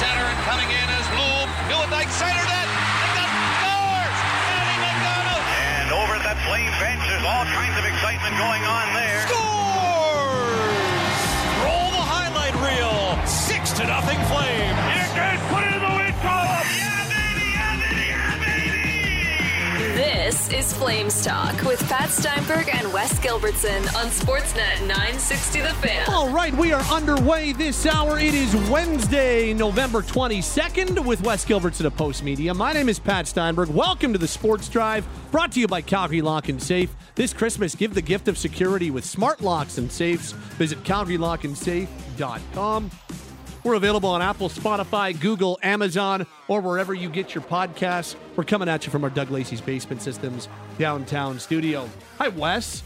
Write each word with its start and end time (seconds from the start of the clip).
center 0.00 0.24
and 0.24 0.40
coming 0.48 0.70
in 0.72 0.86
is 0.96 1.06
Bloom. 1.12 1.48
Nieuwendyk 1.68 2.08
centered 2.08 2.48
it. 2.48 2.68
And 2.72 3.12
that 3.18 3.30
scores! 3.60 4.18
Andy 4.56 4.76
McDonald 4.80 5.44
And 5.84 5.88
over 5.92 6.12
at 6.16 6.24
that 6.24 6.38
flame 6.48 6.72
bench, 6.80 7.02
there's 7.04 7.26
all 7.28 7.44
kinds 7.52 7.76
of 7.76 7.84
excitement 7.84 8.32
going 8.40 8.64
on 8.64 8.86
there. 8.96 9.20
scores! 9.28 11.20
Roll 11.60 11.90
the 11.92 12.04
highlight 12.08 12.56
reel. 12.64 13.20
Six 13.26 13.72
to 13.76 13.86
nothing 13.86 14.20
Flame. 14.32 14.61
Is 20.62 20.72
Flames 20.74 21.24
Talk 21.24 21.60
with 21.62 21.82
Pat 21.88 22.08
Steinberg 22.08 22.72
and 22.72 22.92
Wes 22.92 23.18
Gilbertson 23.18 23.80
on 23.96 24.06
Sportsnet 24.06 24.78
960 24.86 25.60
The 25.60 25.74
Fan. 25.74 26.08
All 26.08 26.30
right, 26.30 26.54
we 26.54 26.72
are 26.72 26.82
underway 26.82 27.52
this 27.52 27.84
hour. 27.84 28.20
It 28.20 28.32
is 28.32 28.54
Wednesday, 28.70 29.52
November 29.54 30.02
22nd, 30.02 31.04
with 31.04 31.20
Wes 31.22 31.44
Gilbertson 31.44 31.86
of 31.86 31.96
Post 31.96 32.22
Media. 32.22 32.54
My 32.54 32.72
name 32.72 32.88
is 32.88 33.00
Pat 33.00 33.26
Steinberg. 33.26 33.70
Welcome 33.70 34.12
to 34.12 34.20
the 34.20 34.28
Sports 34.28 34.68
Drive, 34.68 35.04
brought 35.32 35.50
to 35.52 35.60
you 35.60 35.66
by 35.66 35.80
Calgary 35.80 36.22
Lock 36.22 36.48
and 36.48 36.62
Safe. 36.62 36.94
This 37.16 37.32
Christmas, 37.32 37.74
give 37.74 37.94
the 37.94 38.02
gift 38.02 38.28
of 38.28 38.38
security 38.38 38.92
with 38.92 39.04
smart 39.04 39.40
locks 39.40 39.78
and 39.78 39.90
safes. 39.90 40.30
Visit 40.30 40.84
CalgaryLockandSafe.com. 40.84 42.90
We're 43.64 43.74
available 43.74 44.08
on 44.08 44.22
Apple, 44.22 44.48
Spotify, 44.48 45.18
Google, 45.18 45.58
Amazon, 45.62 46.26
or 46.48 46.60
wherever 46.60 46.94
you 46.94 47.08
get 47.08 47.32
your 47.34 47.44
podcasts. 47.44 48.16
We're 48.34 48.42
coming 48.44 48.68
at 48.68 48.84
you 48.84 48.90
from 48.90 49.04
our 49.04 49.10
Doug 49.10 49.30
Lacey's 49.30 49.60
Basement 49.60 50.02
Systems 50.02 50.48
downtown 50.78 51.38
studio. 51.38 51.88
Hi, 52.18 52.26
Wes. 52.28 52.82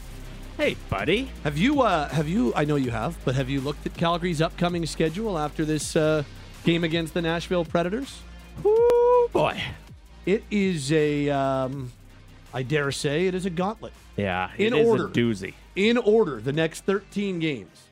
Hey, 0.55 0.75
buddy. 0.89 1.31
Have 1.43 1.57
you? 1.57 1.81
Uh, 1.81 2.07
have 2.09 2.27
you? 2.27 2.53
I 2.55 2.63
know 2.65 2.75
you 2.75 2.91
have, 2.91 3.17
but 3.25 3.33
have 3.33 3.49
you 3.49 3.59
looked 3.59 3.87
at 3.87 3.95
Calgary's 3.95 4.39
upcoming 4.41 4.85
schedule 4.85 5.37
after 5.39 5.65
this 5.65 5.95
uh, 5.95 6.23
game 6.63 6.83
against 6.83 7.15
the 7.15 7.23
Nashville 7.23 7.65
Predators? 7.65 8.19
Woo, 8.63 9.27
boy. 9.33 9.59
It 10.27 10.43
is 10.51 10.91
a, 10.91 11.29
um, 11.29 11.91
I 12.53 12.61
dare 12.61 12.91
say, 12.91 13.25
it 13.27 13.33
is 13.33 13.45
a 13.47 13.49
gauntlet. 13.49 13.93
Yeah, 14.15 14.51
In 14.57 14.73
it 14.73 14.79
is 14.79 14.87
order. 14.87 15.07
a 15.07 15.09
doozy. 15.09 15.53
In 15.75 15.97
order, 15.97 16.39
the 16.41 16.53
next 16.53 16.85
13 16.85 17.39
games. 17.39 17.83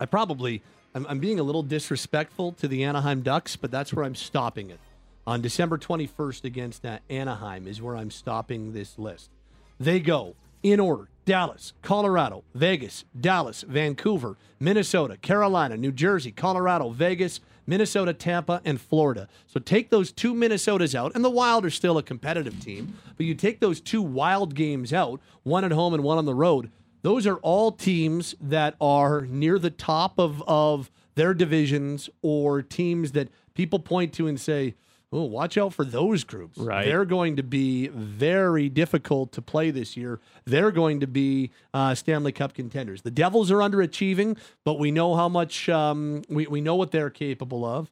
I 0.00 0.06
probably, 0.06 0.62
I'm, 0.94 1.06
I'm 1.08 1.18
being 1.18 1.38
a 1.38 1.42
little 1.42 1.62
disrespectful 1.62 2.52
to 2.52 2.68
the 2.68 2.84
Anaheim 2.84 3.22
Ducks, 3.22 3.56
but 3.56 3.70
that's 3.70 3.92
where 3.92 4.04
I'm 4.04 4.14
stopping 4.14 4.70
it. 4.70 4.80
On 5.26 5.42
December 5.42 5.76
21st 5.76 6.44
against 6.44 6.86
uh, 6.86 6.98
Anaheim 7.10 7.66
is 7.66 7.82
where 7.82 7.96
I'm 7.96 8.10
stopping 8.10 8.72
this 8.72 8.98
list. 8.98 9.30
They 9.78 10.00
go 10.00 10.34
in 10.62 10.80
order 10.80 11.08
Dallas, 11.24 11.74
Colorado, 11.82 12.42
Vegas, 12.54 13.04
Dallas, 13.18 13.62
Vancouver, 13.62 14.38
Minnesota, 14.58 15.18
Carolina, 15.18 15.76
New 15.76 15.92
Jersey, 15.92 16.32
Colorado, 16.32 16.88
Vegas, 16.88 17.40
Minnesota, 17.66 18.14
Tampa, 18.14 18.62
and 18.64 18.80
Florida. 18.80 19.28
So 19.46 19.60
take 19.60 19.90
those 19.90 20.10
two 20.10 20.32
Minnesotas 20.32 20.94
out, 20.94 21.12
and 21.14 21.22
the 21.22 21.28
Wild 21.28 21.66
are 21.66 21.70
still 21.70 21.98
a 21.98 22.02
competitive 22.02 22.58
team, 22.60 22.94
but 23.18 23.26
you 23.26 23.34
take 23.34 23.60
those 23.60 23.82
two 23.82 24.00
Wild 24.00 24.54
games 24.54 24.94
out, 24.94 25.20
one 25.42 25.64
at 25.64 25.72
home 25.72 25.92
and 25.92 26.02
one 26.02 26.16
on 26.16 26.24
the 26.24 26.34
road. 26.34 26.70
Those 27.08 27.26
are 27.26 27.36
all 27.36 27.72
teams 27.72 28.34
that 28.38 28.74
are 28.82 29.22
near 29.22 29.58
the 29.58 29.70
top 29.70 30.18
of, 30.18 30.44
of 30.46 30.90
their 31.14 31.32
divisions 31.32 32.10
or 32.20 32.60
teams 32.60 33.12
that 33.12 33.30
people 33.54 33.78
point 33.78 34.12
to 34.12 34.26
and 34.26 34.38
say, 34.38 34.74
oh, 35.10 35.22
watch 35.22 35.56
out 35.56 35.72
for 35.72 35.86
those 35.86 36.22
groups. 36.22 36.58
Right. 36.58 36.84
They're 36.84 37.06
going 37.06 37.36
to 37.36 37.42
be 37.42 37.88
very 37.88 38.68
difficult 38.68 39.32
to 39.32 39.40
play 39.40 39.70
this 39.70 39.96
year. 39.96 40.20
They're 40.44 40.70
going 40.70 41.00
to 41.00 41.06
be 41.06 41.50
uh, 41.72 41.94
Stanley 41.94 42.30
Cup 42.30 42.52
contenders. 42.52 43.00
The 43.00 43.10
Devils 43.10 43.50
are 43.50 43.60
underachieving, 43.60 44.36
but 44.62 44.78
we 44.78 44.90
know 44.90 45.16
how 45.16 45.30
much, 45.30 45.70
um, 45.70 46.24
we, 46.28 46.46
we 46.46 46.60
know 46.60 46.74
what 46.74 46.90
they're 46.90 47.08
capable 47.08 47.64
of. 47.64 47.90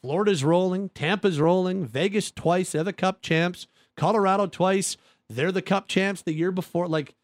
Florida's 0.00 0.44
rolling, 0.44 0.90
Tampa's 0.90 1.40
rolling, 1.40 1.84
Vegas 1.84 2.30
twice, 2.30 2.70
they're 2.70 2.84
the 2.84 2.92
cup 2.92 3.20
champs, 3.20 3.66
Colorado 3.96 4.46
twice, 4.46 4.96
they're 5.28 5.50
the 5.50 5.60
cup 5.60 5.88
champs 5.88 6.22
the 6.22 6.34
year 6.34 6.52
before. 6.52 6.86
Like, 6.86 7.16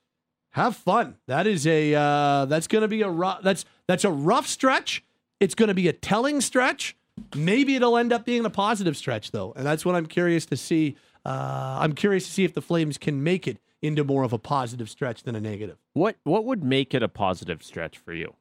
have 0.51 0.77
fun. 0.77 1.17
That 1.27 1.47
is 1.47 1.67
a 1.67 1.95
uh, 1.95 2.45
that's 2.47 2.67
going 2.67 2.83
to 2.83 2.89
be 2.89 3.03
a 3.03 3.09
rough 3.09 3.43
that's 3.43 3.65
that's 3.87 4.05
a 4.05 4.11
rough 4.11 4.47
stretch. 4.47 5.05
It's 5.39 5.55
going 5.55 5.69
to 5.69 5.75
be 5.75 5.89
a 5.89 5.93
telling 5.93 6.41
stretch. 6.41 6.97
Maybe 7.35 7.77
it'll 7.77 7.97
end 7.97 8.13
up 8.13 8.25
being 8.25 8.45
a 8.45 8.51
positive 8.51 8.97
stretch 8.97 9.31
though, 9.31 9.53
and 9.57 9.67
that's 9.67 9.85
what 9.85 9.95
I'm 9.95 10.07
curious 10.07 10.47
to 10.47 10.57
see. 10.57 10.97
Uh, 11.25 11.79
I'm 11.81 11.93
curious 11.93 12.27
to 12.27 12.33
see 12.33 12.45
if 12.45 12.55
the 12.55 12.63
Flames 12.63 12.99
can 12.99 13.23
make 13.23 13.47
it 13.47 13.59
into 13.83 14.05
more 14.05 14.23
of 14.23 14.33
a 14.33 14.39
positive 14.39 14.91
stretch 14.91 15.23
than 15.23 15.35
a 15.35 15.41
negative. 15.41 15.77
What 15.93 16.17
what 16.25 16.45
would 16.45 16.65
make 16.65 16.95
it 16.95 17.03
a 17.03 17.09
positive 17.09 17.63
stretch 17.63 17.99
for 17.99 18.13
you? 18.13 18.35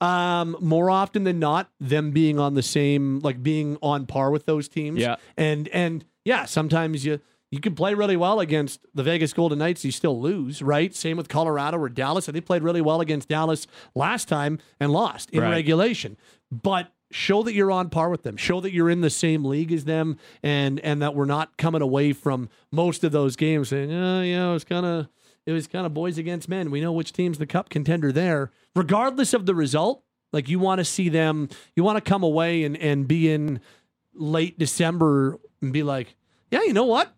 Um, 0.00 0.56
more 0.60 0.88
often 0.88 1.24
than 1.24 1.38
not, 1.38 1.70
them 1.78 2.10
being 2.10 2.38
on 2.38 2.54
the 2.54 2.62
same, 2.62 3.20
like 3.20 3.42
being 3.42 3.76
on 3.82 4.06
par 4.06 4.30
with 4.30 4.46
those 4.46 4.68
teams. 4.68 5.00
Yeah. 5.00 5.16
and 5.36 5.68
and 5.68 6.04
yeah, 6.24 6.46
sometimes 6.46 7.04
you 7.04 7.20
you 7.50 7.60
can 7.60 7.74
play 7.74 7.94
really 7.94 8.16
well 8.16 8.40
against 8.40 8.80
the 8.94 9.02
Vegas 9.02 9.32
Golden 9.32 9.58
Knights, 9.58 9.84
you 9.84 9.90
still 9.92 10.20
lose, 10.20 10.62
right? 10.62 10.94
Same 10.94 11.16
with 11.16 11.28
Colorado 11.28 11.78
or 11.78 11.88
Dallas. 11.88 12.26
They 12.26 12.40
played 12.40 12.62
really 12.62 12.80
well 12.80 13.00
against 13.00 13.28
Dallas 13.28 13.66
last 13.94 14.28
time 14.28 14.58
and 14.78 14.92
lost 14.92 15.30
in 15.30 15.42
Right. 15.42 15.50
regulation, 15.50 16.16
but. 16.50 16.92
Show 17.12 17.42
that 17.42 17.54
you're 17.54 17.72
on 17.72 17.90
par 17.90 18.08
with 18.08 18.22
them. 18.22 18.36
Show 18.36 18.60
that 18.60 18.72
you're 18.72 18.88
in 18.88 19.00
the 19.00 19.10
same 19.10 19.44
league 19.44 19.72
as 19.72 19.84
them, 19.84 20.16
and 20.44 20.78
and 20.78 21.02
that 21.02 21.12
we're 21.12 21.24
not 21.24 21.56
coming 21.56 21.82
away 21.82 22.12
from 22.12 22.48
most 22.70 23.02
of 23.02 23.10
those 23.10 23.34
games 23.34 23.70
saying, 23.70 23.90
oh, 23.92 24.22
yeah, 24.22 24.48
it 24.48 24.52
was 24.52 24.62
kind 24.62 24.86
of 24.86 25.08
it 25.44 25.50
was 25.50 25.66
kind 25.66 25.86
of 25.86 25.92
boys 25.92 26.18
against 26.18 26.48
men. 26.48 26.70
We 26.70 26.80
know 26.80 26.92
which 26.92 27.12
team's 27.12 27.38
the 27.38 27.46
cup 27.48 27.68
contender 27.68 28.12
there. 28.12 28.52
Regardless 28.76 29.34
of 29.34 29.44
the 29.46 29.56
result, 29.56 30.04
like 30.32 30.48
you 30.48 30.60
want 30.60 30.78
to 30.78 30.84
see 30.84 31.08
them, 31.08 31.48
you 31.74 31.82
want 31.82 31.96
to 31.96 32.08
come 32.08 32.22
away 32.22 32.62
and, 32.62 32.76
and 32.76 33.08
be 33.08 33.28
in 33.28 33.58
late 34.14 34.56
December 34.56 35.40
and 35.60 35.72
be 35.72 35.82
like, 35.82 36.14
yeah, 36.52 36.62
you 36.62 36.72
know 36.72 36.84
what? 36.84 37.12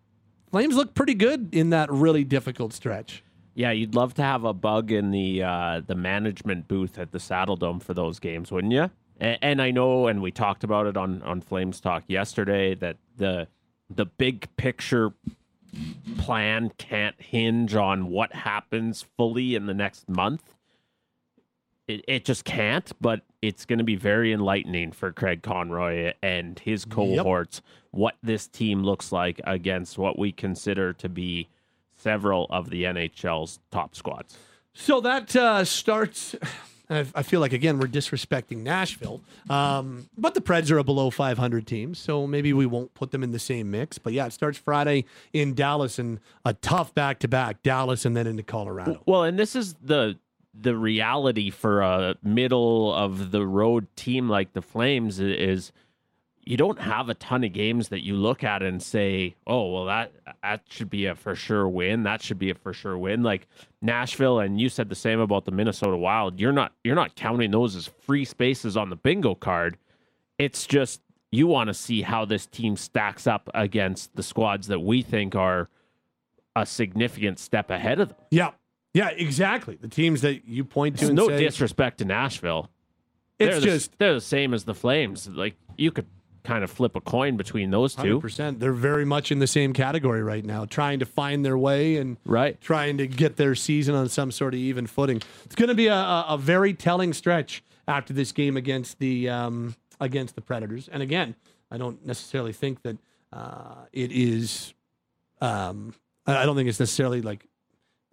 Flames 0.53 0.75
look 0.75 0.93
pretty 0.93 1.15
good 1.15 1.49
in 1.51 1.71
that 1.71 1.91
really 1.91 2.23
difficult 2.23 2.73
stretch. 2.73 3.23
Yeah, 3.55 3.71
you'd 3.71 3.95
love 3.95 4.13
to 4.13 4.21
have 4.21 4.43
a 4.43 4.53
bug 4.53 4.91
in 4.91 5.09
the 5.09 5.41
uh, 5.41 5.81
the 5.83 5.95
management 5.95 6.67
booth 6.67 6.99
at 6.99 7.11
the 7.11 7.17
Saddledome 7.17 7.81
for 7.81 7.95
those 7.95 8.19
games, 8.19 8.51
wouldn't 8.51 8.71
you? 8.71 8.91
And, 9.19 9.39
and 9.41 9.61
I 9.63 9.71
know, 9.71 10.05
and 10.05 10.21
we 10.21 10.29
talked 10.29 10.63
about 10.63 10.85
it 10.85 10.95
on 10.95 11.23
on 11.23 11.41
Flames 11.41 11.81
Talk 11.81 12.03
yesterday 12.05 12.75
that 12.75 12.97
the 13.17 13.47
the 13.89 14.05
big 14.05 14.47
picture 14.55 15.13
plan 16.19 16.71
can't 16.77 17.19
hinge 17.19 17.73
on 17.73 18.11
what 18.11 18.33
happens 18.33 19.03
fully 19.17 19.55
in 19.55 19.65
the 19.65 19.73
next 19.73 20.07
month. 20.07 20.52
It, 21.87 22.05
it 22.07 22.25
just 22.25 22.45
can't, 22.45 22.91
but 23.01 23.21
it's 23.41 23.65
going 23.65 23.79
to 23.79 23.83
be 23.83 23.95
very 23.95 24.31
enlightening 24.31 24.93
for 24.93 25.11
Craig 25.11 25.43
Conroy 25.43 26.13
and 26.21 26.57
his 26.59 26.85
cohorts 26.85 27.61
what 27.91 28.15
this 28.23 28.47
team 28.47 28.83
looks 28.83 29.11
like 29.11 29.41
against 29.43 29.97
what 29.97 30.17
we 30.17 30.31
consider 30.31 30.93
to 30.93 31.09
be 31.09 31.49
several 31.97 32.47
of 32.49 32.69
the 32.69 32.83
NHL's 32.83 33.59
top 33.71 33.95
squads. 33.95 34.37
So 34.73 35.01
that 35.01 35.35
uh, 35.35 35.63
starts. 35.65 36.35
I 36.89 37.05
I 37.15 37.23
feel 37.23 37.39
like 37.39 37.53
again 37.53 37.79
we're 37.79 37.87
disrespecting 37.87 38.57
Nashville, 38.57 39.21
um, 39.49 40.09
but 40.17 40.33
the 40.33 40.41
Preds 40.41 40.69
are 40.69 40.77
a 40.77 40.83
below 40.83 41.09
500 41.09 41.65
team, 41.65 41.95
so 41.95 42.27
maybe 42.27 42.51
we 42.51 42.65
won't 42.65 42.93
put 42.93 43.11
them 43.11 43.23
in 43.23 43.31
the 43.31 43.39
same 43.39 43.71
mix. 43.71 43.97
But 43.97 44.11
yeah, 44.11 44.25
it 44.25 44.33
starts 44.33 44.57
Friday 44.57 45.05
in 45.31 45.53
Dallas 45.53 45.97
and 45.97 46.19
a 46.43 46.53
tough 46.53 46.93
back 46.93 47.19
to 47.19 47.29
back 47.29 47.63
Dallas 47.63 48.03
and 48.03 48.17
then 48.17 48.27
into 48.27 48.43
Colorado. 48.43 49.01
Well, 49.05 49.23
and 49.23 49.39
this 49.39 49.55
is 49.55 49.75
the 49.75 50.17
the 50.53 50.75
reality 50.75 51.49
for 51.49 51.81
a 51.81 52.15
middle 52.21 52.93
of 52.93 53.31
the 53.31 53.45
road 53.45 53.87
team 53.95 54.29
like 54.29 54.53
the 54.53 54.61
Flames 54.61 55.19
is 55.19 55.71
you 56.45 56.57
don't 56.57 56.79
have 56.79 57.09
a 57.09 57.13
ton 57.13 57.43
of 57.43 57.53
games 57.53 57.87
that 57.89 58.03
you 58.03 58.15
look 58.15 58.43
at 58.43 58.61
and 58.61 58.81
say, 58.83 59.35
"Oh, 59.47 59.71
well 59.71 59.85
that 59.85 60.11
that 60.41 60.61
should 60.69 60.89
be 60.89 61.05
a 61.05 61.15
for 61.15 61.35
sure 61.35 61.67
win. 61.67 62.03
That 62.03 62.21
should 62.21 62.37
be 62.37 62.49
a 62.49 62.55
for 62.55 62.73
sure 62.73 62.97
win." 62.97 63.23
Like 63.23 63.47
Nashville 63.81 64.39
and 64.39 64.59
you 64.59 64.69
said 64.69 64.89
the 64.89 64.95
same 64.95 65.19
about 65.19 65.45
the 65.45 65.51
Minnesota 65.51 65.97
Wild. 65.97 66.39
You're 66.39 66.51
not 66.51 66.73
you're 66.83 66.95
not 66.95 67.15
counting 67.15 67.51
those 67.51 67.75
as 67.75 67.87
free 67.87 68.25
spaces 68.25 68.75
on 68.75 68.89
the 68.89 68.95
bingo 68.95 69.35
card. 69.35 69.77
It's 70.37 70.67
just 70.67 71.01
you 71.31 71.47
want 71.47 71.69
to 71.69 71.73
see 71.73 72.01
how 72.01 72.25
this 72.25 72.45
team 72.45 72.75
stacks 72.75 73.25
up 73.25 73.49
against 73.55 74.15
the 74.15 74.23
squads 74.23 74.67
that 74.67 74.81
we 74.81 75.01
think 75.01 75.35
are 75.35 75.69
a 76.55 76.65
significant 76.65 77.39
step 77.39 77.71
ahead 77.71 77.99
of 77.99 78.09
them. 78.09 78.17
Yeah, 78.29 78.51
yeah, 78.93 79.09
exactly. 79.09 79.77
The 79.79 79.87
teams 79.87 80.21
that 80.21 80.45
you 80.45 80.63
point 80.63 80.99
to 80.99 81.13
no 81.13 81.27
say, 81.27 81.39
disrespect 81.39 81.99
to 81.99 82.05
Nashville. 82.05 82.69
it's 83.39 83.51
they're 83.51 83.59
the, 83.59 83.65
just 83.65 83.97
they're 83.97 84.13
the 84.13 84.21
same 84.21 84.53
as 84.53 84.63
the 84.65 84.75
Flames. 84.75 85.27
Like 85.27 85.55
you 85.77 85.91
could 85.91 86.07
kind 86.43 86.63
of 86.63 86.69
flip 86.69 86.95
a 86.95 87.01
coin 87.01 87.37
between 87.37 87.71
those 87.71 87.95
two. 87.95 88.19
100%. 88.19 88.59
They're 88.59 88.73
very 88.73 89.05
much 89.05 89.31
in 89.31 89.39
the 89.39 89.47
same 89.47 89.73
category 89.73 90.21
right 90.21 90.43
now, 90.43 90.65
trying 90.65 90.99
to 90.99 91.05
find 91.05 91.45
their 91.45 91.57
way 91.57 91.97
and 91.97 92.17
Right. 92.25 92.59
trying 92.61 92.97
to 92.97 93.07
get 93.07 93.37
their 93.37 93.55
season 93.55 93.95
on 93.95 94.09
some 94.09 94.31
sort 94.31 94.53
of 94.53 94.59
even 94.59 94.87
footing. 94.87 95.21
It's 95.45 95.55
going 95.55 95.69
to 95.69 95.75
be 95.75 95.87
a, 95.87 95.95
a, 96.27 96.37
very 96.37 96.73
telling 96.73 97.13
stretch 97.13 97.63
after 97.87 98.13
this 98.13 98.31
game 98.31 98.57
against 98.57 98.99
the 98.99 99.29
um, 99.29 99.75
against 99.99 100.35
the 100.35 100.41
Predators. 100.41 100.89
And 100.89 101.01
again, 101.01 101.35
I 101.71 101.77
don't 101.77 102.05
necessarily 102.05 102.53
think 102.53 102.81
that 102.83 102.97
uh, 103.31 103.85
it 103.91 104.11
is. 104.11 104.73
Um, 105.41 105.93
I 106.25 106.45
don't 106.45 106.55
think 106.55 106.69
it's 106.69 106.79
necessarily 106.79 107.21
like. 107.21 107.45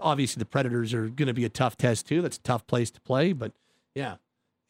Obviously, 0.02 0.40
the 0.40 0.46
Predators 0.46 0.92
are 0.94 1.08
going 1.08 1.28
to 1.28 1.34
be 1.34 1.44
a 1.44 1.48
tough 1.48 1.76
test 1.76 2.06
too. 2.06 2.22
That's 2.22 2.36
a 2.36 2.42
tough 2.42 2.66
place 2.66 2.90
to 2.92 3.00
play, 3.00 3.32
but 3.32 3.52
yeah. 3.94 4.16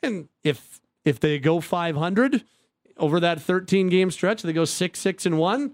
And 0.02 0.28
if 0.44 0.80
if 1.04 1.20
they 1.20 1.38
go 1.38 1.60
500, 1.60 2.44
over 3.00 3.18
that 3.20 3.40
13 3.40 3.88
game 3.88 4.10
stretch? 4.10 4.42
They 4.42 4.52
go 4.52 4.64
six, 4.64 5.00
six, 5.00 5.26
and 5.26 5.38
one. 5.38 5.72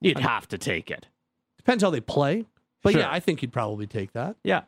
You'd 0.00 0.18
have 0.18 0.48
to 0.48 0.58
take 0.58 0.90
it. 0.90 1.06
Depends 1.56 1.82
how 1.82 1.90
they 1.90 2.00
play. 2.00 2.46
But 2.82 2.92
Sure. 2.92 3.02
yeah, 3.02 3.10
I 3.10 3.20
think 3.20 3.40
he'd 3.40 3.52
probably 3.52 3.86
take 3.86 4.12
that. 4.12 4.36
Yeah. 4.44 4.62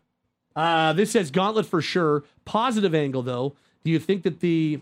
Uh, 0.56 0.92
this 0.92 1.12
says 1.12 1.30
gauntlet 1.30 1.66
for 1.66 1.80
sure. 1.80 2.24
Positive 2.44 2.94
angle 2.94 3.22
though. 3.22 3.54
Do 3.84 3.90
you 3.90 3.98
think 3.98 4.22
that 4.24 4.40
the 4.40 4.80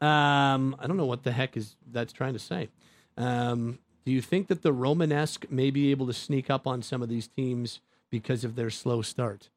um, 0.00 0.74
I 0.80 0.86
don't 0.86 0.96
know 0.96 1.06
what 1.06 1.22
the 1.22 1.32
heck 1.32 1.56
is 1.56 1.76
that's 1.90 2.12
trying 2.12 2.32
to 2.32 2.38
say. 2.38 2.70
Um, 3.16 3.78
do 4.04 4.12
you 4.12 4.20
think 4.22 4.48
that 4.48 4.62
the 4.62 4.72
Romanesque 4.72 5.50
may 5.50 5.70
be 5.70 5.90
able 5.90 6.06
to 6.06 6.12
sneak 6.12 6.50
up 6.50 6.66
on 6.66 6.82
some 6.82 7.02
of 7.02 7.08
these 7.08 7.28
teams 7.28 7.80
because 8.10 8.44
of 8.44 8.56
their 8.56 8.70
slow 8.70 9.02
start? 9.02 9.48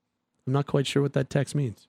I'm 0.45 0.53
not 0.53 0.67
quite 0.67 0.85
sure 0.87 1.01
what 1.01 1.13
that 1.13 1.29
text 1.29 1.55
means. 1.55 1.87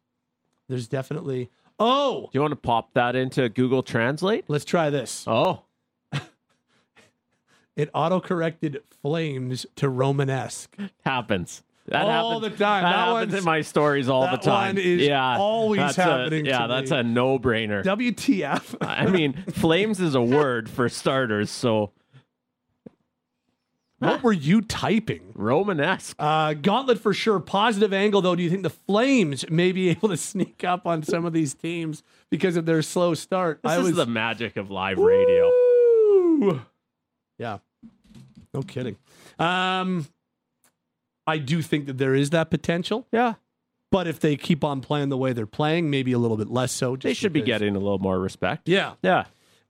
There's 0.68 0.88
definitely. 0.88 1.50
Oh, 1.78 2.22
Do 2.22 2.28
you 2.32 2.40
want 2.40 2.52
to 2.52 2.56
pop 2.56 2.94
that 2.94 3.14
into 3.14 3.48
Google 3.50 3.82
Translate? 3.82 4.44
let's 4.48 4.64
try 4.64 4.88
this. 4.90 5.24
Oh, 5.26 5.62
It 7.76 7.90
auto 7.92 8.20
corrected 8.20 8.82
flames 9.02 9.66
to 9.76 9.88
Romanesque. 9.90 10.74
happens. 11.04 11.62
That 11.88 12.02
All 12.06 12.40
happens, 12.40 12.58
the 12.58 12.64
time. 12.64 12.82
That, 12.84 12.90
That 12.90 13.06
happens 13.14 13.34
in 13.34 13.44
my 13.44 13.60
stories 13.60 14.08
all 14.08 14.22
the 14.30 14.38
time. 14.38 14.76
one 14.76 14.78
is 14.78 15.02
yeah, 15.02 15.36
always 15.38 15.94
happening 15.94 16.46
A, 16.46 16.50
yeah, 16.50 16.66
that's 16.66 16.90
me. 16.90 16.96
a 16.98 17.02
no-brainer. 17.04 17.84
WTF? 17.84 18.76
I 18.80 19.06
mean, 19.06 19.34
flames 19.52 20.00
is 20.00 20.14
a 20.16 20.22
word 20.22 20.68
for 20.70 20.88
starters, 20.88 21.50
so 21.50 21.92
what 23.98 24.22
were 24.22 24.32
you 24.32 24.60
typing? 24.60 25.32
Romanesque. 25.34 26.14
Uh, 26.18 26.54
gauntlet 26.54 26.98
for 26.98 27.14
sure. 27.14 27.40
Positive 27.40 27.92
angle, 27.92 28.20
though. 28.20 28.36
Do 28.36 28.42
you 28.42 28.50
think 28.50 28.62
the 28.62 28.70
Flames 28.70 29.48
may 29.50 29.72
be 29.72 29.88
able 29.90 30.08
to 30.10 30.16
sneak 30.16 30.64
up 30.64 30.86
on 30.86 31.02
some 31.02 31.24
of 31.24 31.32
these 31.32 31.54
teams 31.54 32.02
because 32.30 32.56
of 32.56 32.66
their 32.66 32.82
slow 32.82 33.14
start? 33.14 33.60
This 33.62 33.72
I 33.72 33.78
is 33.78 33.84
was 33.84 33.96
the 33.96 34.06
magic 34.06 34.56
of 34.56 34.70
live 34.70 34.98
radio. 34.98 35.44
Woo! 35.46 36.60
Yeah, 37.38 37.58
no 38.54 38.62
kidding. 38.62 38.96
Um, 39.38 40.06
I 41.26 41.38
do 41.38 41.60
think 41.62 41.86
that 41.86 41.98
there 41.98 42.14
is 42.14 42.30
that 42.30 42.50
potential, 42.50 43.06
Yeah, 43.12 43.34
but 43.90 44.06
if 44.06 44.20
they 44.20 44.36
keep 44.36 44.62
on 44.64 44.80
playing 44.80 45.08
the 45.10 45.16
way 45.16 45.32
they're 45.32 45.46
playing, 45.46 45.90
maybe 45.90 46.12
a 46.12 46.18
little 46.18 46.36
bit 46.36 46.48
less 46.48 46.72
so. 46.72 46.96
they 46.96 47.12
should 47.14 47.32
be 47.32 47.42
getting 47.42 47.74
a 47.76 47.78
little 47.78 47.98
more 47.98 48.18
respect. 48.18 48.68
Yeah, 48.68 48.94
Yeah. 49.02 49.24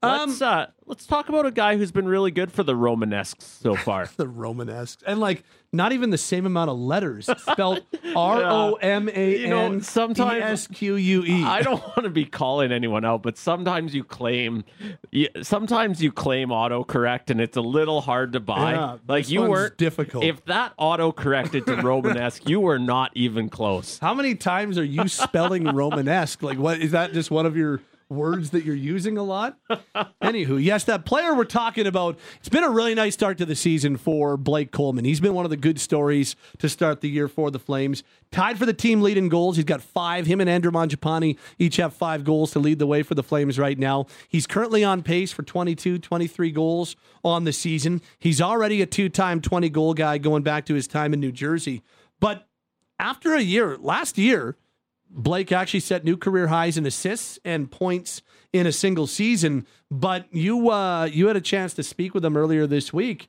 Um, 0.07 0.29
Let's 0.31 0.43
uh, 0.43 0.67
let's 0.87 1.07
talk 1.07 1.29
about 1.29 1.47
a 1.47 1.51
guy 1.51 1.77
who's 1.77 1.93
been 1.93 2.07
really 2.09 2.31
good 2.31 2.53
for 2.53 2.63
the 2.63 2.75
Romanesques 2.75 3.43
so 3.43 3.75
far. 3.75 4.09
the 4.17 4.29
Romanesque, 4.29 5.01
and 5.07 5.21
like 5.21 5.45
not 5.73 5.93
even 5.93 6.11
the 6.11 6.19
same 6.19 6.47
amount 6.47 6.71
of 6.71 6.79
letters 6.79 7.29
spelled 7.39 7.83
R 8.17 8.43
O 8.45 8.75
M 8.75 9.09
A 9.13 9.41
You 9.41 9.49
know, 9.49 9.59
N 9.67 9.79
E 9.79 9.81
sometimes- 9.81 10.43
S 10.43 10.67
Q 10.69 10.97
U 10.97 11.25
E. 11.25 11.45
I 11.45 11.63
don't 11.63 11.83
want 11.83 12.05
to 12.05 12.11
be 12.11 12.25
calling 12.25 12.73
anyone 12.73 13.05
out, 13.05 13.23
but 13.23 13.37
sometimes 13.37 13.95
you 13.95 14.05
claim, 14.05 14.65
you, 15.11 15.29
sometimes 15.43 16.03
you 16.03 16.13
claim 16.13 16.49
autocorrect, 16.49 17.31
and 17.31 17.41
it's 17.41 17.57
a 17.57 17.61
little 17.63 18.01
hard 18.01 18.33
to 18.33 18.41
buy. 18.41 18.73
Yeah, 18.73 18.99
like 19.09 19.29
you 19.29 19.43
weren't 19.43 19.77
difficult. 19.77 20.25
If 20.25 20.45
that 20.47 20.73
auto 20.79 21.13
corrected 21.13 21.67
to 21.67 21.77
Romanesque, 21.77 22.49
you 22.49 22.61
were 22.61 22.79
not 22.79 23.11
even 23.15 23.49
close. 23.49 23.99
How 23.99 24.15
many 24.15 24.35
times 24.35 24.79
are 24.79 24.85
you 24.85 25.09
spelling 25.09 25.65
Romanesque? 25.65 26.43
Like, 26.43 26.59
what 26.59 26.81
is 26.81 26.93
that? 26.93 27.13
Just 27.13 27.31
one 27.31 27.45
of 27.47 27.57
your 27.57 27.81
words 28.09 28.51
that 28.51 28.65
you're 28.65 28.75
using 28.75 29.19
a 29.19 29.23
lot? 29.23 29.59
Anywho, 30.23 30.63
yes, 30.63 30.85
that 30.85 31.05
player 31.05 31.35
we're 31.35 31.45
talking 31.45 31.87
about. 31.87 32.19
It's 32.39 32.49
been 32.49 32.65
a 32.65 32.71
really 32.71 32.95
nice 32.95 33.15
start 33.15 33.39
to 33.39 33.47
the 33.47 33.55
season 33.55 33.97
for 33.97 34.37
Blake 34.37 34.71
Coleman. 34.71 35.05
He's 35.05 35.21
been 35.21 35.35
one 35.35 35.45
of 35.45 35.51
the 35.51 35.57
good 35.57 35.81
stories 35.81 36.37
to 36.59 36.69
start 36.69 37.01
the 37.01 37.09
year 37.09 37.29
for 37.29 37.51
the 37.51 37.59
Flames. 37.59 38.03
Tied 38.31 38.59
for 38.59 38.67
the 38.67 38.73
team 38.73 39.03
lead 39.03 39.17
in 39.17 39.29
goals. 39.29 39.57
He's 39.57 39.65
got 39.65 39.81
five. 39.81 40.27
Him 40.27 40.41
and 40.41 40.51
Andrew 40.51 40.71
Mangiapane 40.71 41.39
each 41.59 41.77
have 41.77 41.95
five 41.95 42.25
goals 42.25 42.51
to 42.53 42.59
lead 42.59 42.79
the 42.79 42.87
way 42.87 43.03
for 43.03 43.15
the 43.15 43.23
Flames 43.23 43.59
right 43.59 43.79
now. 43.79 44.07
He's 44.29 44.47
currently 44.47 44.85
on 44.85 45.03
pace 45.03 45.33
for 45.33 45.43
22, 45.43 45.99
23 45.99 46.51
goals 46.51 46.97
on 47.25 47.45
the 47.45 47.53
season. 47.53 48.03
He's 48.19 48.41
already 48.41 48.83
a 48.83 48.87
two 48.87 49.09
time 49.09 49.41
20 49.41 49.69
goal 49.71 49.95
guy 49.95 50.19
going 50.19 50.43
back 50.43 50.67
to 50.67 50.75
his 50.75 50.87
time 50.87 51.13
in 51.13 51.21
New 51.21 51.33
Jersey. 51.33 51.83
But 52.21 52.49
after 52.99 53.35
a 53.35 53.41
year, 53.41 53.77
last 53.77 54.19
year, 54.19 54.57
Blake 55.11 55.53
actually 55.53 55.81
set 55.81 56.05
new 56.05 56.17
career 56.17 56.49
highs 56.49 56.77
in 56.77 56.87
assists 56.87 57.39
and 57.45 57.71
points 57.71 58.23
in 58.53 58.67
a 58.67 58.73
single 58.73 59.07
season. 59.07 59.67
But 59.91 60.27
you 60.33 60.71
uh, 60.71 61.05
you 61.05 61.29
had 61.29 61.37
a 61.37 61.41
chance 61.41 61.75
to 61.75 61.83
speak 61.83 62.15
with 62.15 62.25
him 62.25 62.37
earlier 62.37 62.67
this 62.67 62.93
week. 62.93 63.29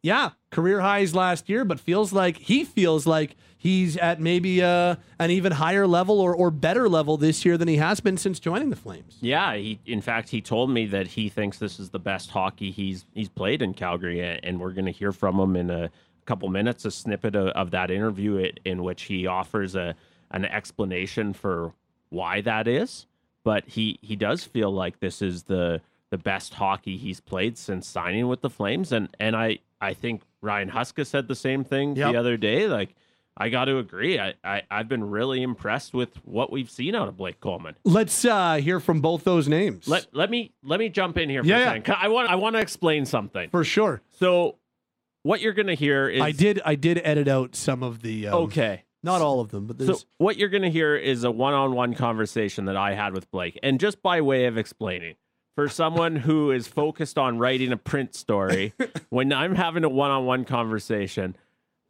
Yeah, 0.00 0.30
career 0.50 0.80
highs 0.80 1.12
last 1.14 1.48
year, 1.48 1.64
but 1.64 1.80
feels 1.80 2.12
like 2.12 2.36
he 2.36 2.64
feels 2.64 3.04
like 3.04 3.34
he's 3.56 3.96
at 3.96 4.20
maybe 4.20 4.62
uh, 4.62 4.94
an 5.18 5.32
even 5.32 5.52
higher 5.52 5.88
level 5.88 6.20
or, 6.20 6.34
or 6.34 6.52
better 6.52 6.88
level 6.88 7.16
this 7.16 7.44
year 7.44 7.58
than 7.58 7.66
he 7.66 7.78
has 7.78 7.98
been 7.98 8.16
since 8.16 8.38
joining 8.38 8.70
the 8.70 8.76
Flames. 8.76 9.18
Yeah, 9.20 9.54
he 9.56 9.80
in 9.86 10.00
fact 10.00 10.28
he 10.28 10.40
told 10.40 10.70
me 10.70 10.86
that 10.86 11.08
he 11.08 11.28
thinks 11.28 11.58
this 11.58 11.80
is 11.80 11.90
the 11.90 11.98
best 11.98 12.30
hockey 12.30 12.70
he's 12.70 13.06
he's 13.12 13.28
played 13.28 13.60
in 13.60 13.74
Calgary, 13.74 14.20
and 14.42 14.60
we're 14.60 14.72
going 14.72 14.86
to 14.86 14.92
hear 14.92 15.10
from 15.10 15.38
him 15.38 15.56
in 15.56 15.68
a 15.68 15.90
couple 16.26 16.48
minutes. 16.48 16.84
A 16.84 16.92
snippet 16.92 17.34
of, 17.34 17.48
of 17.48 17.72
that 17.72 17.90
interview 17.90 18.50
in 18.64 18.84
which 18.84 19.02
he 19.02 19.26
offers 19.26 19.74
a 19.74 19.96
an 20.30 20.44
explanation 20.44 21.32
for 21.32 21.72
why 22.10 22.40
that 22.42 22.66
is. 22.68 23.06
But 23.44 23.64
he 23.68 23.98
he 24.02 24.16
does 24.16 24.44
feel 24.44 24.70
like 24.70 25.00
this 25.00 25.22
is 25.22 25.44
the 25.44 25.80
the 26.10 26.18
best 26.18 26.54
hockey 26.54 26.96
he's 26.96 27.20
played 27.20 27.56
since 27.58 27.86
signing 27.86 28.28
with 28.28 28.40
the 28.40 28.50
Flames, 28.50 28.92
and 28.92 29.08
and 29.18 29.34
I 29.36 29.58
I 29.80 29.94
think 29.94 30.22
Ryan 30.40 30.70
Huska 30.70 31.06
said 31.06 31.28
the 31.28 31.34
same 31.34 31.64
thing 31.64 31.96
Yep. 31.96 32.12
the 32.12 32.18
other 32.18 32.36
day. 32.36 32.66
Like 32.66 32.94
I 33.40 33.50
got 33.50 33.66
to 33.66 33.78
agree, 33.78 34.18
I, 34.18 34.34
I 34.42 34.62
I've 34.70 34.88
been 34.88 35.08
really 35.08 35.42
impressed 35.42 35.94
with 35.94 36.16
what 36.26 36.50
we've 36.50 36.68
seen 36.70 36.94
out 36.96 37.06
of 37.08 37.16
Blake 37.16 37.40
Coleman. 37.40 37.76
Let's 37.84 38.24
uh, 38.24 38.56
hear 38.56 38.80
from 38.80 39.00
both 39.00 39.22
those 39.24 39.46
names. 39.48 39.86
Let 39.86 40.06
let 40.12 40.28
me 40.30 40.52
let 40.64 40.80
me 40.80 40.88
jump 40.88 41.16
in 41.16 41.30
here 41.30 41.42
for 41.42 41.48
Yeah, 41.48 41.72
a 41.74 41.76
yeah. 41.78 41.94
I 42.00 42.08
want 42.08 42.28
I 42.30 42.34
want 42.34 42.56
to 42.56 42.60
explain 42.60 43.06
something. 43.06 43.48
for 43.50 43.62
sure. 43.64 44.02
So 44.18 44.56
what 45.22 45.40
you're 45.40 45.52
gonna 45.52 45.74
hear 45.74 46.08
is 46.08 46.20
I 46.20 46.32
did 46.32 46.60
I 46.64 46.74
did 46.74 47.00
edit 47.04 47.28
out 47.28 47.54
some 47.54 47.82
of 47.82 48.02
the 48.02 48.26
um, 48.28 48.34
okay. 48.44 48.82
Not 49.08 49.22
all 49.22 49.40
of 49.40 49.50
them, 49.50 49.66
but 49.66 49.80
So 49.80 49.98
what 50.18 50.36
you're 50.36 50.48
gonna 50.48 50.70
hear 50.70 50.94
is 50.96 51.24
a 51.24 51.30
one-on-one 51.30 51.94
conversation 51.94 52.66
that 52.66 52.76
I 52.76 52.94
had 52.94 53.14
with 53.14 53.30
Blake, 53.30 53.58
and 53.62 53.80
just 53.80 54.02
by 54.02 54.20
way 54.20 54.46
of 54.46 54.58
explaining, 54.58 55.16
for 55.54 55.68
someone 55.68 56.16
who 56.16 56.50
is 56.50 56.68
focused 56.68 57.18
on 57.18 57.38
writing 57.38 57.72
a 57.72 57.76
print 57.76 58.14
story, 58.14 58.74
when 59.10 59.32
I'm 59.32 59.54
having 59.54 59.84
a 59.84 59.88
one-on-one 59.88 60.44
conversation, 60.44 61.36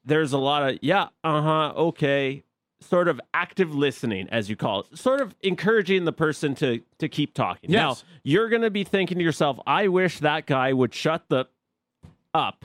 there's 0.04 0.32
a 0.32 0.38
lot 0.38 0.68
of 0.68 0.78
yeah, 0.80 1.08
uh 1.24 1.42
huh, 1.42 1.72
okay, 1.76 2.44
sort 2.80 3.08
of 3.08 3.20
active 3.34 3.74
listening, 3.74 4.28
as 4.30 4.48
you 4.48 4.56
call 4.56 4.80
it, 4.80 4.96
sort 4.96 5.20
of 5.20 5.34
encouraging 5.42 6.04
the 6.04 6.12
person 6.12 6.54
to 6.56 6.80
to 6.98 7.08
keep 7.08 7.34
talking. 7.34 7.70
Yes. 7.70 7.78
Now 7.78 7.96
you're 8.22 8.48
gonna 8.48 8.70
be 8.70 8.84
thinking 8.84 9.18
to 9.18 9.24
yourself, 9.24 9.58
I 9.66 9.88
wish 9.88 10.20
that 10.20 10.46
guy 10.46 10.72
would 10.72 10.94
shut 10.94 11.24
the 11.28 11.46
up. 12.32 12.64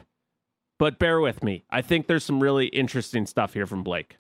But 0.79 0.99
bear 0.99 1.19
with 1.21 1.43
me. 1.43 1.63
I 1.69 1.81
think 1.81 2.07
there's 2.07 2.25
some 2.25 2.41
really 2.41 2.65
interesting 2.67 3.25
stuff 3.25 3.53
here 3.53 3.65
from 3.65 3.83
Blake. 3.83 4.17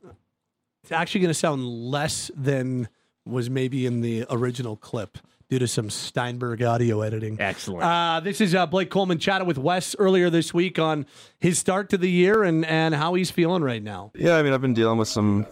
It's 0.83 0.91
actually 0.91 1.21
going 1.21 1.29
to 1.29 1.33
sound 1.33 1.65
less 1.65 2.29
than 2.35 2.89
was 3.25 3.49
maybe 3.49 3.85
in 3.85 4.01
the 4.01 4.25
original 4.29 4.75
clip 4.75 5.17
due 5.49 5.57
to 5.59 5.65
some 5.67 5.89
Steinberg 5.89 6.61
audio 6.61 6.99
editing. 7.01 7.39
Excellent. 7.39 7.83
Uh, 7.83 8.19
this 8.19 8.41
is 8.41 8.53
uh, 8.53 8.65
Blake 8.65 8.89
Coleman 8.89 9.17
chatted 9.17 9.47
with 9.47 9.57
Wes 9.57 9.95
earlier 9.97 10.29
this 10.29 10.53
week 10.53 10.79
on 10.79 11.05
his 11.39 11.57
start 11.57 11.89
to 11.91 11.97
the 11.97 12.11
year 12.11 12.43
and, 12.43 12.65
and 12.65 12.93
how 12.93 13.13
he's 13.13 13.31
feeling 13.31 13.63
right 13.63 13.81
now. 13.81 14.11
Yeah, 14.13 14.35
I 14.35 14.43
mean, 14.43 14.51
I've 14.51 14.59
been 14.59 14.73
dealing 14.73 14.97
with 14.97 15.07
some, 15.07 15.45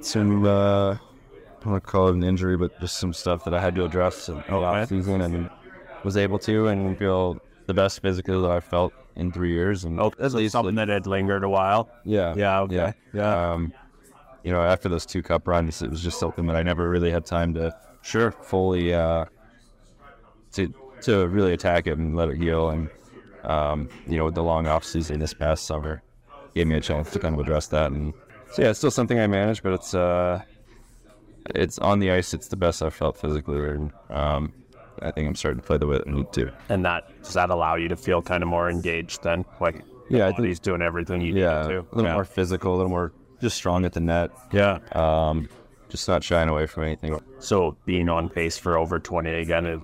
some, 0.00 0.46
uh, 0.46 0.92
I 0.92 0.98
don't 1.62 1.72
want 1.72 1.84
to 1.84 1.90
call 1.90 2.08
it 2.08 2.14
an 2.14 2.24
injury, 2.24 2.56
but 2.56 2.80
just 2.80 2.98
some 2.98 3.12
stuff 3.12 3.44
that 3.44 3.52
I 3.52 3.60
had 3.60 3.74
to 3.74 3.84
address 3.84 4.30
in 4.30 4.36
the 4.36 4.52
off 4.54 4.88
season 4.88 5.20
and 5.20 5.50
was 6.02 6.16
able 6.16 6.38
to 6.40 6.68
and 6.68 6.96
feel 6.98 7.38
the 7.66 7.74
best 7.74 8.00
physically 8.00 8.40
that 8.40 8.50
I've 8.50 8.64
felt 8.64 8.94
in 9.16 9.32
three 9.32 9.52
years. 9.52 9.84
And 9.84 10.00
Oh, 10.00 10.12
at 10.18 10.32
least, 10.32 10.52
something 10.52 10.76
that 10.76 10.88
had 10.88 11.06
lingered 11.06 11.44
a 11.44 11.48
while. 11.50 11.90
yeah, 12.06 12.34
Yeah, 12.34 12.60
okay. 12.62 12.74
yeah, 12.74 12.92
Yeah. 13.12 13.52
Um, 13.52 13.74
you 14.42 14.52
know, 14.52 14.62
after 14.62 14.88
those 14.88 15.04
two 15.06 15.22
cup 15.22 15.46
runs, 15.46 15.82
it 15.82 15.90
was 15.90 16.02
just 16.02 16.18
something 16.18 16.46
that 16.46 16.56
I 16.56 16.62
never 16.62 16.88
really 16.88 17.10
had 17.10 17.26
time 17.26 17.54
to 17.54 17.74
Sure. 18.02 18.30
fully, 18.32 18.94
uh, 18.94 19.26
to 20.52 20.72
to 21.02 21.26
really 21.28 21.52
attack 21.54 21.86
it 21.86 21.96
and 21.98 22.14
let 22.16 22.28
it 22.28 22.36
heal. 22.36 22.70
And 22.70 22.88
um, 23.44 23.88
you 24.06 24.16
know, 24.18 24.26
with 24.26 24.34
the 24.34 24.42
long 24.42 24.66
off 24.66 24.84
season 24.84 25.18
this 25.18 25.32
past 25.34 25.66
summer, 25.66 26.02
gave 26.54 26.66
me 26.66 26.76
a 26.76 26.80
chance 26.80 27.10
to 27.12 27.18
kind 27.18 27.34
of 27.34 27.40
address 27.40 27.68
that. 27.68 27.90
And 27.92 28.12
so 28.52 28.62
yeah, 28.62 28.70
it's 28.70 28.78
still 28.78 28.90
something 28.90 29.18
I 29.18 29.26
manage, 29.26 29.62
but 29.62 29.72
it's 29.72 29.94
uh, 29.94 30.42
it's 31.54 31.78
on 31.78 31.98
the 32.00 32.10
ice. 32.10 32.34
It's 32.34 32.48
the 32.48 32.56
best 32.56 32.82
I've 32.82 32.94
felt 32.94 33.16
physically, 33.16 33.58
and 33.68 33.92
um, 34.10 34.52
I 35.02 35.10
think 35.10 35.28
I'm 35.28 35.34
starting 35.34 35.60
to 35.60 35.66
play 35.66 35.78
the 35.78 35.86
way 35.86 35.98
that 35.98 36.08
I 36.08 36.10
need 36.10 36.32
to. 36.34 36.52
And 36.68 36.84
that 36.84 37.04
does 37.22 37.34
that 37.34 37.50
allow 37.50 37.76
you 37.76 37.88
to 37.88 37.96
feel 37.96 38.20
kind 38.22 38.42
of 38.42 38.48
more 38.48 38.68
engaged 38.70 39.22
then? 39.22 39.44
Like 39.60 39.82
Yeah, 40.10 40.24
I 40.24 40.28
think- 40.28 40.38
body's 40.38 40.60
doing 40.60 40.82
everything 40.82 41.20
you 41.22 41.34
Yeah, 41.34 41.66
need 41.66 41.76
a 41.76 41.84
little 41.92 42.04
yeah. 42.04 42.14
more 42.14 42.24
physical, 42.24 42.74
a 42.74 42.76
little 42.76 42.90
more 42.90 43.12
just 43.40 43.56
strong 43.56 43.84
at 43.84 43.92
the 43.92 44.00
net. 44.00 44.30
Yeah. 44.52 44.78
Um, 44.92 45.48
just 45.88 46.06
not 46.08 46.22
shying 46.22 46.48
away 46.48 46.66
from 46.66 46.84
anything. 46.84 47.18
So 47.40 47.76
being 47.84 48.08
on 48.08 48.28
pace 48.28 48.56
for 48.58 48.78
over 48.78 48.98
20 48.98 49.30
again 49.30 49.66
is, 49.66 49.80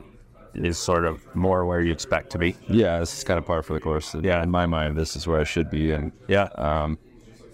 is 0.55 0.79
sort 0.79 1.05
of 1.05 1.23
more 1.35 1.67
where 1.67 1.81
you 1.81 1.93
expect 1.93 2.31
to 2.31 2.39
be. 2.39 2.55
Yeah, 2.69 2.99
this 3.01 3.17
is 3.19 3.25
kind 3.25 3.39
of 3.39 3.45
par 3.47 3.63
for 3.63 3.73
the 3.75 3.81
course. 3.81 4.15
Yeah. 4.15 4.43
in 4.43 4.51
my 4.51 4.67
mind, 4.67 4.97
this 4.97 5.17
is 5.17 5.27
where 5.27 5.41
I 5.41 5.45
should 5.45 5.71
be, 5.71 5.91
and 5.93 6.13
Yeah. 6.29 6.49
Um, 6.55 6.99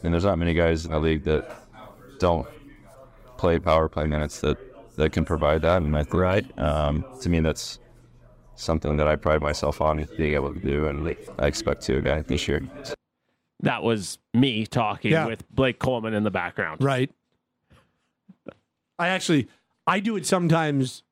and 0.02 0.12
there's 0.12 0.24
not 0.24 0.38
many 0.38 0.52
guys 0.54 0.84
in 0.84 0.90
the 0.92 0.98
league 1.00 1.24
that 1.24 1.50
don't 2.18 2.46
play 3.38 3.58
power 3.58 3.88
play 3.88 4.06
minutes 4.06 4.40
that 4.40 4.56
that 4.96 5.10
can 5.12 5.24
provide 5.24 5.62
that. 5.62 5.80
And 5.82 5.96
I 5.96 6.02
think, 6.02 6.14
Right. 6.14 6.58
um, 6.58 7.04
to 7.22 7.30
me, 7.30 7.40
that's 7.40 7.78
something 8.56 8.98
that 8.98 9.08
I 9.08 9.16
pride 9.16 9.40
myself 9.40 9.80
on 9.80 10.06
being 10.18 10.34
able 10.34 10.52
to 10.52 10.60
do, 10.60 10.86
and 10.86 11.16
I 11.38 11.46
expect 11.46 11.80
to 11.82 11.96
again 11.96 12.24
this 12.28 12.46
year. 12.46 12.60
That 13.62 13.82
was 13.82 14.18
me 14.34 14.66
talking 14.66 15.12
Yeah. 15.12 15.26
with 15.26 15.48
Blake 15.50 15.78
Coleman 15.78 16.14
in 16.14 16.24
the 16.24 16.30
background. 16.30 16.82
Right. 16.82 17.10
I 18.98 19.08
actually 19.08 19.48
I 19.86 20.00
do 20.00 20.16
it 20.16 20.26
sometimes 20.26 21.02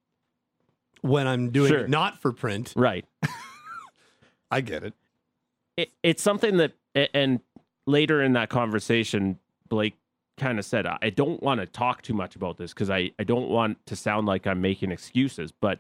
when 1.01 1.27
I'm 1.27 1.51
doing 1.51 1.69
Sure. 1.71 1.81
it 1.81 1.91
not 1.91 2.21
for 2.21 2.33
print. 2.33 2.73
Right. 2.77 3.05
I 4.51 4.61
get 4.61 4.83
it. 4.85 4.95
it, 5.77 5.91
it's 6.03 6.23
something 6.23 6.57
that 6.59 6.73
and 7.15 7.41
later 7.87 8.21
in 8.23 8.33
that 8.35 8.49
conversation 8.49 9.39
blake 9.69 9.95
kind 10.37 10.59
of 10.59 10.65
said 10.65 10.87
i 10.87 11.11
don't 11.11 11.41
want 11.43 11.61
to 11.61 11.67
talk 11.67 12.03
too 12.03 12.15
much 12.15 12.35
about 12.35 12.57
this 12.57 12.73
because 12.75 12.91
I, 12.91 13.13
I 13.19 13.25
don't 13.25 13.49
want 13.49 13.85
to 13.87 13.95
sound 13.95 14.27
like 14.27 14.47
i'm 14.49 14.61
making 14.61 14.91
excuses 14.91 15.53
but 15.53 15.79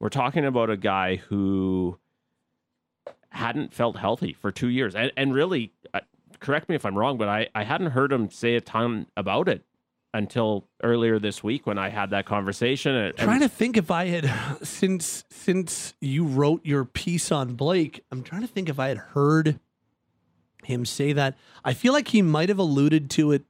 we're 0.00 0.10
talking 0.10 0.44
about 0.44 0.68
a 0.68 0.76
guy 0.76 1.16
who 1.16 1.96
hadn't 3.30 3.72
felt 3.72 3.96
healthy 3.96 4.32
for 4.34 4.50
two 4.52 4.68
years 4.68 4.94
and, 4.94 5.10
and 5.16 5.32
really 5.32 5.72
uh, 5.94 6.00
correct 6.38 6.68
me 6.68 6.74
if 6.74 6.84
i'm 6.84 6.96
wrong 6.96 7.18
but 7.18 7.28
I, 7.28 7.48
I 7.54 7.64
hadn't 7.64 7.90
heard 7.90 8.12
him 8.12 8.30
say 8.30 8.54
a 8.54 8.60
ton 8.60 9.06
about 9.16 9.48
it 9.48 9.64
until 10.12 10.66
earlier 10.82 11.18
this 11.18 11.42
week 11.42 11.66
when 11.66 11.78
i 11.78 11.88
had 11.88 12.10
that 12.10 12.26
conversation 12.26 12.94
and, 12.94 13.16
trying 13.16 13.40
to 13.40 13.48
think 13.48 13.76
if 13.76 13.90
I 13.90 14.06
had 14.06 14.30
since 14.62 15.24
since 15.30 15.94
you 16.00 16.24
wrote 16.24 16.64
your 16.64 16.84
piece 16.84 17.30
on 17.30 17.54
Blake, 17.54 18.04
I'm 18.10 18.22
trying 18.22 18.42
to 18.42 18.46
think 18.46 18.68
if 18.68 18.78
I 18.78 18.88
had 18.88 18.98
heard 18.98 19.60
him 20.64 20.84
say 20.84 21.12
that. 21.12 21.36
I 21.64 21.74
feel 21.74 21.92
like 21.92 22.08
he 22.08 22.22
might 22.22 22.48
have 22.48 22.58
alluded 22.58 23.10
to 23.10 23.32
it 23.32 23.44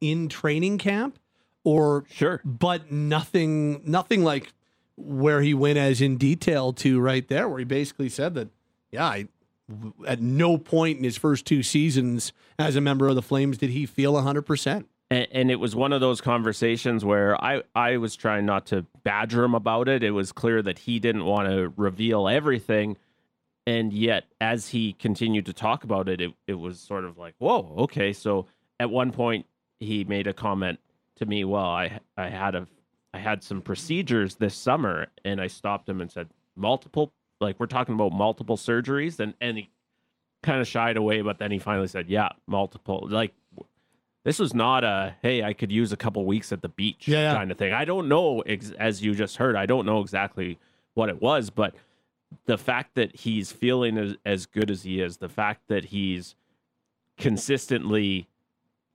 in 0.00 0.28
training 0.28 0.78
camp 0.78 1.18
or 1.64 2.04
sure 2.10 2.40
but 2.44 2.92
nothing 2.92 3.82
nothing 3.84 4.22
like 4.22 4.52
where 4.96 5.42
he 5.42 5.52
went 5.54 5.76
as 5.76 6.00
in 6.00 6.16
detail 6.16 6.72
to 6.72 7.00
right 7.00 7.26
there 7.28 7.48
where 7.48 7.58
he 7.58 7.64
basically 7.64 8.08
said 8.08 8.34
that 8.34 8.48
yeah 8.92 9.04
I, 9.04 9.28
at 10.06 10.20
no 10.20 10.56
point 10.58 10.98
in 10.98 11.04
his 11.04 11.16
first 11.16 11.44
two 11.44 11.62
seasons 11.62 12.32
as 12.58 12.76
a 12.76 12.80
member 12.80 13.08
of 13.08 13.14
the 13.14 13.22
flames 13.22 13.58
did 13.58 13.70
he 13.70 13.84
feel 13.84 14.14
100% 14.14 14.84
and, 15.10 15.26
and 15.30 15.50
it 15.50 15.56
was 15.56 15.74
one 15.74 15.92
of 15.92 16.00
those 16.00 16.20
conversations 16.20 17.04
where 17.04 17.42
I, 17.42 17.62
I 17.74 17.96
was 17.96 18.16
trying 18.16 18.46
not 18.46 18.66
to 18.66 18.86
badger 19.02 19.44
him 19.44 19.54
about 19.54 19.88
it. 19.88 20.02
It 20.02 20.10
was 20.10 20.32
clear 20.32 20.62
that 20.62 20.80
he 20.80 20.98
didn't 20.98 21.24
want 21.24 21.48
to 21.48 21.72
reveal 21.76 22.28
everything. 22.28 22.96
And 23.66 23.92
yet, 23.92 24.24
as 24.40 24.68
he 24.68 24.94
continued 24.94 25.46
to 25.46 25.52
talk 25.52 25.84
about 25.84 26.08
it, 26.08 26.20
it, 26.20 26.32
it 26.46 26.54
was 26.54 26.80
sort 26.80 27.04
of 27.04 27.18
like, 27.18 27.34
whoa, 27.38 27.74
okay. 27.78 28.12
So 28.12 28.46
at 28.80 28.90
one 28.90 29.12
point, 29.12 29.46
he 29.80 30.04
made 30.04 30.26
a 30.26 30.32
comment 30.32 30.80
to 31.16 31.26
me, 31.26 31.44
well, 31.44 31.64
I, 31.64 32.00
I 32.16 32.28
had 32.28 32.54
a, 32.54 32.66
I 33.12 33.18
had 33.18 33.42
some 33.42 33.62
procedures 33.62 34.36
this 34.36 34.54
summer 34.54 35.06
and 35.24 35.40
I 35.40 35.46
stopped 35.46 35.88
him 35.88 36.00
and 36.00 36.10
said, 36.10 36.28
multiple, 36.56 37.12
like 37.40 37.58
we're 37.60 37.66
talking 37.66 37.94
about 37.94 38.12
multiple 38.12 38.56
surgeries. 38.56 39.20
And, 39.20 39.34
and 39.40 39.56
he 39.58 39.70
kind 40.42 40.60
of 40.60 40.68
shied 40.68 40.96
away, 40.96 41.20
but 41.22 41.38
then 41.38 41.50
he 41.50 41.58
finally 41.58 41.88
said, 41.88 42.08
yeah, 42.08 42.28
multiple, 42.46 43.06
like, 43.10 43.34
this 44.24 44.38
was 44.38 44.52
not 44.52 44.84
a 44.84 45.14
hey 45.22 45.42
i 45.42 45.54
could 45.54 45.72
use 45.72 45.90
a 45.90 45.96
couple 45.96 46.22
weeks 46.26 46.52
at 46.52 46.60
the 46.60 46.68
beach 46.68 47.08
Yeah, 47.08 47.32
yeah. 47.32 47.34
kind 47.34 47.50
of 47.50 47.56
thing 47.56 47.72
i 47.72 47.86
don't 47.86 48.08
know 48.08 48.40
ex- 48.40 48.72
as 48.72 49.00
you 49.02 49.14
just 49.14 49.36
heard 49.38 49.56
i 49.56 49.64
don't 49.64 49.86
know 49.86 50.00
exactly 50.00 50.58
what 50.92 51.08
it 51.08 51.22
was 51.22 51.48
but 51.48 51.74
the 52.44 52.58
fact 52.58 52.94
that 52.96 53.14
he's 53.16 53.52
feeling 53.52 53.96
as, 53.96 54.16
as 54.26 54.44
good 54.44 54.70
as 54.70 54.82
he 54.82 55.00
is 55.00 55.16
the 55.18 55.30
fact 55.30 55.68
that 55.68 55.86
he's 55.86 56.34
consistently 57.16 58.28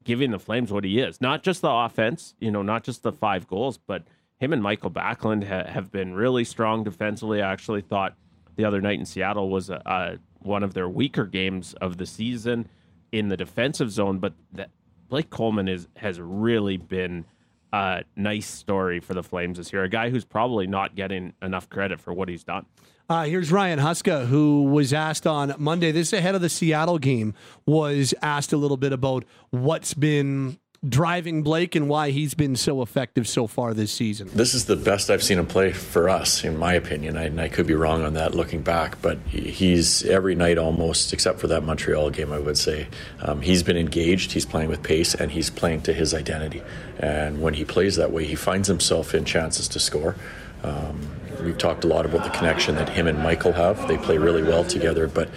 giving 0.03 0.31
the 0.31 0.39
flames 0.39 0.71
what 0.71 0.83
he 0.83 0.99
is 0.99 1.19
not 1.21 1.41
just 1.41 1.61
the 1.61 1.71
offense 1.71 2.35
you 2.39 2.51
know 2.51 2.61
not 2.61 2.83
just 2.83 3.01
the 3.01 3.11
five 3.11 3.47
goals 3.47 3.77
but 3.77 4.03
him 4.39 4.53
and 4.53 4.61
mikael 4.61 4.91
backlund 4.91 5.47
ha- 5.47 5.69
have 5.71 5.91
been 5.91 6.13
really 6.13 6.43
strong 6.43 6.83
defensively 6.83 7.41
i 7.41 7.51
actually 7.51 7.81
thought 7.81 8.15
the 8.55 8.65
other 8.65 8.81
night 8.81 8.99
in 8.99 9.05
seattle 9.05 9.49
was 9.49 9.69
a, 9.69 9.81
a, 9.85 10.17
one 10.39 10.63
of 10.63 10.73
their 10.73 10.89
weaker 10.89 11.25
games 11.25 11.73
of 11.81 11.97
the 11.97 12.05
season 12.05 12.67
in 13.11 13.27
the 13.27 13.37
defensive 13.37 13.91
zone 13.91 14.19
but 14.19 14.33
that 14.51 14.69
Blake 15.09 15.29
Coleman 15.29 15.67
is 15.67 15.87
has 15.95 16.19
really 16.19 16.77
been 16.77 17.25
a 17.73 18.03
nice 18.15 18.47
story 18.47 18.99
for 18.99 19.13
the 19.13 19.23
Flames 19.23 19.57
this 19.57 19.73
year. 19.73 19.83
A 19.83 19.89
guy 19.89 20.11
who's 20.11 20.23
probably 20.23 20.67
not 20.67 20.95
getting 20.95 21.33
enough 21.41 21.69
credit 21.69 21.99
for 21.99 22.13
what 22.13 22.29
he's 22.29 22.43
done. 22.43 22.65
Uh, 23.09 23.25
here's 23.25 23.51
Ryan 23.51 23.79
Huska, 23.79 24.27
who 24.27 24.63
was 24.63 24.93
asked 24.93 25.27
on 25.27 25.53
Monday, 25.57 25.91
this 25.91 26.13
ahead 26.13 26.35
of 26.35 26.41
the 26.41 26.49
Seattle 26.49 26.99
game, 26.99 27.33
was 27.65 28.13
asked 28.21 28.53
a 28.53 28.57
little 28.57 28.77
bit 28.77 28.93
about 28.93 29.25
what's 29.49 29.93
been 29.93 30.57
driving 30.87 31.43
Blake 31.43 31.75
and 31.75 31.87
why 31.87 32.09
he's 32.09 32.33
been 32.33 32.55
so 32.55 32.81
effective 32.81 33.27
so 33.27 33.47
far 33.47 33.73
this 33.73 33.91
season. 33.91 34.29
This 34.33 34.53
is 34.53 34.65
the 34.65 34.75
best 34.75 35.09
I've 35.09 35.23
seen 35.23 35.39
him 35.39 35.47
play 35.47 35.71
for 35.71 36.09
us, 36.09 36.43
in 36.43 36.57
my 36.57 36.73
opinion. 36.73 37.17
I, 37.17 37.23
and 37.23 37.39
I 37.39 37.47
could 37.47 37.67
be 37.67 37.73
wrong 37.73 38.03
on 38.03 38.13
that 38.15 38.35
looking 38.35 38.61
back, 38.61 39.01
but 39.01 39.17
he's 39.27 40.03
every 40.03 40.35
night 40.35 40.57
almost, 40.57 41.13
except 41.13 41.39
for 41.39 41.47
that 41.47 41.63
Montreal 41.63 42.09
game, 42.09 42.33
I 42.33 42.39
would 42.39 42.57
say. 42.57 42.87
Um, 43.21 43.41
he's 43.41 43.63
been 43.63 43.77
engaged, 43.77 44.33
he's 44.33 44.45
playing 44.45 44.69
with 44.69 44.83
pace, 44.83 45.15
and 45.15 45.31
he's 45.31 45.49
playing 45.49 45.81
to 45.83 45.93
his 45.93 46.13
identity. 46.13 46.61
And 46.99 47.41
when 47.41 47.53
he 47.53 47.63
plays 47.63 47.95
that 47.95 48.11
way, 48.11 48.25
he 48.25 48.35
finds 48.35 48.67
himself 48.67 49.15
in 49.15 49.23
chances 49.23 49.67
to 49.69 49.79
score. 49.79 50.15
Um, 50.63 50.99
we've 51.41 51.57
talked 51.57 51.83
a 51.83 51.87
lot 51.87 52.05
about 52.05 52.23
the 52.23 52.29
connection 52.29 52.75
that 52.75 52.89
him 52.89 53.07
and 53.07 53.21
Mikael 53.21 53.53
have. 53.53 53.87
They 53.87 53.97
play 53.97 54.17
really 54.17 54.43
well 54.43 54.63
together, 54.63 55.07
but 55.07 55.29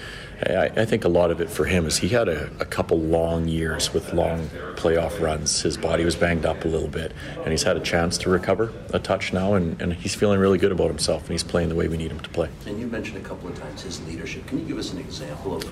I, 0.43 0.71
I 0.77 0.85
think 0.85 1.05
a 1.05 1.09
lot 1.09 1.31
of 1.31 1.41
it 1.41 1.49
for 1.49 1.65
him 1.65 1.87
is 1.87 1.99
he 1.99 2.09
had 2.09 2.29
a, 2.29 2.51
a 2.61 2.65
couple 2.65 3.01
long 3.01 3.49
years 3.49 3.95
with 3.95 4.13
long 4.13 4.49
playoff 4.75 5.21
runs. 5.21 5.63
His 5.63 5.77
body 5.77 6.05
was 6.05 6.15
banged 6.15 6.45
up 6.45 6.65
a 6.65 6.69
little 6.69 6.89
bit, 6.89 7.13
and 7.39 7.49
he's 7.49 7.63
had 7.63 7.77
a 7.77 7.81
chance 7.81 8.19
to 8.19 8.31
recover 8.31 8.73
a 8.93 8.99
touch 8.99 9.33
now, 9.33 9.55
and, 9.55 9.81
and 9.81 9.95
he's 9.95 10.15
feeling 10.15 10.39
really 10.39 10.59
good 10.59 10.73
about 10.73 10.89
himself, 10.89 11.23
and 11.23 11.31
he's 11.31 11.43
playing 11.45 11.69
the 11.69 11.75
way 11.75 11.89
we 11.89 11.97
need 11.97 12.11
him 12.11 12.21
to 12.21 12.29
play. 12.31 12.51
And 12.67 12.79
you 12.79 12.87
mentioned 12.87 13.17
a 13.19 13.27
couple 13.27 13.49
of 13.49 13.59
times 13.59 13.83
his 13.83 14.07
leadership. 14.07 14.47
Can 14.47 14.59
you 14.59 14.65
give 14.67 14.79
us 14.79 14.93
an 14.93 14.99
example 14.99 15.55
of 15.55 15.65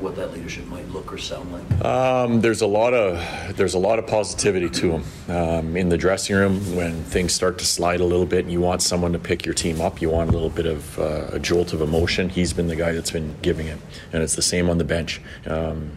what 0.00 0.16
that 0.16 0.32
leadership 0.32 0.66
might 0.66 0.88
look 0.90 1.12
or 1.12 1.18
sound 1.18 1.52
like? 1.52 1.84
Um, 1.84 2.40
there's 2.40 2.60
a 2.60 2.66
lot 2.66 2.94
of 2.94 3.56
there's 3.56 3.74
a 3.74 3.78
lot 3.78 3.98
of 3.98 4.06
positivity 4.06 4.68
to 4.70 4.98
him 4.98 5.34
um, 5.34 5.76
in 5.76 5.88
the 5.88 5.98
dressing 5.98 6.36
room 6.36 6.76
when 6.76 7.02
things 7.04 7.32
start 7.32 7.58
to 7.58 7.66
slide 7.66 8.00
a 8.00 8.04
little 8.04 8.26
bit, 8.26 8.44
and 8.44 8.52
you 8.52 8.60
want 8.60 8.82
someone 8.82 9.12
to 9.12 9.18
pick 9.18 9.44
your 9.44 9.54
team 9.54 9.80
up. 9.80 10.00
You 10.00 10.10
want 10.10 10.30
a 10.30 10.32
little 10.32 10.50
bit 10.50 10.66
of 10.66 10.98
uh, 10.98 11.28
a 11.32 11.38
jolt 11.38 11.72
of 11.72 11.80
emotion. 11.80 12.28
He's 12.28 12.52
been 12.52 12.68
the 12.68 12.76
guy 12.76 12.92
that's 12.92 13.10
been 13.10 13.36
giving 13.42 13.66
it, 13.66 13.78
and 14.12 14.22
it's 14.22 14.36
the 14.36 14.42
same 14.42 14.70
on 14.70 14.78
the 14.78 14.84
bench. 14.84 15.20
Um, 15.46 15.92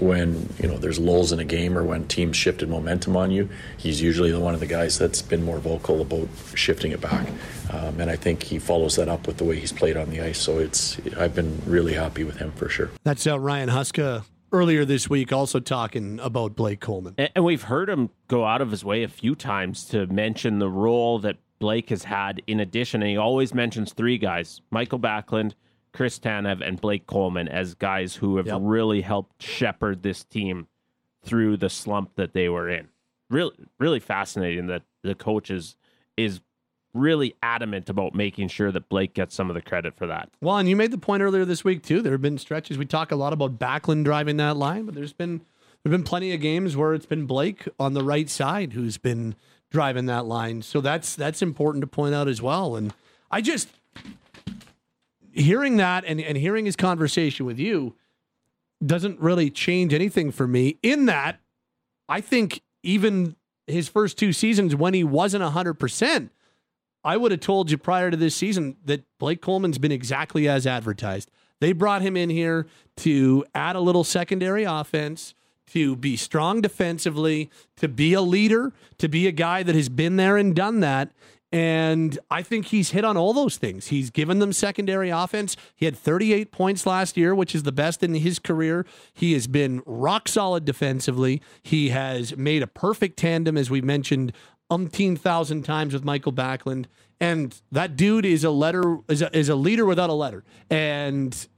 when 0.00 0.48
you 0.60 0.68
know 0.68 0.78
there's 0.78 0.98
lulls 0.98 1.32
in 1.32 1.40
a 1.40 1.44
game 1.44 1.76
or 1.76 1.84
when 1.84 2.08
teams 2.08 2.36
shifted 2.36 2.68
momentum 2.68 3.16
on 3.16 3.30
you, 3.30 3.48
he's 3.76 4.00
usually 4.00 4.30
the 4.30 4.40
one 4.40 4.54
of 4.54 4.60
the 4.60 4.66
guys 4.66 4.98
that's 4.98 5.22
been 5.22 5.42
more 5.42 5.58
vocal 5.58 6.00
about 6.00 6.28
shifting 6.54 6.92
it 6.92 7.00
back. 7.00 7.26
Um, 7.70 8.00
and 8.00 8.10
I 8.10 8.16
think 8.16 8.42
he 8.42 8.58
follows 8.58 8.96
that 8.96 9.08
up 9.08 9.26
with 9.26 9.36
the 9.36 9.44
way 9.44 9.58
he's 9.60 9.72
played 9.72 9.96
on 9.96 10.10
the 10.10 10.20
ice. 10.20 10.38
So 10.38 10.58
it's 10.58 10.98
I've 11.16 11.34
been 11.34 11.60
really 11.66 11.94
happy 11.94 12.24
with 12.24 12.38
him 12.38 12.52
for 12.52 12.68
sure. 12.68 12.90
That's 13.04 13.26
uh, 13.26 13.38
Ryan 13.38 13.68
Huska 13.68 14.24
earlier 14.52 14.84
this 14.84 15.08
week 15.08 15.32
also 15.32 15.60
talking 15.60 16.18
about 16.20 16.56
Blake 16.56 16.80
Coleman. 16.80 17.14
And, 17.18 17.30
and 17.36 17.44
we've 17.44 17.62
heard 17.62 17.88
him 17.88 18.10
go 18.28 18.44
out 18.44 18.60
of 18.60 18.70
his 18.70 18.84
way 18.84 19.02
a 19.02 19.08
few 19.08 19.34
times 19.34 19.84
to 19.86 20.06
mention 20.06 20.58
the 20.58 20.68
role 20.68 21.18
that 21.20 21.36
Blake 21.58 21.90
has 21.90 22.04
had 22.04 22.42
in 22.46 22.58
addition. 22.60 23.02
And 23.02 23.10
he 23.10 23.16
always 23.16 23.54
mentions 23.54 23.92
three 23.92 24.18
guys 24.18 24.60
Mikael 24.70 24.98
Backlund, 24.98 25.52
Chris 25.92 26.18
Tanev, 26.18 26.66
and 26.66 26.80
Blake 26.80 27.06
Coleman 27.06 27.48
as 27.48 27.74
guys 27.74 28.16
who 28.16 28.36
have 28.36 28.46
Yep. 28.46 28.58
really 28.62 29.00
helped 29.00 29.42
shepherd 29.42 30.02
this 30.02 30.24
team 30.24 30.68
through 31.22 31.56
the 31.56 31.68
slump 31.68 32.14
that 32.14 32.32
they 32.32 32.48
were 32.48 32.68
in. 32.68 32.88
Really, 33.28 33.54
really 33.78 34.00
fascinating 34.00 34.66
that 34.68 34.82
the 35.02 35.14
coach 35.14 35.50
is, 35.50 35.76
is 36.16 36.40
really 36.94 37.34
adamant 37.42 37.88
about 37.88 38.14
making 38.14 38.48
sure 38.48 38.72
that 38.72 38.88
Blake 38.88 39.14
gets 39.14 39.34
some 39.34 39.48
of 39.50 39.54
the 39.54 39.62
credit 39.62 39.94
for 39.96 40.06
that. 40.08 40.28
Well, 40.40 40.56
and 40.56 40.68
you 40.68 40.74
made 40.76 40.90
the 40.90 40.98
point 40.98 41.22
earlier 41.22 41.44
this 41.44 41.62
week 41.64 41.82
too. 41.82 42.02
There 42.02 42.12
have 42.12 42.22
been 42.22 42.38
stretches 42.38 42.78
we 42.78 42.86
talk 42.86 43.12
a 43.12 43.16
lot 43.16 43.32
about 43.32 43.58
Backlund 43.58 44.04
driving 44.04 44.36
that 44.38 44.56
line, 44.56 44.86
but 44.86 44.94
there's 44.94 45.12
been 45.12 45.42
there've 45.82 45.92
been 45.92 46.02
plenty 46.02 46.32
of 46.32 46.40
games 46.40 46.76
where 46.76 46.92
it's 46.94 47.06
been 47.06 47.26
Blake 47.26 47.68
on 47.78 47.94
the 47.94 48.02
right 48.02 48.28
side 48.28 48.72
who's 48.72 48.98
been 48.98 49.34
driving 49.70 50.06
that 50.06 50.26
line. 50.26 50.62
So 50.62 50.80
that's 50.80 51.14
that's 51.14 51.42
important 51.42 51.82
to 51.82 51.86
point 51.86 52.14
out 52.14 52.26
as 52.26 52.42
well. 52.42 52.74
And 52.74 52.92
I 53.30 53.40
just 53.40 53.68
hearing 55.32 55.76
that 55.78 56.04
and, 56.06 56.20
and 56.20 56.36
hearing 56.36 56.66
his 56.66 56.76
conversation 56.76 57.46
with 57.46 57.58
you 57.58 57.94
doesn't 58.84 59.20
really 59.20 59.50
change 59.50 59.92
anything 59.92 60.32
for 60.32 60.46
me. 60.46 60.78
In 60.82 61.06
that, 61.06 61.40
I 62.08 62.20
think 62.20 62.62
even 62.82 63.36
his 63.66 63.88
first 63.88 64.18
two 64.18 64.32
seasons 64.32 64.74
when 64.74 64.94
he 64.94 65.04
wasn't 65.04 65.44
hundred 65.44 65.74
percent, 65.74 66.32
I 67.04 67.16
would 67.16 67.30
have 67.30 67.40
told 67.40 67.70
you 67.70 67.78
prior 67.78 68.10
to 68.10 68.16
this 68.16 68.34
season 68.34 68.76
that 68.84 69.04
Blake 69.18 69.40
Coleman's 69.40 69.78
been 69.78 69.92
exactly 69.92 70.48
as 70.48 70.66
advertised. 70.66 71.30
They 71.60 71.72
brought 71.72 72.02
him 72.02 72.16
in 72.16 72.30
here 72.30 72.66
to 72.98 73.44
add 73.54 73.76
a 73.76 73.80
little 73.80 74.04
secondary 74.04 74.64
offense, 74.64 75.34
to 75.68 75.94
be 75.94 76.16
strong 76.16 76.60
defensively, 76.60 77.50
to 77.76 77.88
be 77.88 78.12
a 78.12 78.20
leader, 78.20 78.72
to 78.98 79.08
be 79.08 79.26
a 79.26 79.32
guy 79.32 79.62
that 79.62 79.74
has 79.74 79.88
been 79.88 80.16
there 80.16 80.36
and 80.36 80.54
done 80.54 80.80
that. 80.80 81.12
And 81.52 82.16
I 82.30 82.42
think 82.42 82.66
he's 82.66 82.90
hit 82.90 83.04
on 83.04 83.16
all 83.16 83.32
those 83.32 83.56
things. 83.56 83.88
He's 83.88 84.10
given 84.10 84.38
them 84.38 84.52
secondary 84.52 85.10
offense. 85.10 85.56
He 85.74 85.84
had 85.84 85.96
38 85.96 86.52
points 86.52 86.86
last 86.86 87.16
year, 87.16 87.34
which 87.34 87.56
is 87.56 87.64
the 87.64 87.72
best 87.72 88.04
in 88.04 88.14
his 88.14 88.38
career. 88.38 88.86
He 89.12 89.32
has 89.32 89.48
been 89.48 89.82
rock 89.84 90.28
solid 90.28 90.64
defensively. 90.64 91.42
He 91.62 91.88
has 91.88 92.36
made 92.36 92.62
a 92.62 92.68
perfect 92.68 93.16
tandem, 93.16 93.56
as 93.56 93.68
we 93.68 93.80
mentioned 93.80 94.32
umpteen 94.70 95.18
thousand 95.18 95.64
times 95.64 95.92
with 95.92 96.04
Mikael 96.04 96.32
Backlund, 96.32 96.86
and 97.20 97.60
that 97.72 97.96
dude 97.96 98.24
is 98.24 98.44
a 98.44 98.50
letter 98.50 98.98
is 99.08 99.20
a, 99.20 99.36
is 99.36 99.48
a 99.48 99.56
leader 99.56 99.84
without 99.84 100.08
a 100.08 100.14
letter. 100.14 100.44
And 100.70 101.48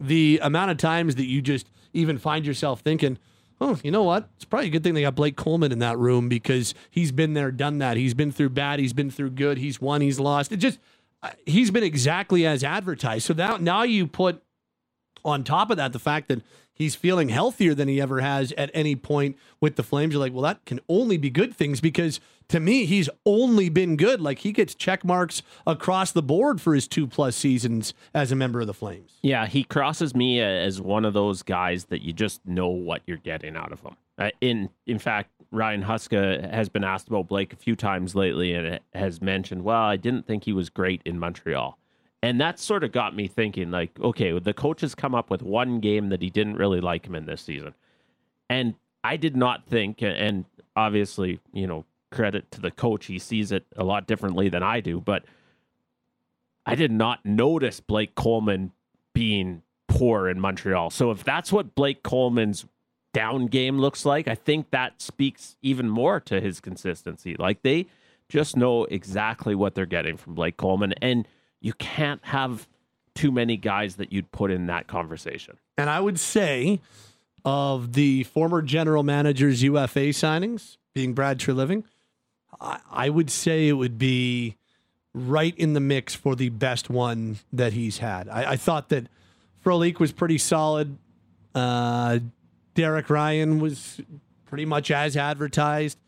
the 0.00 0.40
amount 0.42 0.70
of 0.70 0.78
times 0.78 1.14
that 1.16 1.26
you 1.26 1.42
just 1.42 1.68
even 1.92 2.18
find 2.18 2.46
yourself 2.46 2.80
thinking, 2.80 3.18
oh, 3.62 3.78
you 3.82 3.90
know 3.90 4.02
what? 4.02 4.28
It's 4.36 4.44
probably 4.44 4.66
a 4.66 4.70
good 4.70 4.82
thing 4.82 4.94
they 4.94 5.02
got 5.02 5.14
Blake 5.14 5.36
Coleman 5.36 5.72
in 5.72 5.78
that 5.78 5.96
room 5.98 6.28
because 6.28 6.74
he's 6.90 7.12
been 7.12 7.34
there, 7.34 7.50
done 7.50 7.78
that. 7.78 7.96
He's 7.96 8.14
been 8.14 8.32
through 8.32 8.50
bad, 8.50 8.80
he's 8.80 8.92
been 8.92 9.10
through 9.10 9.30
good, 9.30 9.58
he's 9.58 9.80
won, 9.80 10.00
he's 10.00 10.18
lost. 10.18 10.52
It 10.52 10.56
just 10.56 10.78
uh, 11.22 11.30
he's 11.46 11.70
been 11.70 11.84
exactly 11.84 12.44
as 12.44 12.64
advertised. 12.64 13.24
So 13.26 13.34
now 13.34 13.56
now 13.56 13.84
you 13.84 14.06
put 14.06 14.42
on 15.24 15.44
top 15.44 15.70
of 15.70 15.76
that 15.76 15.92
the 15.92 16.00
fact 16.00 16.28
that 16.28 16.42
he's 16.72 16.94
feeling 16.94 17.28
healthier 17.28 17.74
than 17.74 17.88
he 17.88 18.00
ever 18.00 18.20
has 18.20 18.52
at 18.52 18.70
any 18.74 18.96
point 18.96 19.36
with 19.60 19.76
the 19.76 19.82
Flames. 19.82 20.12
You're 20.12 20.20
like, 20.20 20.32
well, 20.32 20.42
that 20.42 20.64
can 20.64 20.80
only 20.88 21.16
be 21.16 21.30
good 21.30 21.54
things 21.54 21.80
because 21.80 22.20
to 22.48 22.60
me, 22.60 22.84
he's 22.84 23.08
only 23.24 23.68
been 23.68 23.96
good. 23.96 24.20
Like 24.20 24.40
he 24.40 24.52
gets 24.52 24.74
check 24.74 25.04
marks 25.04 25.42
across 25.66 26.12
the 26.12 26.22
board 26.22 26.60
for 26.60 26.74
his 26.74 26.86
two 26.86 27.06
plus 27.06 27.34
seasons 27.36 27.94
as 28.14 28.30
a 28.30 28.36
member 28.36 28.60
of 28.60 28.66
the 28.66 28.74
Flames. 28.74 29.12
Yeah, 29.22 29.46
he 29.46 29.64
crosses 29.64 30.14
me 30.14 30.40
as 30.40 30.80
one 30.80 31.04
of 31.04 31.14
those 31.14 31.42
guys 31.42 31.86
that 31.86 32.02
you 32.02 32.12
just 32.12 32.46
know 32.46 32.68
what 32.68 33.02
you're 33.06 33.16
getting 33.16 33.56
out 33.56 33.72
of 33.72 33.80
him. 33.80 33.96
Uh, 34.18 34.30
in 34.40 34.68
in 34.86 34.98
fact, 34.98 35.30
Ryan 35.50 35.82
Huska 35.82 36.50
has 36.50 36.68
been 36.68 36.84
asked 36.84 37.08
about 37.08 37.28
Blake 37.28 37.52
a 37.52 37.56
few 37.56 37.76
times 37.76 38.14
lately 38.14 38.54
and 38.54 38.80
has 38.94 39.20
mentioned, 39.20 39.64
well, 39.64 39.82
I 39.82 39.96
didn't 39.96 40.26
think 40.26 40.44
he 40.44 40.52
was 40.52 40.70
great 40.70 41.02
in 41.04 41.18
Montreal. 41.18 41.78
And 42.22 42.40
that 42.40 42.60
sort 42.60 42.84
of 42.84 42.92
got 42.92 43.16
me 43.16 43.26
thinking, 43.26 43.70
like, 43.70 43.98
okay, 44.00 44.38
the 44.38 44.54
coach 44.54 44.80
has 44.82 44.94
come 44.94 45.14
up 45.14 45.28
with 45.28 45.42
one 45.42 45.80
game 45.80 46.10
that 46.10 46.22
he 46.22 46.30
didn't 46.30 46.56
really 46.56 46.80
like 46.80 47.04
him 47.04 47.16
in 47.16 47.26
this 47.26 47.42
season. 47.42 47.74
And 48.48 48.74
I 49.02 49.16
did 49.16 49.36
not 49.36 49.66
think, 49.66 50.02
and 50.02 50.44
obviously, 50.76 51.40
you 51.52 51.66
know, 51.66 51.84
credit 52.12 52.50
to 52.52 52.60
the 52.60 52.70
coach, 52.70 53.06
he 53.06 53.18
sees 53.18 53.50
it 53.50 53.66
a 53.76 53.82
lot 53.82 54.06
differently 54.06 54.48
than 54.48 54.62
I 54.62 54.80
do, 54.80 55.00
but 55.00 55.24
I 56.64 56.76
did 56.76 56.92
not 56.92 57.24
notice 57.24 57.80
Blake 57.80 58.14
Coleman 58.14 58.70
being 59.14 59.62
poor 59.88 60.28
in 60.28 60.38
Montreal. 60.38 60.90
So 60.90 61.10
if 61.10 61.24
that's 61.24 61.50
what 61.50 61.74
Blake 61.74 62.04
Coleman's 62.04 62.66
down 63.12 63.46
game 63.46 63.78
looks 63.78 64.04
like, 64.04 64.28
I 64.28 64.34
think 64.34 64.70
that 64.70 65.02
speaks 65.02 65.56
even 65.60 65.88
more 65.88 66.20
to 66.20 66.40
his 66.40 66.60
consistency. 66.60 67.34
Like 67.36 67.62
they 67.62 67.86
just 68.28 68.56
know 68.56 68.84
exactly 68.84 69.54
what 69.54 69.74
they're 69.74 69.86
getting 69.86 70.16
from 70.16 70.34
Blake 70.34 70.56
Coleman. 70.56 70.94
And 71.02 71.26
you 71.62 71.72
can't 71.74 72.22
have 72.24 72.68
too 73.14 73.32
many 73.32 73.56
guys 73.56 73.96
that 73.96 74.12
you'd 74.12 74.30
put 74.32 74.50
in 74.50 74.66
that 74.66 74.86
conversation. 74.86 75.56
And 75.78 75.88
I 75.88 76.00
would 76.00 76.18
say 76.18 76.80
of 77.44 77.94
the 77.94 78.24
former 78.24 78.62
general 78.62 79.02
manager's 79.02 79.62
UFA 79.62 80.10
signings, 80.10 80.76
being 80.94 81.14
Brad 81.14 81.38
Treliving, 81.38 81.84
I, 82.60 82.80
I 82.90 83.08
would 83.08 83.30
say 83.30 83.68
it 83.68 83.72
would 83.72 83.98
be 83.98 84.56
right 85.14 85.56
in 85.56 85.74
the 85.74 85.80
mix 85.80 86.14
for 86.14 86.34
the 86.34 86.48
best 86.48 86.90
one 86.90 87.38
that 87.52 87.72
he's 87.72 87.98
had. 87.98 88.28
I, 88.28 88.52
I 88.52 88.56
thought 88.56 88.88
that 88.90 89.06
Frolik 89.64 89.98
was 89.98 90.12
pretty 90.12 90.38
solid. 90.38 90.96
Uh, 91.54 92.20
Derek 92.74 93.10
Ryan 93.10 93.60
was 93.60 94.00
pretty 94.46 94.64
much 94.64 94.90
as 94.90 95.16
advertised. 95.16 95.98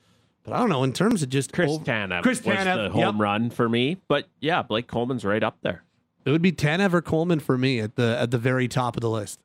But 0.44 0.52
I 0.52 0.58
don't 0.58 0.68
know 0.68 0.84
in 0.84 0.92
terms 0.92 1.22
of 1.22 1.30
just 1.30 1.52
Chris 1.52 1.70
over- 1.70 1.84
Tanev 1.84 2.22
Chris 2.22 2.44
was 2.44 2.54
Tanev, 2.56 2.76
the 2.84 2.90
home 2.90 3.00
yep. 3.00 3.14
run 3.18 3.50
for 3.50 3.68
me. 3.68 3.96
But 4.08 4.28
yeah, 4.40 4.62
Blake 4.62 4.86
Coleman's 4.86 5.24
right 5.24 5.42
up 5.42 5.56
there. 5.62 5.82
It 6.24 6.30
would 6.30 6.42
be 6.42 6.52
Tanev 6.52 6.92
or 6.92 7.02
Coleman 7.02 7.40
for 7.40 7.58
me 7.58 7.80
at 7.80 7.96
the 7.96 8.16
at 8.18 8.30
the 8.30 8.38
very 8.38 8.68
top 8.68 8.96
of 8.96 9.00
the 9.00 9.10
list. 9.10 9.40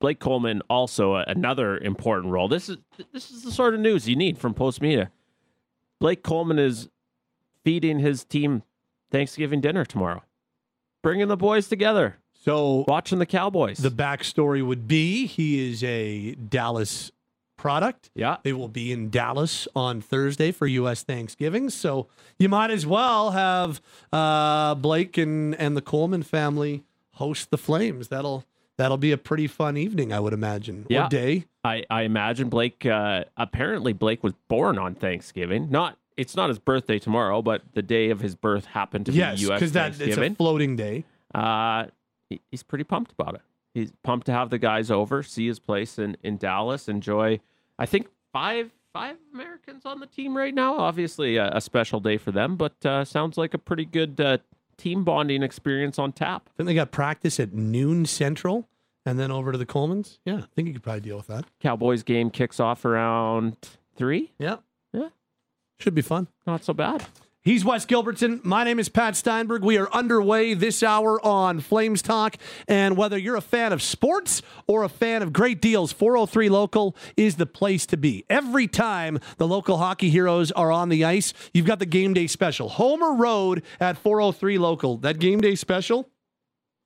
Blake 0.00 0.18
Coleman 0.18 0.62
also 0.68 1.14
uh, 1.14 1.24
another 1.28 1.78
important 1.78 2.32
role. 2.32 2.48
This 2.48 2.68
is 2.68 2.78
this 3.12 3.30
is 3.30 3.42
the 3.44 3.52
sort 3.52 3.74
of 3.74 3.80
news 3.80 4.08
you 4.08 4.16
need 4.16 4.36
from 4.38 4.52
Post 4.54 4.80
Media. 4.82 5.10
Blake 6.00 6.22
Coleman 6.22 6.58
is 6.58 6.88
feeding 7.64 8.00
his 8.00 8.24
team 8.24 8.62
Thanksgiving 9.10 9.60
dinner 9.60 9.84
tomorrow, 9.84 10.22
bringing 11.02 11.28
the 11.28 11.36
boys 11.36 11.68
together, 11.68 12.16
So 12.32 12.84
watching 12.88 13.20
the 13.20 13.26
Cowboys. 13.26 13.78
the 13.78 13.90
backstory 13.90 14.66
would 14.66 14.88
be 14.88 15.26
he 15.26 15.70
is 15.70 15.84
a 15.84 16.34
Dallas 16.34 17.12
product. 17.62 18.10
yeah, 18.14 18.36
They 18.42 18.52
will 18.52 18.68
be 18.68 18.90
in 18.92 19.08
Dallas 19.08 19.66
on 19.74 20.00
Thursday 20.00 20.50
for 20.52 20.66
U.S. 20.66 21.02
Thanksgiving. 21.04 21.70
So 21.70 22.08
you 22.38 22.48
might 22.48 22.70
as 22.72 22.84
well 22.84 23.30
have 23.30 23.80
uh, 24.12 24.74
Blake 24.74 25.16
and, 25.16 25.54
and 25.54 25.76
the 25.76 25.80
Coleman 25.80 26.22
family 26.24 26.82
host 27.12 27.50
the 27.50 27.56
Flames. 27.58 28.08
That'll 28.08 28.44
that'll 28.78 28.96
be 28.98 29.12
a 29.12 29.16
pretty 29.16 29.46
fun 29.46 29.76
evening, 29.76 30.12
I 30.12 30.18
would 30.20 30.32
imagine. 30.32 30.86
Yeah. 30.88 31.06
Or 31.06 31.08
day. 31.08 31.44
I, 31.64 31.84
I 31.88 32.02
imagine 32.02 32.48
Blake. 32.48 32.84
Uh, 32.84 33.24
apparently, 33.36 33.92
Blake 33.92 34.24
was 34.24 34.32
born 34.48 34.76
on 34.78 34.94
Thanksgiving. 34.96 35.70
Not 35.70 35.96
it's 36.16 36.34
not 36.36 36.48
his 36.48 36.58
birthday 36.58 36.98
tomorrow, 36.98 37.40
but 37.42 37.62
the 37.74 37.82
day 37.82 38.10
of 38.10 38.20
his 38.20 38.34
birth 38.34 38.66
happened 38.66 39.06
to 39.06 39.12
Yes, 39.12 39.36
be 39.38 39.46
U.S. 39.46 39.58
because 39.60 39.72
that 39.72 40.00
it's 40.00 40.18
a 40.18 40.34
floating 40.34 40.74
day. 40.76 41.04
uh, 41.34 41.86
he- 42.28 42.40
he's 42.50 42.62
pretty 42.64 42.84
pumped 42.84 43.12
about 43.12 43.34
it. 43.36 43.40
He's 43.72 43.92
pumped 44.02 44.26
to 44.26 44.32
have 44.32 44.50
the 44.50 44.58
guys 44.58 44.90
over, 44.90 45.22
see 45.22 45.46
his 45.46 45.58
place 45.58 45.98
in, 45.98 46.16
in 46.22 46.36
Dallas, 46.36 46.88
enjoy. 46.88 47.40
I 47.82 47.86
think 47.86 48.06
five 48.32 48.70
five 48.92 49.16
Americans 49.34 49.84
on 49.84 49.98
the 49.98 50.06
team 50.06 50.36
right 50.36 50.54
now. 50.54 50.78
Obviously, 50.78 51.36
a, 51.36 51.50
a 51.50 51.60
special 51.60 51.98
day 51.98 52.16
for 52.16 52.30
them, 52.30 52.54
but 52.54 52.86
uh, 52.86 53.04
sounds 53.04 53.36
like 53.36 53.54
a 53.54 53.58
pretty 53.58 53.84
good 53.84 54.20
uh, 54.20 54.38
team 54.76 55.02
bonding 55.02 55.42
experience 55.42 55.98
on 55.98 56.12
tap. 56.12 56.48
I 56.48 56.56
think 56.56 56.68
they 56.68 56.74
got 56.74 56.92
practice 56.92 57.40
at 57.40 57.52
noon 57.52 58.06
central 58.06 58.68
and 59.04 59.18
then 59.18 59.32
over 59.32 59.50
to 59.50 59.58
the 59.58 59.66
Colemans. 59.66 60.18
Yeah, 60.24 60.36
I 60.36 60.44
think 60.54 60.68
you 60.68 60.74
could 60.74 60.84
probably 60.84 61.00
deal 61.00 61.16
with 61.16 61.26
that. 61.26 61.44
Cowboys 61.58 62.04
game 62.04 62.30
kicks 62.30 62.60
off 62.60 62.84
around 62.84 63.56
three. 63.96 64.30
Yeah. 64.38 64.58
Yeah. 64.92 65.08
Should 65.80 65.96
be 65.96 66.02
fun. 66.02 66.28
Not 66.46 66.62
so 66.62 66.72
bad. 66.72 67.04
He's 67.44 67.64
Wes 67.64 67.84
Gilbertson. 67.86 68.44
My 68.44 68.62
name 68.62 68.78
is 68.78 68.88
Pat 68.88 69.16
Steinberg. 69.16 69.64
We 69.64 69.76
are 69.76 69.92
underway 69.92 70.54
this 70.54 70.80
hour 70.80 71.20
on 71.26 71.58
Flames 71.58 72.00
Talk. 72.00 72.36
And 72.68 72.96
whether 72.96 73.18
you're 73.18 73.34
a 73.34 73.40
fan 73.40 73.72
of 73.72 73.82
sports 73.82 74.42
or 74.68 74.84
a 74.84 74.88
fan 74.88 75.22
of 75.22 75.32
great 75.32 75.60
deals, 75.60 75.90
403 75.90 76.48
Local 76.48 76.94
is 77.16 77.34
the 77.34 77.46
place 77.46 77.84
to 77.86 77.96
be. 77.96 78.24
Every 78.30 78.68
time 78.68 79.18
the 79.38 79.48
local 79.48 79.78
hockey 79.78 80.08
heroes 80.08 80.52
are 80.52 80.70
on 80.70 80.88
the 80.88 81.04
ice, 81.04 81.32
you've 81.52 81.66
got 81.66 81.80
the 81.80 81.86
game 81.86 82.14
day 82.14 82.28
special. 82.28 82.68
Homer 82.68 83.12
Road 83.12 83.64
at 83.80 83.98
403 83.98 84.58
Local. 84.58 84.98
That 84.98 85.18
game 85.18 85.40
day 85.40 85.56
special, 85.56 86.08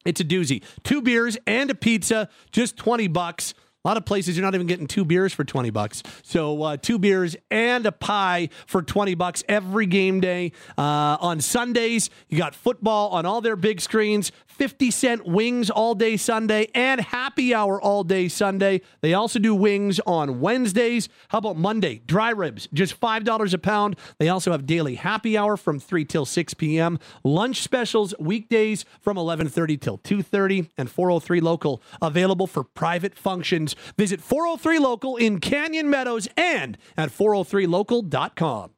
it's 0.07 0.23
a 0.23 0.25
doozy. 0.25 0.63
Two 0.85 1.03
beers 1.03 1.37
and 1.47 1.71
a 1.71 1.75
pizza, 1.75 2.31
just 2.51 2.79
20 2.79 3.09
bucks. 3.09 3.53
A 3.87 3.89
lot 3.89 3.97
of 3.97 4.05
places 4.05 4.37
you're 4.37 4.43
not 4.43 4.57
even 4.57 4.67
getting 4.67 4.89
two 4.89 5.05
beers 5.05 5.33
for 5.33 5.45
20 5.45 5.71
bucks. 5.71 6.03
So 6.25 6.61
uh, 6.61 6.77
two 6.77 6.99
beers 6.99 7.37
and 7.53 7.87
a 7.87 7.93
pie 7.93 8.49
for 8.67 8.83
20 8.83 9.15
bucks 9.15 9.45
every 9.49 9.87
game 9.87 10.19
day. 10.19 10.51
Uh, 10.77 11.17
on 11.21 11.41
Sundays, 11.41 12.11
you 12.29 12.37
got 12.37 12.57
football 12.57 13.11
on 13.11 13.27
all 13.27 13.41
their 13.41 13.55
big 13.55 13.81
screens, 13.81 14.33
50 14.49 14.91
cent 14.91 15.25
wings 15.25 15.71
all 15.71 15.95
day 15.95 16.17
Sunday, 16.17 16.67
and 16.75 17.01
happy 17.01 17.55
hour 17.55 17.81
all 17.81 18.03
day 18.03 18.27
Sunday. 18.27 18.81
They 19.03 19.15
also 19.15 19.39
do 19.39 19.55
wings 19.55 20.01
on 20.01 20.41
Wednesdays. 20.41 21.09
How 21.29 21.39
about 21.39 21.57
Monday? 21.57 22.03
Dry 22.07 22.31
ribs, 22.31 22.69
just 22.73 23.01
$5 23.01 23.55
a 23.55 23.59
pound. 23.59 23.97
They 24.19 24.29
also 24.29 24.51
have 24.51 24.67
daily 24.67 24.97
happy 24.97 25.39
hour 25.39 25.57
from 25.57 25.79
3 25.79 26.05
till 26.07 26.25
6 26.25 26.55
p.m. 26.55 26.99
Lunch 27.23 27.63
specials 27.63 28.15
weekdays 28.19 28.85
from 29.01 29.17
11:30 29.17 29.81
till 29.81 29.99
2:30 29.99 30.71
and 30.77 30.91
403 30.91 31.41
local 31.41 31.81
available 32.03 32.49
for 32.49 32.65
private 32.65 33.17
functions. 33.17 33.76
Visit 33.97 34.21
403 34.21 34.79
local 34.79 35.17
in 35.17 35.41
Canyon 35.41 35.89
Meadows 35.91 36.29
and 36.37 36.79
at 36.97 37.11
403local.com. 37.11 38.71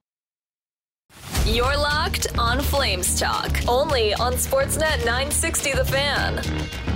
You're 1.46 1.76
locked 1.76 2.26
on 2.38 2.60
Flames 2.60 3.18
Talk, 3.18 3.50
only 3.66 4.12
on 4.14 4.34
Sportsnet 4.34 4.98
960 4.98 5.72
The 5.72 5.84
Fan. 5.84 6.87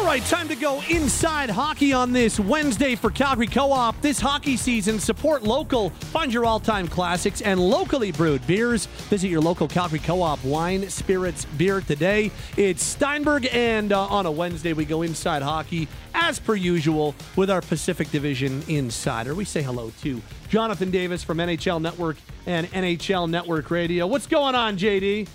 All 0.00 0.06
right, 0.06 0.24
time 0.24 0.48
to 0.48 0.56
go 0.56 0.80
inside 0.88 1.50
hockey 1.50 1.92
on 1.92 2.10
this 2.10 2.40
Wednesday 2.40 2.94
for 2.94 3.10
Calgary 3.10 3.46
Co-op. 3.46 4.00
This 4.00 4.18
hockey 4.18 4.56
season, 4.56 4.98
support 4.98 5.42
local, 5.42 5.90
find 5.90 6.32
your 6.32 6.46
all-time 6.46 6.88
classics 6.88 7.42
and 7.42 7.60
locally 7.60 8.10
brewed 8.10 8.44
beers. 8.46 8.86
Visit 8.86 9.28
your 9.28 9.42
local 9.42 9.68
Calgary 9.68 9.98
Co-op 9.98 10.42
wine, 10.42 10.88
spirits, 10.88 11.44
beer 11.44 11.82
today. 11.82 12.32
It's 12.56 12.82
Steinberg, 12.82 13.46
and 13.52 13.92
uh, 13.92 14.06
on 14.06 14.24
a 14.24 14.30
Wednesday 14.30 14.72
we 14.72 14.86
go 14.86 15.02
inside 15.02 15.42
hockey 15.42 15.86
as 16.14 16.40
per 16.40 16.54
usual 16.54 17.14
with 17.36 17.50
our 17.50 17.60
Pacific 17.60 18.10
Division 18.10 18.62
insider. 18.68 19.34
We 19.34 19.44
say 19.44 19.62
hello 19.62 19.92
to 20.00 20.22
Jonathan 20.48 20.90
Davis 20.90 21.22
from 21.22 21.38
NHL 21.38 21.80
Network 21.80 22.16
and 22.46 22.66
NHL 22.68 23.28
Network 23.28 23.70
Radio. 23.70 24.06
What's 24.06 24.26
going 24.26 24.54
on, 24.54 24.78
JD? 24.78 25.28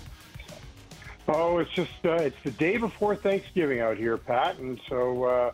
Oh, 1.28 1.58
it's 1.58 1.70
just 1.72 1.90
uh, 2.04 2.14
it's 2.14 2.36
the 2.44 2.52
day 2.52 2.76
before 2.76 3.16
Thanksgiving 3.16 3.80
out 3.80 3.96
here, 3.96 4.16
Pat, 4.16 4.58
and 4.58 4.80
so 4.88 5.24
uh, 5.24 5.52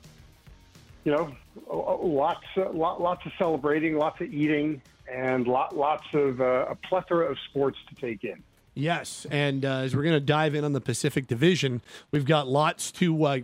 you 1.05 1.13
know, 1.13 1.35
lots 1.69 2.45
uh, 2.57 2.71
lot, 2.71 3.01
lots 3.01 3.25
of 3.27 3.33
celebrating, 3.39 3.97
lots 3.97 4.21
of 4.21 4.33
eating, 4.33 4.83
and 5.11 5.47
lot, 5.47 5.77
lots 5.77 6.07
of 6.13 6.41
uh, 6.41 6.67
a 6.69 6.75
plethora 6.75 7.31
of 7.31 7.39
sports 7.49 7.79
to 7.89 7.95
take 7.95 8.23
in. 8.25 8.43
Yes, 8.75 9.27
and 9.31 9.65
uh, 9.65 9.79
as 9.79 9.95
we're 9.97 10.03
going 10.03 10.15
to 10.15 10.21
dive 10.21 10.55
in 10.55 10.65
on 10.65 10.73
the 10.73 10.81
Pacific 10.81 11.27
Division, 11.27 11.83
we've 12.11 12.25
got 12.25 12.49
lots 12.49 12.91
to 12.93 13.25
uh, 13.25 13.39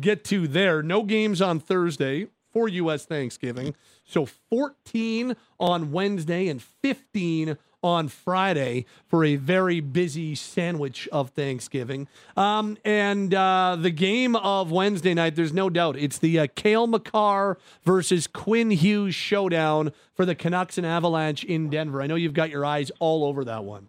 get 0.00 0.24
to 0.24 0.48
there. 0.48 0.82
No 0.82 1.02
games 1.04 1.40
on 1.40 1.60
Thursday 1.60 2.28
for 2.50 2.68
U.S. 2.68 3.06
Thanksgiving. 3.06 3.74
So 4.04 4.26
14 4.26 5.36
on 5.58 5.92
Wednesday 5.92 6.48
and 6.48 6.62
15 6.62 7.56
on 7.82 8.08
Friday 8.08 8.86
for 9.06 9.24
a 9.24 9.36
very 9.36 9.80
busy 9.80 10.34
sandwich 10.34 11.08
of 11.10 11.30
Thanksgiving. 11.30 12.08
Um, 12.36 12.76
and 12.84 13.34
uh, 13.34 13.76
the 13.78 13.90
game 13.90 14.36
of 14.36 14.70
Wednesday 14.70 15.14
night, 15.14 15.36
there's 15.36 15.52
no 15.52 15.68
doubt, 15.68 15.96
it's 15.96 16.18
the 16.18 16.38
uh, 16.38 16.46
Cale 16.54 16.86
Makar 16.86 17.58
versus 17.84 18.26
Quinn 18.26 18.70
Hughes 18.70 19.14
showdown 19.14 19.92
for 20.14 20.24
the 20.24 20.34
Canucks 20.34 20.78
and 20.78 20.86
Avalanche 20.86 21.44
in 21.44 21.70
Denver. 21.70 22.02
I 22.02 22.06
know 22.06 22.14
you've 22.14 22.34
got 22.34 22.50
your 22.50 22.64
eyes 22.64 22.90
all 22.98 23.24
over 23.24 23.44
that 23.44 23.64
one. 23.64 23.88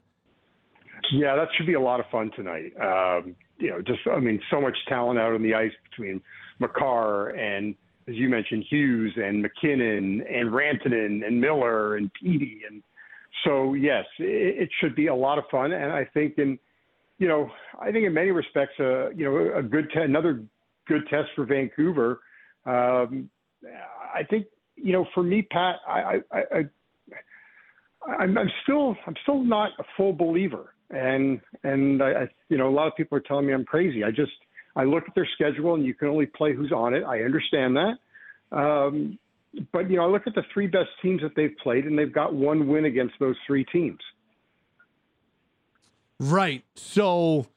Yeah, 1.12 1.36
that 1.36 1.50
should 1.56 1.68
be 1.68 1.74
a 1.74 1.82
lot 1.82 2.00
of 2.00 2.06
fun 2.12 2.32
tonight. 2.36 2.74
Um, 2.82 3.36
you 3.60 3.70
know, 3.70 3.82
just 3.82 4.00
I 4.12 4.20
mean, 4.20 4.42
so 4.50 4.60
much 4.60 4.76
talent 4.88 5.20
out 5.20 5.34
on 5.34 5.44
the 5.44 5.54
ice 5.54 5.72
between 5.90 6.22
McCarr 6.60 7.38
and, 7.38 7.76
as 8.08 8.16
you 8.16 8.30
mentioned, 8.30 8.66
Hughes 8.70 9.14
and 9.16 9.42
MacKinnon 9.42 10.24
and 10.30 10.50
Rantanen 10.50 11.26
and 11.26 11.40
Miller 11.40 11.96
and 11.98 12.12
Petey 12.14 12.62
and 12.70 12.82
so 13.44 13.74
yes, 13.74 14.06
it, 14.20 14.64
it 14.64 14.70
should 14.80 14.96
be 14.96 15.08
a 15.08 15.16
lot 15.16 15.38
of 15.38 15.46
fun, 15.50 15.72
and 15.72 15.92
I 15.92 16.06
think 16.14 16.38
in 16.38 16.58
you 17.18 17.28
know 17.28 17.50
I 17.80 17.92
think 17.92 18.06
in 18.06 18.14
many 18.14 18.32
respects, 18.32 18.74
uh, 18.80 19.10
you 19.10 19.26
know, 19.26 19.58
a 19.58 19.64
good 19.64 19.90
te- 19.94 20.02
another 20.02 20.44
good 20.88 21.08
test 21.10 21.30
for 21.36 21.46
Vancouver. 21.46 22.20
Um, 22.66 23.30
I 24.14 24.24
think 24.30 24.48
you 24.76 24.94
know 24.94 25.06
for 25.14 25.24
me, 25.24 25.42
Pat, 25.42 25.78
I, 25.88 26.20
I, 26.32 26.38
I 26.38 26.64
I'm, 28.20 28.38
I'm 28.38 28.50
still 28.64 28.96
I'm 29.08 29.16
still 29.24 29.44
not 29.44 29.72
a 29.80 29.84
full 29.98 30.14
believer, 30.14 30.74
and 30.90 31.40
and 31.64 32.02
I, 32.02 32.12
I 32.12 32.28
you 32.50 32.58
know 32.58 32.70
a 32.70 32.76
lot 32.76 32.88
of 32.88 32.96
people 32.96 33.18
are 33.18 33.22
telling 33.22 33.48
me 33.48 33.54
I'm 33.54 33.66
crazy. 33.66 34.04
I 34.04 34.12
just 34.12 34.32
I 34.76 34.84
look 34.84 35.04
at 35.08 35.16
their 35.16 35.28
schedule, 35.36 35.76
and 35.76 35.86
you 35.86 35.94
can 35.94 36.08
only 36.08 36.26
play 36.26 36.54
who's 36.54 36.72
on 36.72 36.94
it. 36.94 37.04
I 37.04 37.22
understand 37.22 37.78
that. 37.78 37.98
Um, 38.56 39.18
but 39.72 39.90
you 39.90 39.98
know, 39.98 40.04
I 40.04 40.08
look 40.08 40.28
at 40.28 40.36
the 40.36 40.44
three 40.54 40.68
best 40.68 40.90
teams 41.02 41.22
that 41.22 41.36
they've 41.36 41.56
played, 41.62 41.86
and 41.86 41.98
they've 41.98 42.12
got 42.12 42.34
one 42.34 42.68
win 42.68 42.86
against 42.86 43.16
those 43.20 43.36
three 43.46 43.66
teams. 43.66 44.00
Right. 46.20 46.64
So 46.76 47.48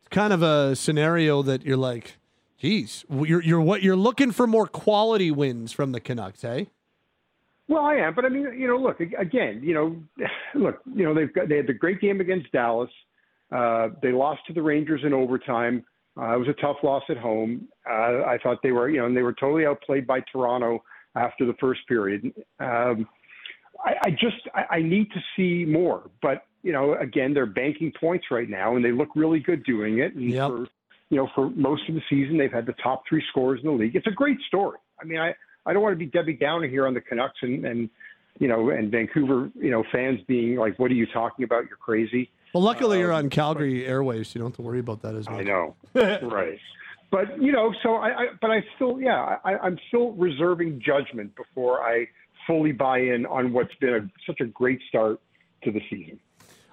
it's 0.00 0.08
kind 0.10 0.32
of 0.32 0.42
a 0.42 0.74
scenario 0.76 1.42
that 1.42 1.64
you're 1.64 1.76
like, 1.76 2.16
geez, 2.58 3.04
you're 3.10 3.42
you're 3.42 3.60
what 3.60 3.82
you're 3.82 3.96
looking 3.96 4.32
for 4.32 4.46
more 4.46 4.66
quality 4.66 5.30
wins 5.30 5.72
from 5.72 5.92
the 5.92 6.00
Canucks, 6.00 6.42
hey? 6.42 6.70
Well, 7.66 7.84
I 7.84 7.94
am, 7.94 8.14
but 8.14 8.24
I 8.24 8.28
mean, 8.28 8.42
you 8.58 8.66
know, 8.66 8.76
look 8.76 9.00
again. 9.00 9.60
You 9.62 9.74
know, 9.74 10.26
look, 10.54 10.80
you 10.94 11.04
know, 11.04 11.14
they've 11.14 11.32
got 11.32 11.48
they 11.48 11.56
had 11.56 11.66
the 11.66 11.74
great 11.74 12.00
game 12.00 12.20
against 12.20 12.50
Dallas. 12.52 12.90
Uh, 13.52 13.90
they 14.02 14.10
lost 14.10 14.40
to 14.48 14.52
the 14.52 14.62
Rangers 14.62 15.02
in 15.04 15.12
overtime. 15.12 15.84
Uh, 16.16 16.34
it 16.34 16.38
was 16.38 16.48
a 16.48 16.60
tough 16.60 16.76
loss 16.82 17.02
at 17.08 17.16
home. 17.16 17.68
Uh, 17.88 18.22
I 18.24 18.38
thought 18.42 18.58
they 18.62 18.70
were, 18.72 18.88
you 18.88 18.98
know, 18.98 19.06
and 19.06 19.16
they 19.16 19.22
were 19.22 19.32
totally 19.32 19.66
outplayed 19.66 20.06
by 20.06 20.20
Toronto 20.32 20.82
after 21.14 21.46
the 21.46 21.54
first 21.54 21.80
period. 21.86 22.32
Um, 22.60 23.08
I, 23.84 23.94
I 24.04 24.10
just 24.10 24.48
I, 24.54 24.76
I 24.76 24.82
need 24.82 25.10
to 25.12 25.20
see 25.36 25.64
more, 25.70 26.10
but 26.22 26.44
you 26.62 26.72
know, 26.72 26.94
again, 26.94 27.34
they're 27.34 27.46
banking 27.46 27.92
points 27.98 28.26
right 28.30 28.48
now, 28.48 28.76
and 28.76 28.84
they 28.84 28.92
look 28.92 29.08
really 29.14 29.40
good 29.40 29.64
doing 29.64 29.98
it. 29.98 30.14
And 30.14 30.30
yep. 30.30 30.48
for 30.48 30.66
you 31.10 31.16
know, 31.18 31.28
for 31.34 31.50
most 31.50 31.88
of 31.88 31.94
the 31.94 32.02
season, 32.08 32.38
they've 32.38 32.52
had 32.52 32.66
the 32.66 32.74
top 32.82 33.02
three 33.08 33.22
scores 33.30 33.60
in 33.62 33.66
the 33.66 33.72
league. 33.72 33.94
It's 33.94 34.06
a 34.06 34.12
great 34.12 34.38
story. 34.48 34.78
I 35.00 35.04
mean, 35.04 35.20
I 35.20 35.34
I 35.66 35.72
don't 35.72 35.82
want 35.82 35.92
to 35.92 35.98
be 35.98 36.06
Debbie 36.06 36.34
Downer 36.34 36.66
here 36.66 36.86
on 36.86 36.94
the 36.94 37.00
Canucks 37.00 37.38
and 37.42 37.64
and 37.64 37.90
you 38.38 38.48
know 38.48 38.70
and 38.70 38.90
Vancouver 38.90 39.50
you 39.54 39.70
know 39.70 39.84
fans 39.92 40.20
being 40.26 40.56
like, 40.56 40.78
what 40.78 40.90
are 40.90 40.94
you 40.94 41.06
talking 41.06 41.44
about? 41.44 41.66
You're 41.68 41.76
crazy. 41.76 42.30
Well, 42.54 42.62
luckily 42.62 43.00
you're 43.00 43.12
on 43.12 43.30
Calgary 43.30 43.84
Airways, 43.84 44.28
so 44.28 44.38
you 44.38 44.42
don't 44.42 44.52
have 44.52 44.56
to 44.56 44.62
worry 44.62 44.78
about 44.78 45.02
that 45.02 45.16
as 45.16 45.28
much. 45.28 45.40
I 45.40 45.42
know, 45.42 45.74
right? 45.94 46.58
But 47.14 47.40
you 47.40 47.52
know, 47.52 47.72
so 47.80 47.94
I, 47.94 48.08
I 48.08 48.26
but 48.40 48.50
I 48.50 48.64
still, 48.74 49.00
yeah, 49.00 49.36
I, 49.44 49.56
I'm 49.58 49.78
still 49.86 50.10
reserving 50.14 50.82
judgment 50.84 51.32
before 51.36 51.80
I 51.80 52.08
fully 52.44 52.72
buy 52.72 52.98
in 52.98 53.24
on 53.26 53.52
what's 53.52 53.72
been 53.76 53.94
a, 53.94 54.10
such 54.26 54.40
a 54.40 54.46
great 54.46 54.80
start 54.88 55.20
to 55.62 55.70
the 55.70 55.80
season. 55.88 56.18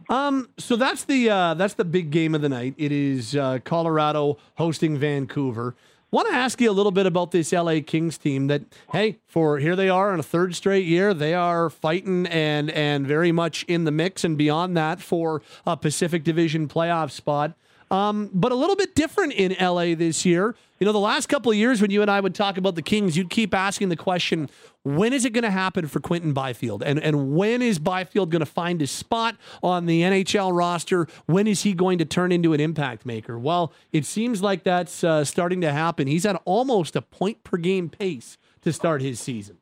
Um, 0.10 0.50
so 0.58 0.76
that's 0.76 1.04
the 1.04 1.30
uh, 1.30 1.54
that's 1.54 1.76
the 1.76 1.86
big 1.86 2.10
game 2.10 2.34
of 2.34 2.42
the 2.42 2.50
night. 2.50 2.74
It 2.80 2.92
is 2.92 3.36
uh, 3.36 3.60
Colorado 3.64 4.40
hosting 4.56 4.98
Vancouver. 4.98 5.76
Want 6.10 6.28
to 6.28 6.34
ask 6.34 6.60
you 6.60 6.72
a 6.72 6.74
little 6.74 6.92
bit 6.92 7.06
about 7.06 7.30
this 7.30 7.54
LA 7.54 7.76
Kings 7.86 8.18
team 8.18 8.48
that 8.48 8.64
hey, 8.94 9.20
for 9.28 9.60
here 9.60 9.76
they 9.76 9.90
are 9.90 10.12
in 10.12 10.20
a 10.20 10.24
third 10.24 10.56
straight 10.56 10.88
year, 10.88 11.14
they 11.14 11.36
are 11.36 11.70
fighting 11.70 12.26
and 12.26 12.72
and 12.72 13.06
very 13.06 13.32
much 13.32 13.64
in 13.68 13.84
the 13.84 13.92
mix 13.92 14.24
and 14.24 14.40
beyond 14.40 14.76
that 14.76 15.02
for 15.02 15.44
a 15.68 15.78
Pacific 15.78 16.24
Division 16.24 16.68
playoff 16.68 17.12
spot. 17.12 17.54
Um, 17.92 18.30
but 18.34 18.54
a 18.54 18.56
little 18.56 18.78
bit 18.78 18.96
different 18.96 19.34
in 19.34 19.56
LA 19.60 19.96
this 19.96 20.26
year. 20.26 20.56
You 20.80 20.86
know, 20.86 20.94
the 20.94 21.00
last 21.00 21.28
couple 21.28 21.52
of 21.52 21.58
years 21.58 21.82
when 21.82 21.92
you 21.92 22.02
and 22.02 22.10
I 22.10 22.22
would 22.22 22.34
talk 22.34 22.58
about 22.58 22.76
the 22.76 22.82
Kings, 22.82 23.16
you'd 23.18 23.30
keep 23.30 23.54
asking 23.54 23.90
the 23.90 23.98
question, 23.98 24.50
when 24.84 25.14
is 25.14 25.26
it 25.26 25.32
going 25.32 25.44
to 25.44 25.52
happen 25.52 25.88
for 25.88 26.00
Quinton 26.00 26.34
Byfield? 26.34 26.82
And, 26.82 27.00
and 27.00 27.36
when 27.36 27.62
is 27.62 27.78
Byfield 27.78 28.32
going 28.32 28.40
to 28.40 28.48
find 28.48 28.80
his 28.80 28.90
spot 28.90 29.36
on 29.62 29.86
the 29.86 30.02
NHL 30.02 30.56
roster? 30.58 31.08
When 31.28 31.46
is 31.46 31.64
he 31.64 31.74
going 31.74 32.00
to 32.00 32.06
turn 32.06 32.32
into 32.32 32.54
an 32.54 32.62
impact 32.62 33.06
maker? 33.06 33.38
Well, 33.38 33.74
it 33.92 34.06
seems 34.06 34.42
like 34.42 34.64
that's 34.64 35.04
uh, 35.04 35.26
starting 35.26 35.62
to 35.62 35.72
happen. 35.72 36.08
He's 36.08 36.26
at 36.26 36.42
almost 36.46 36.96
a 36.96 37.02
point 37.02 37.44
per 37.44 37.58
game 37.58 37.90
pace 37.90 38.38
to 38.62 38.74
start 38.74 39.02
his 39.02 39.20
season. 39.20 39.58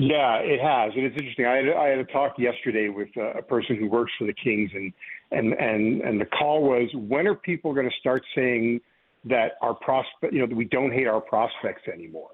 Yeah, 0.00 0.36
it 0.36 0.60
has, 0.60 0.92
and 0.94 1.04
it's 1.04 1.16
interesting. 1.16 1.44
I 1.44 1.56
had, 1.56 1.68
I 1.70 1.88
had 1.88 1.98
a 1.98 2.04
talk 2.04 2.38
yesterday 2.38 2.88
with 2.88 3.08
a 3.16 3.42
person 3.42 3.76
who 3.76 3.88
works 3.88 4.12
for 4.16 4.26
the 4.26 4.32
Kings, 4.32 4.70
and 4.72 4.92
and 5.32 5.52
and 5.54 6.02
and 6.02 6.20
the 6.20 6.24
call 6.24 6.62
was, 6.62 6.88
when 6.94 7.26
are 7.26 7.34
people 7.34 7.74
going 7.74 7.88
to 7.88 7.96
start 7.98 8.22
saying 8.32 8.80
that 9.24 9.52
our 9.60 9.74
prospect, 9.74 10.32
you 10.32 10.38
know, 10.38 10.46
that 10.46 10.54
we 10.54 10.66
don't 10.66 10.92
hate 10.92 11.08
our 11.08 11.20
prospects 11.20 11.82
anymore? 11.92 12.30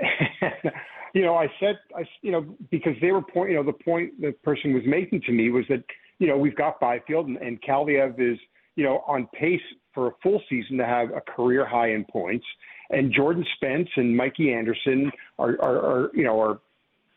you 1.14 1.22
know, 1.22 1.36
I 1.36 1.48
said, 1.60 1.78
I, 1.94 2.04
you 2.22 2.32
know, 2.32 2.46
because 2.70 2.94
they 3.02 3.12
were 3.12 3.20
point, 3.20 3.50
you 3.50 3.56
know, 3.56 3.62
the 3.62 3.74
point 3.74 4.18
the 4.18 4.32
person 4.42 4.72
was 4.72 4.82
making 4.86 5.20
to 5.22 5.32
me 5.32 5.50
was 5.50 5.66
that, 5.68 5.84
you 6.18 6.26
know, 6.26 6.38
we've 6.38 6.56
got 6.56 6.80
Byfield 6.80 7.26
and, 7.26 7.36
and 7.36 7.60
Kaliyev 7.60 8.18
is, 8.20 8.38
you 8.76 8.84
know, 8.84 9.04
on 9.06 9.28
pace 9.38 9.60
for 9.92 10.08
a 10.08 10.12
full 10.22 10.40
season 10.48 10.78
to 10.78 10.86
have 10.86 11.10
a 11.10 11.20
career 11.20 11.66
high 11.66 11.90
in 11.92 12.06
points, 12.06 12.46
and 12.88 13.12
Jordan 13.12 13.44
Spence 13.56 13.88
and 13.96 14.16
Mikey 14.16 14.50
Anderson 14.50 15.12
are, 15.38 15.58
are, 15.60 15.78
are 15.78 16.10
you 16.14 16.24
know, 16.24 16.40
are 16.40 16.60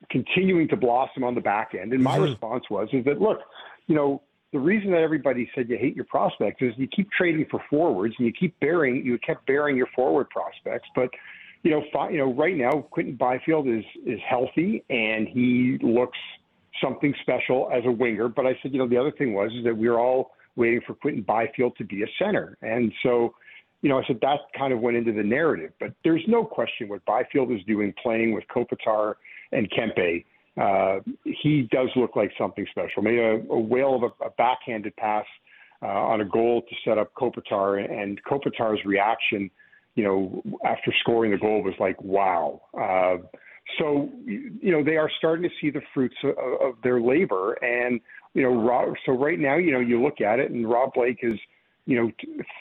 continuing 0.10 0.68
to 0.70 0.76
blossom 0.76 1.24
on 1.24 1.36
the 1.36 1.42
back 1.42 1.74
end. 1.80 1.94
And 1.94 2.04
my 2.04 2.16
mm-hmm. 2.16 2.24
response 2.24 2.66
was, 2.70 2.88
is 2.94 3.06
that 3.06 3.22
look, 3.22 3.40
you 3.88 3.96
know, 3.96 4.22
the 4.54 4.60
reason 4.60 4.92
that 4.92 5.02
everybody 5.02 5.50
said 5.54 5.70
you 5.70 5.78
hate 5.78 5.96
your 5.96 6.06
prospects 6.06 6.62
is 6.62 6.74
you 6.78 6.88
keep 6.88 7.12
trading 7.12 7.46
for 7.52 7.62
forwards 7.70 8.16
and 8.18 8.26
you 8.26 8.34
keep 8.34 8.58
bearing, 8.60 9.06
you 9.06 9.18
kept 9.20 9.46
bearing 9.46 9.76
your 9.76 9.88
forward 9.96 10.30
prospects, 10.30 10.88
but 10.96 11.10
you 11.64 11.72
know, 11.72 11.84
fi- 11.92 12.12
you 12.12 12.20
know, 12.20 12.32
right 12.34 12.56
now 12.56 12.82
Quinton 12.92 13.16
Byfield 13.16 13.68
is 13.68 13.84
is 14.06 14.20
healthy 14.28 14.84
and 14.90 15.28
he 15.28 15.78
looks 15.82 16.18
something 16.82 17.14
special 17.22 17.70
as 17.74 17.84
a 17.86 17.92
winger. 17.92 18.30
But 18.30 18.46
I 18.46 18.58
said, 18.62 18.72
you 18.72 18.80
know, 18.80 18.88
the 18.88 18.98
other 18.98 19.12
thing 19.12 19.34
was 19.34 19.52
is 19.52 19.64
that 19.66 19.76
we 19.76 19.88
are 19.88 20.00
all 20.00 20.32
waiting 20.56 20.82
for 20.86 20.94
Quinton 20.94 21.24
Byfield 21.24 21.76
to 21.78 21.84
be 21.84 22.04
a 22.04 22.08
center, 22.18 22.58
and 22.62 22.94
so, 23.04 23.34
you 23.82 23.90
know, 23.90 24.00
I 24.00 24.04
said 24.08 24.20
that 24.22 24.40
kind 24.58 24.74
of 24.74 24.80
went 24.80 24.96
into 24.96 25.12
the 25.12 25.24
narrative. 25.24 25.72
But 25.80 25.94
there's 26.04 26.24
no 26.28 26.46
question 26.46 26.88
what 26.88 27.04
Byfield 27.06 27.52
is 27.52 27.62
doing, 27.68 27.94
playing 28.02 28.34
with 28.34 28.44
Kopitar 28.48 29.16
and 29.52 29.70
Kempe 29.72 30.26
uh, 30.60 31.00
he 31.26 31.68
does 31.72 31.90
look 31.96 32.16
like 32.16 32.32
something 32.38 32.66
special. 32.72 33.04
Made 33.04 33.20
a, 33.20 33.42
a 33.52 33.60
whale 33.60 33.96
of 33.96 34.04
a, 34.04 34.26
a 34.26 34.30
backhanded 34.38 34.96
pass 34.96 35.26
uh, 35.82 35.88
on 35.88 36.22
a 36.22 36.26
goal 36.26 36.62
to 36.62 36.76
set 36.86 36.98
up 36.98 37.14
Kopitar, 37.14 37.92
and 37.92 38.22
Kopitar's 38.24 38.84
reaction, 38.86 39.50
you 39.96 40.04
know, 40.04 40.42
after 40.66 40.94
scoring 41.02 41.32
the 41.32 41.38
goal 41.38 41.62
was 41.62 41.74
like, 41.80 42.02
wow. 42.02 42.62
Uh, 42.74 43.18
so, 43.80 44.10
you 44.26 44.72
know, 44.72 44.84
they 44.84 44.96
are 44.96 45.10
starting 45.18 45.44
to 45.44 45.56
see 45.60 45.72
the 45.72 45.82
fruits 45.94 46.16
of, 46.24 46.36
of 46.62 46.76
their 46.84 47.02
labor, 47.02 47.54
and 47.62 48.00
you 48.34 48.44
know, 48.44 48.54
Rob, 48.54 48.94
so 49.06 49.14
right 49.14 49.40
now, 49.40 49.58
you 49.58 49.72
know, 49.72 49.80
you 49.80 50.02
look 50.02 50.22
at 50.22 50.40
it, 50.40 50.52
and 50.52 50.70
Rob 50.70 50.94
Blake 50.94 51.20
has 51.22 51.38
you 51.86 51.96
know, 51.96 52.12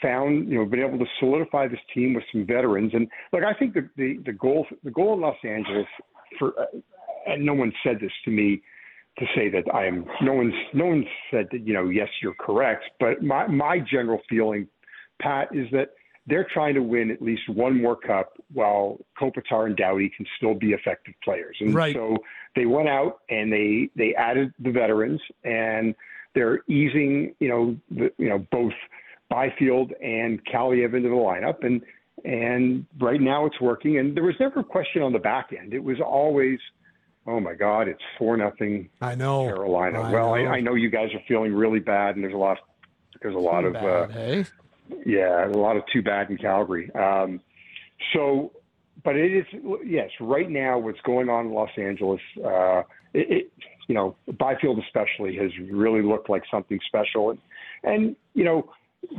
found, 0.01 0.49
you 0.49 0.55
know, 0.55 0.65
been 0.65 0.81
able 0.81 0.99
to 0.99 1.05
solidify 1.19 1.67
this 1.67 1.79
team 1.93 2.13
with 2.13 2.23
some 2.31 2.45
veterans. 2.45 2.91
And 2.93 3.07
look, 3.33 3.43
I 3.43 3.53
think 3.53 3.73
the 3.73 3.89
the, 3.97 4.19
the 4.25 4.33
goal 4.33 4.65
the 4.83 4.91
goal 4.91 5.13
in 5.15 5.21
Los 5.21 5.37
Angeles 5.43 5.87
for 6.37 6.59
uh, 6.59 6.65
and 7.25 7.45
no 7.45 7.53
one 7.53 7.73
said 7.83 7.97
this 7.99 8.11
to 8.25 8.31
me 8.31 8.61
to 9.17 9.25
say 9.35 9.49
that 9.49 9.63
I 9.73 9.87
am. 9.87 10.05
No 10.21 10.33
one's 10.33 10.53
no 10.73 10.85
one 10.87 11.05
said 11.31 11.47
that 11.51 11.65
you 11.65 11.73
know 11.73 11.89
yes 11.89 12.09
you're 12.21 12.35
correct. 12.39 12.85
But 12.99 13.23
my 13.23 13.47
my 13.47 13.79
general 13.79 14.21
feeling, 14.29 14.67
Pat, 15.21 15.49
is 15.53 15.67
that 15.71 15.91
they're 16.27 16.47
trying 16.51 16.73
to 16.73 16.81
win 16.81 17.11
at 17.11 17.21
least 17.21 17.47
one 17.49 17.81
more 17.81 17.95
cup 17.95 18.33
while 18.53 18.97
Kopitar 19.19 19.67
and 19.67 19.75
Doughty 19.75 20.11
can 20.15 20.25
still 20.37 20.55
be 20.55 20.71
effective 20.71 21.13
players. 21.23 21.55
And 21.59 21.73
right. 21.73 21.95
so 21.95 22.17
they 22.55 22.65
went 22.65 22.89
out 22.89 23.19
and 23.29 23.51
they 23.51 23.89
they 23.95 24.13
added 24.15 24.53
the 24.59 24.71
veterans 24.71 25.21
and 25.43 25.95
they're 26.33 26.59
easing 26.67 27.33
you 27.39 27.47
know 27.47 27.77
the, 27.89 28.11
you 28.17 28.29
know 28.29 28.45
both 28.51 28.73
Byfield 29.35 29.91
and 30.01 30.39
Kaliyev 30.45 30.95
into 30.95 31.09
the 31.09 31.15
lineup 31.15 31.65
and 31.65 31.81
and 32.23 32.85
right 33.01 33.19
now 33.19 33.45
it's 33.45 33.59
working 33.59 33.97
and 33.97 34.15
there 34.15 34.23
was 34.23 34.35
never 34.39 34.61
a 34.61 34.63
question 34.63 35.01
on 35.01 35.11
the 35.11 35.19
back 35.19 35.49
end. 35.51 35.73
It 35.73 35.83
was 35.83 35.97
always 35.99 36.57
oh 37.27 37.41
my 37.41 37.53
God, 37.53 37.89
it's 37.89 38.01
four 38.17 38.37
nothing. 38.37 38.89
I 39.01 39.15
know 39.15 39.45
Carolina. 39.45 39.99
I 39.99 40.11
well, 40.11 40.35
know. 40.35 40.35
I, 40.35 40.55
I, 40.55 40.61
know 40.61 40.75
you 40.75 40.89
guys 40.89 41.09
are 41.13 41.19
feeling 41.27 41.53
really 41.53 41.79
bad, 41.79 42.15
and 42.15 42.23
there's 42.23 42.33
a 42.33 42.37
lot. 42.37 42.59
There's 43.21 43.35
a 43.35 43.39
lot 43.39 43.61
Too 43.61 43.67
of 43.67 43.73
bad, 43.73 43.83
uh, 43.83 44.07
hey? 44.07 44.45
yeah, 45.05 45.45
a 45.45 45.49
lot 45.49 45.75
of 45.75 45.83
too 45.91 46.01
bad 46.01 46.29
in 46.29 46.37
Calgary. 46.37 46.89
Um, 46.95 47.41
so 48.13 48.53
but 49.03 49.17
it 49.17 49.33
is 49.33 49.45
yes. 49.85 50.11
Right 50.21 50.49
now, 50.49 50.79
what's 50.79 51.01
going 51.01 51.27
on 51.27 51.47
in 51.47 51.53
Los 51.53 51.71
Angeles, 51.77 52.21
uh, 52.43 52.83
it, 53.13 53.31
it 53.31 53.51
you 53.87 53.95
know, 53.95 54.15
Byfield 54.39 54.79
especially 54.79 55.35
has 55.37 55.51
really 55.69 56.01
looked 56.01 56.29
like 56.29 56.43
something 56.49 56.79
special, 56.87 57.31
and 57.31 57.39
and 57.83 58.15
you 58.33 58.45
know, 58.45 58.69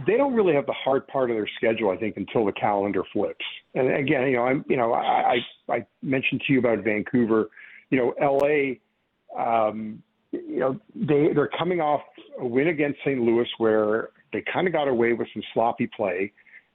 they 0.07 0.17
don't 0.17 0.35
really 0.35 0.55
have 0.55 0.67
the 0.67 0.75
hard 0.75 1.07
part 1.09 1.31
of 1.31 1.37
their 1.37 1.49
schedule, 1.57 1.91
I 1.91 1.97
think, 1.97 2.17
until 2.17 2.45
the 2.45 2.53
calendar 2.53 3.03
flips. 3.13 3.45
And 3.75 3.93
again, 3.95 4.29
you 4.29 4.37
know, 4.37 4.45
I'm 4.45 4.65
you 4.69 4.77
know, 4.77 4.93
I 4.93 5.39
I, 5.69 5.75
I 5.75 5.87
mentioned 6.03 6.43
to 6.47 6.53
you 6.53 6.59
about 6.59 6.85
Vancouver, 6.85 7.51
you 7.91 7.99
know, 7.99 8.15
L.A. 8.21 8.81
Um, 9.39 10.03
you 10.33 10.59
know, 10.61 10.81
they 10.95 11.33
they're 11.35 11.51
coming 11.59 11.81
off 11.81 12.03
a 12.39 12.47
win 12.47 12.69
against 12.69 13.01
St. 13.01 13.21
Louis 13.21 13.49
where 13.59 14.11
they 14.33 14.43
kind 14.53 14.67
of 14.67 14.73
got 14.73 14.89
away 14.89 15.13
with 15.13 15.29
some 15.33 15.43
sloppy 15.55 15.89
play. 15.97 16.33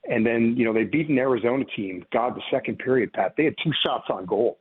And 0.10 0.26
then, 0.26 0.56
you 0.58 0.66
know, 0.66 0.74
they 0.74 0.84
beat 0.84 1.10
an 1.10 1.18
Arizona 1.20 1.64
team. 1.76 2.04
God, 2.12 2.36
the 2.36 2.42
second 2.50 2.80
period, 2.80 3.14
Pat, 3.14 3.36
they 3.38 3.46
had 3.46 3.56
two 3.64 3.72
shots 3.86 4.06
on 4.10 4.26
goal. 4.26 4.58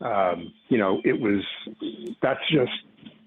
Um, 0.00 0.52
you 0.68 0.78
know, 0.78 1.00
it 1.04 1.18
was, 1.18 1.42
that's 2.22 2.40
just, 2.50 2.72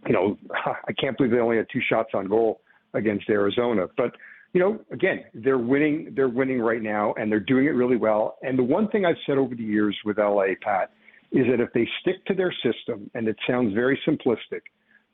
you 0.07 0.13
know, 0.13 0.37
I 0.87 0.93
can't 0.93 1.15
believe 1.15 1.31
they 1.31 1.39
only 1.39 1.57
had 1.57 1.67
two 1.71 1.81
shots 1.87 2.09
on 2.13 2.27
goal 2.27 2.61
against 2.93 3.29
Arizona. 3.29 3.87
But, 3.95 4.15
you 4.57 4.63
know, 4.63 4.79
again, 4.89 5.23
they're 5.35 5.59
winning, 5.59 6.13
they're 6.15 6.27
winning 6.27 6.59
right 6.59 6.81
now 6.81 7.13
and 7.13 7.31
they're 7.31 7.39
doing 7.39 7.65
it 7.65 7.75
really 7.75 7.95
well. 7.95 8.39
And 8.41 8.57
the 8.57 8.63
one 8.63 8.89
thing 8.89 9.05
I've 9.05 9.17
said 9.27 9.37
over 9.37 9.53
the 9.53 9.61
years 9.61 9.95
with 10.03 10.17
LA, 10.17 10.55
Pat, 10.63 10.89
is 11.31 11.45
that 11.45 11.59
if 11.61 11.71
they 11.73 11.87
stick 12.01 12.25
to 12.25 12.33
their 12.33 12.51
system, 12.63 13.11
and 13.13 13.27
it 13.27 13.35
sounds 13.47 13.75
very 13.75 14.01
simplistic, 14.07 14.61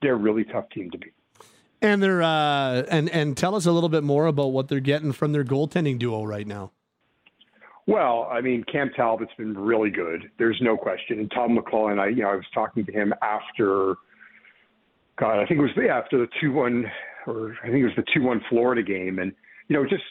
they're 0.01 0.13
a 0.13 0.17
really 0.17 0.45
tough 0.45 0.69
team 0.69 0.89
to 0.91 0.97
beat. 0.97 1.13
And 1.81 2.01
they're 2.01 2.23
uh, 2.23 2.83
and 2.89 3.09
and 3.09 3.35
tell 3.35 3.55
us 3.55 3.65
a 3.65 3.73
little 3.73 3.89
bit 3.89 4.03
more 4.05 4.27
about 4.27 4.53
what 4.53 4.69
they're 4.69 4.79
getting 4.79 5.11
from 5.11 5.33
their 5.33 5.43
goaltending 5.43 5.99
duo 5.99 6.23
right 6.23 6.47
now. 6.47 6.71
Well, 7.85 8.29
I 8.31 8.39
mean, 8.39 8.63
Cam 8.71 8.91
Talbot's 8.95 9.33
been 9.37 9.57
really 9.57 9.89
good. 9.89 10.31
There's 10.39 10.57
no 10.61 10.77
question. 10.77 11.19
And 11.19 11.29
Todd 11.29 11.49
McLellan, 11.49 11.99
I 11.99 12.07
you 12.07 12.21
know, 12.21 12.29
I 12.29 12.35
was 12.35 12.45
talking 12.53 12.85
to 12.85 12.91
him 12.93 13.13
after 13.21 13.95
God, 15.17 15.41
I 15.41 15.45
think 15.45 15.59
it 15.59 15.63
was 15.63 15.75
the 15.75 15.89
after 15.89 16.17
the 16.17 16.29
two 16.39 16.53
one 16.53 16.85
or 17.27 17.55
I 17.63 17.67
think 17.67 17.79
it 17.79 17.85
was 17.85 17.95
the 17.95 18.05
two 18.13 18.23
one 18.23 18.41
Florida 18.49 18.83
game 18.83 19.19
and 19.19 19.33
you 19.67 19.75
know, 19.75 19.85
just 19.85 20.03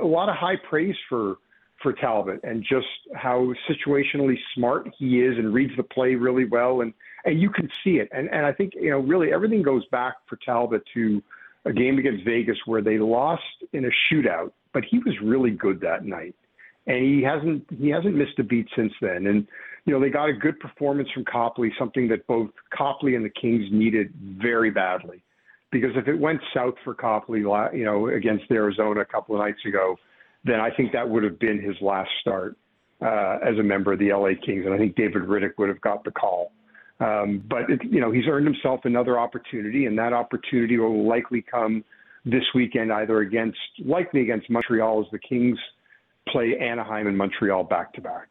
a 0.00 0.04
lot 0.04 0.28
of 0.28 0.36
high 0.36 0.56
praise 0.68 0.96
for 1.08 1.36
for 1.82 1.92
Talbot 1.92 2.38
and 2.44 2.62
just 2.62 2.86
how 3.16 3.52
situationally 3.68 4.36
smart 4.54 4.88
he 4.96 5.20
is 5.20 5.36
and 5.36 5.52
reads 5.52 5.72
the 5.76 5.82
play 5.82 6.14
really 6.14 6.44
well 6.44 6.80
and 6.80 6.94
and 7.24 7.40
you 7.40 7.50
can 7.50 7.68
see 7.82 7.96
it. 7.96 8.08
And 8.12 8.28
and 8.30 8.46
I 8.46 8.52
think 8.52 8.74
you 8.74 8.90
know 8.90 8.98
really 8.98 9.32
everything 9.32 9.62
goes 9.62 9.84
back 9.86 10.14
for 10.28 10.36
Talbot 10.44 10.82
to 10.94 11.22
a 11.64 11.72
game 11.72 11.98
against 11.98 12.24
Vegas 12.24 12.58
where 12.66 12.82
they 12.82 12.98
lost 12.98 13.42
in 13.72 13.84
a 13.84 13.90
shootout, 14.10 14.52
but 14.72 14.84
he 14.84 14.98
was 14.98 15.14
really 15.22 15.50
good 15.50 15.80
that 15.80 16.04
night, 16.04 16.34
and 16.86 17.04
he 17.04 17.22
hasn't 17.22 17.64
he 17.78 17.88
hasn't 17.88 18.14
missed 18.14 18.38
a 18.38 18.44
beat 18.44 18.68
since 18.76 18.92
then. 19.00 19.26
And 19.26 19.46
you 19.84 19.92
know 19.92 20.00
they 20.00 20.10
got 20.10 20.28
a 20.28 20.32
good 20.32 20.60
performance 20.60 21.08
from 21.12 21.24
Copley, 21.24 21.72
something 21.78 22.08
that 22.08 22.26
both 22.26 22.50
Copley 22.76 23.16
and 23.16 23.24
the 23.24 23.30
Kings 23.30 23.64
needed 23.72 24.12
very 24.20 24.70
badly. 24.70 25.22
Because 25.72 25.90
if 25.96 26.06
it 26.06 26.18
went 26.18 26.40
south 26.54 26.74
for 26.84 26.94
Copley, 26.94 27.40
you 27.40 27.84
know, 27.84 28.08
against 28.08 28.44
Arizona 28.50 29.00
a 29.00 29.04
couple 29.04 29.34
of 29.34 29.40
nights 29.40 29.64
ago, 29.66 29.96
then 30.44 30.60
I 30.60 30.70
think 30.70 30.92
that 30.92 31.08
would 31.08 31.24
have 31.24 31.38
been 31.38 31.60
his 31.60 31.76
last 31.80 32.10
start 32.20 32.56
uh, 33.00 33.38
as 33.42 33.58
a 33.58 33.62
member 33.62 33.92
of 33.92 33.98
the 33.98 34.12
LA 34.12 34.30
Kings, 34.44 34.64
and 34.64 34.74
I 34.74 34.78
think 34.78 34.94
David 34.94 35.22
Rittich 35.22 35.52
would 35.58 35.68
have 35.68 35.80
got 35.80 36.04
the 36.04 36.10
call. 36.10 36.52
Um, 37.00 37.42
but 37.48 37.68
it, 37.68 37.80
you 37.84 38.00
know, 38.00 38.12
he's 38.12 38.26
earned 38.28 38.46
himself 38.46 38.80
another 38.84 39.18
opportunity, 39.18 39.86
and 39.86 39.98
that 39.98 40.12
opportunity 40.12 40.78
will 40.78 41.08
likely 41.08 41.42
come 41.42 41.84
this 42.24 42.44
weekend, 42.54 42.92
either 42.92 43.18
against 43.20 43.58
likely 43.84 44.20
against 44.20 44.48
Montreal 44.50 45.00
as 45.00 45.10
the 45.10 45.18
Kings 45.18 45.58
play 46.28 46.56
Anaheim 46.60 47.08
and 47.08 47.16
Montreal 47.16 47.64
back 47.64 47.92
to 47.94 48.00
back. 48.00 48.28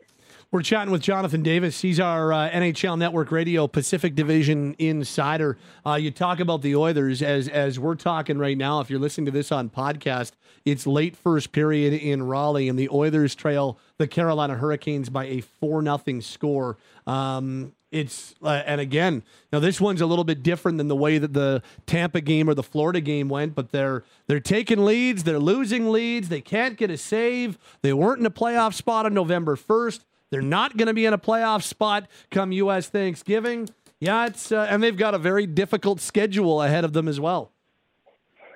We're 0.54 0.64
chatting 0.64 0.92
with 0.92 1.02
Jonathan 1.02 1.44
Davis. 1.44 1.80
He's 1.80 1.98
our 1.98 2.34
uh, 2.34 2.50
NHL 2.50 2.98
Network 2.98 3.32
Radio 3.32 3.68
Pacific 3.70 4.16
Division 4.16 4.76
insider. 4.78 5.58
Uh, 5.86 5.94
you 5.94 6.12
talk 6.12 6.42
about 6.42 6.62
the 6.62 6.76
Oilers 6.76 7.22
as 7.22 7.48
as 7.48 7.80
we're 7.80 7.96
talking 7.96 8.38
right 8.38 8.58
now. 8.58 8.82
If 8.82 8.90
you're 8.90 9.00
listening 9.00 9.28
to 9.28 9.32
this 9.32 9.50
on 9.54 9.70
podcast, 9.70 10.34
it's 10.66 10.86
late 10.86 11.16
first 11.16 11.54
period 11.54 11.94
in 11.94 12.24
Raleigh, 12.24 12.68
and 12.68 12.78
the 12.78 12.90
Oilers 12.90 13.34
trail 13.34 13.80
the 13.98 14.10
Carolina 14.10 14.58
Hurricanes 14.58 15.08
by 15.08 15.24
a 15.28 15.40
four 15.40 15.82
nothing 15.82 16.20
score. 16.20 16.76
Um, 17.08 17.72
it's 17.90 18.36
uh, 18.44 18.62
and 18.66 18.82
again, 18.82 19.24
now 19.54 19.60
this 19.60 19.80
one's 19.80 20.02
a 20.02 20.06
little 20.06 20.26
bit 20.26 20.44
different 20.44 20.80
than 20.80 20.90
the 20.90 20.98
way 20.98 21.18
that 21.18 21.32
the 21.32 21.64
Tampa 21.86 22.20
game 22.20 22.50
or 22.50 22.54
the 22.54 22.62
Florida 22.62 23.00
game 23.00 23.30
went, 23.30 23.56
but 23.56 23.72
they're 23.72 24.04
they're 24.28 24.42
taking 24.42 24.84
leads, 24.84 25.24
they're 25.24 25.40
losing 25.40 25.92
leads, 25.92 26.28
they 26.28 26.42
can't 26.42 26.76
get 26.76 26.92
a 26.92 26.98
save. 26.98 27.58
They 27.84 27.94
weren't 27.94 28.20
in 28.20 28.26
a 28.26 28.32
playoff 28.32 28.74
spot 28.74 29.06
on 29.06 29.14
November 29.14 29.56
1st. 29.56 30.02
They're 30.32 30.41
not 30.41 30.78
going 30.78 30.88
to 30.88 30.94
be 30.94 31.06
in 31.06 31.13
a 31.13 31.17
playoff 31.17 31.62
spot 31.62 32.08
come 32.32 32.52
U.S. 32.54 32.88
Thanksgiving. 32.88 33.70
Yeah, 34.00 34.26
it's 34.26 34.52
uh, 34.52 34.65
and 34.70 34.82
they've 34.82 34.98
got 34.98 35.13
a 35.13 35.20
very 35.20 35.46
difficult 35.46 36.00
schedule 36.00 36.63
ahead 36.63 36.84
of 36.84 36.94
them 36.94 37.08
as 37.08 37.20
well. 37.20 37.52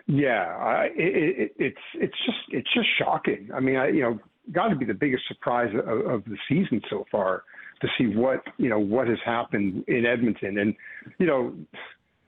Yeah, 0.07 0.45
I, 0.57 0.85
it, 0.95 1.39
it, 1.39 1.51
it's 1.57 1.77
it's 1.95 2.17
just 2.25 2.37
it's 2.49 2.73
just 2.73 2.87
shocking. 2.97 3.49
I 3.53 3.59
mean, 3.59 3.75
I, 3.75 3.89
you 3.89 4.01
know, 4.01 4.19
got 4.51 4.69
to 4.69 4.75
be 4.75 4.85
the 4.85 4.93
biggest 4.93 5.23
surprise 5.27 5.71
of, 5.73 6.05
of 6.05 6.25
the 6.25 6.37
season 6.47 6.81
so 6.89 7.05
far 7.11 7.43
to 7.81 7.87
see 7.97 8.07
what 8.07 8.41
you 8.57 8.69
know 8.69 8.79
what 8.79 9.07
has 9.07 9.19
happened 9.25 9.83
in 9.87 10.05
Edmonton, 10.05 10.57
and 10.57 10.75
you 11.19 11.27
know, 11.27 11.53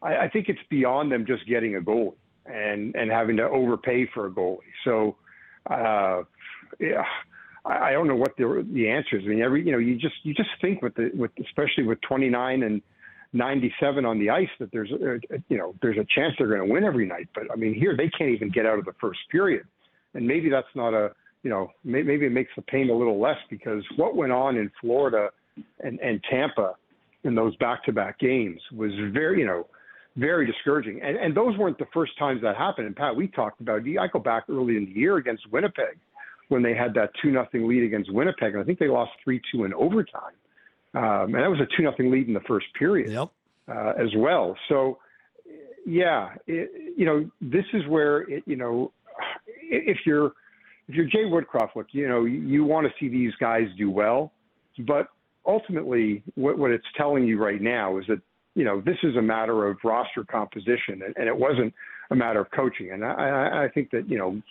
I, 0.01 0.17
I 0.17 0.29
think 0.29 0.49
it's 0.49 0.59
beyond 0.69 1.11
them 1.11 1.25
just 1.25 1.47
getting 1.47 1.77
a 1.77 1.81
goal 1.81 2.17
and 2.45 2.93
and 2.95 3.09
having 3.09 3.37
to 3.37 3.43
overpay 3.43 4.09
for 4.13 4.27
a 4.27 4.29
goalie. 4.29 4.57
So, 4.83 5.15
uh, 5.69 6.23
yeah 6.79 7.05
I, 7.67 7.89
I 7.89 7.91
don't 7.91 8.07
know 8.07 8.15
what 8.15 8.35
the 8.37 8.65
the 8.73 8.89
answer 8.89 9.17
is. 9.17 9.23
I 9.25 9.29
mean, 9.29 9.41
every 9.41 9.65
you 9.65 9.71
know, 9.71 9.77
you 9.77 9.95
just 9.95 10.15
you 10.23 10.33
just 10.33 10.49
think 10.61 10.81
with 10.81 10.95
the 10.95 11.11
with 11.13 11.31
especially 11.43 11.83
with 11.83 11.99
29 12.01 12.63
and 12.63 12.81
97 13.33 14.05
on 14.05 14.19
the 14.19 14.29
ice 14.29 14.47
that 14.59 14.71
there's 14.71 14.91
a, 14.91 15.19
you 15.49 15.57
know 15.57 15.75
there's 15.81 15.97
a 15.97 16.05
chance 16.15 16.33
they're 16.37 16.47
going 16.47 16.65
to 16.65 16.73
win 16.73 16.83
every 16.83 17.05
night. 17.05 17.27
But 17.35 17.51
I 17.51 17.55
mean, 17.55 17.73
here 17.73 17.95
they 17.95 18.09
can't 18.09 18.31
even 18.31 18.49
get 18.49 18.65
out 18.65 18.79
of 18.79 18.85
the 18.85 18.93
first 18.99 19.19
period, 19.31 19.65
and 20.13 20.25
maybe 20.27 20.49
that's 20.49 20.67
not 20.75 20.93
a 20.93 21.11
you 21.43 21.49
know 21.49 21.69
maybe 21.83 22.25
it 22.25 22.31
makes 22.31 22.51
the 22.55 22.61
pain 22.63 22.89
a 22.89 22.93
little 22.93 23.19
less 23.19 23.37
because 23.49 23.83
what 23.95 24.15
went 24.15 24.31
on 24.31 24.57
in 24.57 24.71
Florida 24.81 25.29
and 25.81 25.99
and 25.99 26.23
Tampa 26.29 26.75
in 27.23 27.35
those 27.35 27.55
back-to-back 27.57 28.19
games 28.19 28.61
was 28.73 28.91
very 29.11 29.39
you 29.39 29.45
know 29.45 29.67
very 30.15 30.47
discouraging. 30.47 31.01
And 31.01 31.17
and 31.17 31.35
those 31.35 31.57
weren't 31.57 31.77
the 31.77 31.87
first 31.93 32.17
times 32.17 32.41
that 32.41 32.55
happened. 32.55 32.87
And 32.87 32.95
Pat, 32.95 33.15
we 33.15 33.27
talked 33.27 33.61
about. 33.61 33.81
I 33.81 34.07
go 34.07 34.19
back 34.19 34.45
early 34.49 34.77
in 34.77 34.85
the 34.85 34.99
year 34.99 35.17
against 35.17 35.51
Winnipeg 35.51 35.99
when 36.49 36.63
they 36.63 36.73
had 36.73 36.93
that 36.93 37.11
two 37.21 37.31
nothing 37.31 37.67
lead 37.67 37.83
against 37.83 38.11
Winnipeg, 38.11 38.53
and 38.53 38.61
I 38.61 38.65
think 38.65 38.79
they 38.79 38.87
lost 38.87 39.11
three 39.23 39.41
two 39.51 39.65
in 39.65 39.73
overtime, 39.73 40.33
um, 40.93 41.35
and 41.35 41.35
that 41.35 41.49
was 41.49 41.59
a 41.59 41.67
two 41.75 41.83
nothing 41.83 42.11
lead 42.11 42.27
in 42.27 42.33
the 42.33 42.41
first 42.47 42.67
period 42.77 43.11
yep. 43.11 43.29
uh, 43.67 43.93
as 43.97 44.09
well. 44.15 44.55
So, 44.69 44.99
yeah, 45.85 46.29
it, 46.47 46.71
you 46.97 47.05
know, 47.05 47.29
this 47.41 47.65
is 47.73 47.85
where 47.87 48.21
it, 48.21 48.43
you 48.45 48.55
know, 48.55 48.91
if 49.69 49.97
you're 50.05 50.33
if 50.87 50.95
you're 50.95 51.05
Jay 51.05 51.25
Woodcroft, 51.25 51.75
look, 51.75 51.87
you 51.91 52.07
know, 52.07 52.23
you, 52.23 52.39
you 52.39 52.63
want 52.63 52.87
to 52.87 52.93
see 52.99 53.09
these 53.09 53.33
guys 53.39 53.67
do 53.77 53.91
well, 53.91 54.31
but 54.79 55.07
ultimately, 55.45 56.23
what, 56.35 56.57
what 56.57 56.71
it's 56.71 56.85
telling 56.95 57.25
you 57.25 57.41
right 57.41 57.61
now 57.61 57.97
is 57.97 58.05
that 58.07 58.21
you 58.55 58.63
know 58.63 58.81
this 58.81 58.97
is 59.03 59.15
a 59.15 59.21
matter 59.21 59.67
of 59.67 59.77
roster 59.83 60.23
composition, 60.23 61.01
and, 61.05 61.15
and 61.17 61.27
it 61.27 61.35
wasn't 61.35 61.73
a 62.09 62.15
matter 62.15 62.39
of 62.39 62.49
coaching. 62.51 62.91
And 62.91 63.03
I, 63.03 63.65
I 63.65 63.69
think 63.73 63.91
that 63.91 64.09
you 64.09 64.17
know 64.17 64.41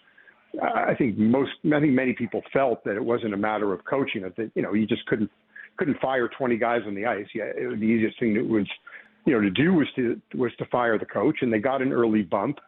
I 0.63 0.95
think 0.95 1.19
most, 1.19 1.53
I 1.67 1.81
think 1.81 1.93
many 1.93 2.15
people 2.15 2.43
felt 2.53 2.83
that 2.85 2.97
it 2.97 3.05
wasn't 3.05 3.35
a 3.35 3.37
matter 3.37 3.73
of 3.73 3.85
coaching. 3.85 4.23
That 4.23 4.51
you 4.55 4.63
know 4.63 4.73
you 4.73 4.87
just 4.87 5.05
couldn't 5.07 5.31
couldn't 5.77 6.01
fire 6.01 6.29
20 6.29 6.57
guys 6.57 6.83
on 6.87 6.95
the 6.95 7.07
ice. 7.07 7.27
Yeah, 7.35 7.45
it 7.45 7.79
the 7.79 7.87
easiest 7.87 8.19
thing 8.19 8.35
that 8.35 8.47
was, 8.47 8.67
you 9.27 9.35
know, 9.35 9.41
to 9.41 9.51
do 9.51 9.75
was 9.75 9.87
to 9.97 10.21
was 10.35 10.53
to 10.59 10.67
fire 10.67 10.99
the 10.99 11.07
coach, 11.07 11.39
and 11.43 11.53
they 11.53 11.59
got 11.59 11.83
an 11.83 11.93
early 11.93 12.23
bump. 12.23 12.59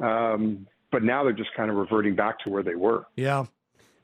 Um, 0.00 0.66
but 0.90 1.02
now 1.02 1.24
they're 1.24 1.32
just 1.32 1.54
kind 1.56 1.70
of 1.70 1.76
reverting 1.76 2.14
back 2.14 2.38
to 2.40 2.50
where 2.50 2.62
they 2.62 2.74
were. 2.74 3.06
Yeah. 3.16 3.46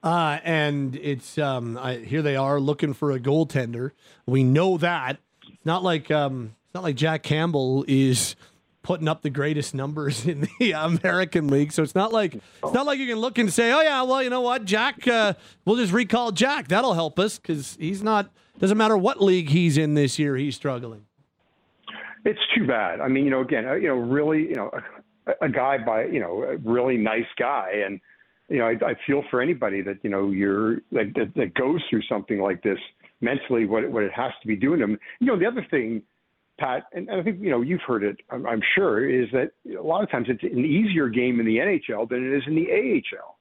Uh, 0.03 0.39
and 0.45 0.97
it's 0.97 1.39
um, 1.39 1.79
I, 1.79 1.97
here 1.97 2.23
they 2.23 2.37
are 2.37 2.59
looking 2.59 2.95
for 2.95 3.13
a 3.13 3.21
goaltender. 3.21 3.93
We 4.27 4.45
know 4.45 4.79
that 4.79 5.19
it's 5.43 5.67
not 5.67 5.83
like 5.83 6.11
um, 6.11 6.57
it's 6.65 6.75
not 6.75 6.83
like 6.83 6.97
Jack 6.97 7.23
Campbell 7.23 7.85
is 7.87 8.35
putting 8.83 9.09
up 9.09 9.23
the 9.23 9.31
greatest 9.31 9.75
numbers 9.75 10.27
in 10.27 10.49
the 10.59 10.73
American 10.77 11.49
League. 11.49 11.73
So 11.73 11.83
it's 11.83 11.95
not 11.95 12.13
like 12.13 12.35
it's 12.35 12.73
not 12.73 12.87
like 12.87 12.99
you 12.99 13.07
can 13.07 13.19
look 13.19 13.39
and 13.39 13.53
say, 13.53 13.73
"Oh 13.73 13.81
yeah, 13.81 14.03
well 14.03 14.23
you 14.23 14.31
know 14.31 14.41
what, 14.41 14.65
Jack, 14.65 15.07
uh, 15.07 15.35
we'll 15.65 15.77
just 15.77 15.93
recall 15.93 16.33
Jack. 16.33 16.69
That'll 16.69 16.95
help 16.95 17.19
us 17.19 17.39
because 17.39 17.77
he's 17.81 18.03
not. 18.03 18.31
Doesn't 18.59 18.77
matter 18.77 18.97
what 18.97 19.23
league 19.23 19.49
he's 19.49 19.79
in 19.79 19.95
this 19.95 20.19
year, 20.19 20.37
he's 20.37 20.57
struggling." 20.57 21.07
It's 22.25 22.41
too 22.55 22.67
bad. 22.67 23.01
I 23.01 23.09
mean, 23.09 23.25
you 23.25 23.31
know, 23.31 23.41
again, 23.41 23.67
uh, 23.67 23.75
you 23.75 23.89
know, 23.89 23.95
really, 23.95 24.41
you 24.41 24.55
know, 24.55 24.71
a, 25.27 25.47
a 25.47 25.49
guy 25.49 25.79
by, 25.79 26.05
you 26.05 26.21
know, 26.21 26.43
a 26.43 26.57
really 26.59 26.99
nice 26.99 27.25
guy, 27.39 27.83
and 27.87 28.01
you 28.49 28.59
know, 28.59 28.67
I, 28.67 28.73
I 28.85 28.95
feel 29.07 29.23
for 29.31 29.41
anybody 29.41 29.81
that 29.83 29.99
you 30.03 30.11
know 30.11 30.31
you're 30.31 30.77
that, 30.93 31.13
that, 31.15 31.33
that 31.37 31.55
goes 31.55 31.81
through 31.89 32.03
something 32.03 32.41
like 32.41 32.63
this 32.63 32.79
mentally, 33.21 33.65
what 33.65 33.91
what 33.91 34.03
it 34.03 34.13
has 34.13 34.33
to 34.43 34.49
be 34.49 34.57
doing 34.57 34.81
to 34.81 34.87
them. 34.87 34.99
You 35.21 35.29
know, 35.29 35.39
the 35.39 35.47
other 35.47 35.67
thing 35.71 36.03
Pat, 36.61 36.85
and 36.93 37.11
I 37.11 37.23
think 37.23 37.41
you 37.41 37.51
know 37.51 37.63
you've 37.63 37.81
heard 37.87 38.05
it. 38.05 38.19
I'm, 38.31 38.47
I'm 38.47 38.61
sure 38.75 39.09
is 39.09 39.29
that 39.33 39.53
a 39.77 39.83
lot 39.83 40.05
of 40.05 40.11
times 40.11 40.27
it's 40.29 40.43
an 40.43 40.65
easier 40.65 41.09
game 41.09 41.41
in 41.41 41.47
the 41.47 41.57
NHL 41.57 42.09
than 42.09 42.25
it 42.25 42.37
is 42.37 42.43
in 42.47 42.55
the 42.55 42.69
AHL. 42.71 43.37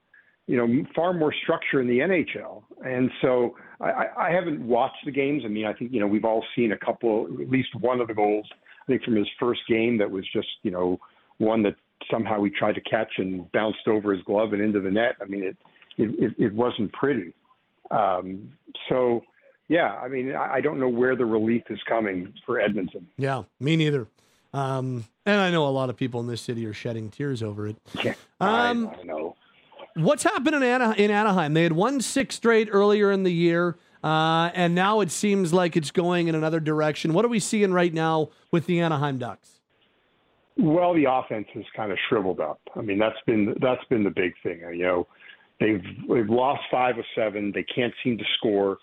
you 0.49 0.57
know, 0.57 0.83
far 0.95 1.13
more 1.13 1.31
structure 1.43 1.79
in 1.79 1.87
the 1.87 1.99
NHL. 1.99 2.63
And 2.83 3.11
so 3.21 3.55
I, 3.79 4.05
I 4.17 4.31
haven't 4.31 4.59
watched 4.67 5.05
the 5.05 5.11
games. 5.11 5.43
I 5.45 5.47
mean, 5.47 5.67
I 5.67 5.73
think, 5.73 5.93
you 5.93 5.99
know, 5.99 6.07
we've 6.07 6.25
all 6.25 6.43
seen 6.55 6.71
a 6.71 6.77
couple, 6.77 7.27
at 7.39 7.49
least 7.51 7.69
one 7.79 8.01
of 8.01 8.07
the 8.07 8.15
goals, 8.15 8.47
I 8.51 8.85
think 8.87 9.03
from 9.03 9.15
his 9.15 9.27
first 9.39 9.61
game 9.69 9.99
that 9.99 10.09
was 10.09 10.25
just, 10.33 10.47
you 10.63 10.71
know, 10.71 10.97
one 11.37 11.61
that 11.61 11.75
somehow 12.09 12.43
he 12.43 12.49
tried 12.49 12.73
to 12.73 12.81
catch 12.81 13.11
and 13.17 13.51
bounced 13.51 13.87
over 13.87 14.11
his 14.11 14.23
glove 14.23 14.53
and 14.53 14.61
into 14.63 14.79
the 14.79 14.89
net. 14.89 15.17
I 15.21 15.25
mean, 15.25 15.43
it, 15.43 15.57
it, 15.99 16.33
it 16.39 16.53
wasn't 16.55 16.91
pretty. 16.93 17.31
Um, 17.91 18.51
so, 18.89 19.21
yeah, 19.69 19.93
I 19.95 20.07
mean, 20.09 20.35
I 20.35 20.59
don't 20.59 20.79
know 20.79 20.89
where 20.89 21.15
the 21.15 21.25
relief 21.25 21.63
is 21.69 21.79
coming 21.87 22.33
for 22.45 22.59
Edmonton. 22.59 23.07
Yeah, 23.17 23.43
me 23.59 23.75
neither. 23.77 24.07
Um, 24.53 25.05
and 25.25 25.39
I 25.39 25.51
know 25.51 25.67
a 25.67 25.69
lot 25.69 25.89
of 25.89 25.95
people 25.95 26.19
in 26.19 26.27
this 26.27 26.41
city 26.41 26.65
are 26.65 26.73
shedding 26.73 27.09
tears 27.09 27.41
over 27.41 27.67
it. 27.67 27.77
Yeah, 28.03 28.15
Um, 28.41 28.87
I, 28.89 28.99
I 28.99 29.03
know. 29.03 29.35
What's 29.95 30.23
happened 30.23 30.55
in, 30.55 30.63
Ana- 30.63 30.95
in 30.97 31.11
Anaheim? 31.11 31.53
They 31.53 31.63
had 31.63 31.73
won 31.73 32.01
six 32.01 32.35
straight 32.35 32.67
earlier 32.71 33.11
in 33.11 33.23
the 33.23 33.31
year, 33.31 33.77
uh, 34.03 34.49
and 34.53 34.73
now 34.73 35.01
it 35.01 35.11
seems 35.11 35.51
like 35.53 35.75
it's 35.77 35.91
going 35.91 36.27
in 36.27 36.35
another 36.35 36.59
direction. 36.59 37.13
What 37.13 37.25
are 37.25 37.29
we 37.29 37.39
seeing 37.39 37.71
right 37.73 37.93
now 37.93 38.29
with 38.51 38.65
the 38.65 38.79
Anaheim 38.79 39.17
Ducks? 39.17 39.59
Well, 40.57 40.93
the 40.93 41.05
offense 41.09 41.47
has 41.53 41.63
kind 41.75 41.91
of 41.91 41.97
shriveled 42.07 42.39
up. 42.39 42.59
I 42.75 42.81
mean, 42.81 42.97
that's 42.97 43.19
been 43.25 43.55
that's 43.61 43.83
been 43.85 44.03
the 44.03 44.09
big 44.09 44.33
thing. 44.43 44.59
You 44.73 44.83
know, 44.83 45.07
they've 45.59 45.81
they've 46.09 46.29
lost 46.29 46.61
five 46.71 46.97
of 46.97 47.05
seven. 47.15 47.51
They 47.53 47.63
can't 47.63 47.93
seem 48.03 48.17
to 48.17 48.25
score, 48.37 48.77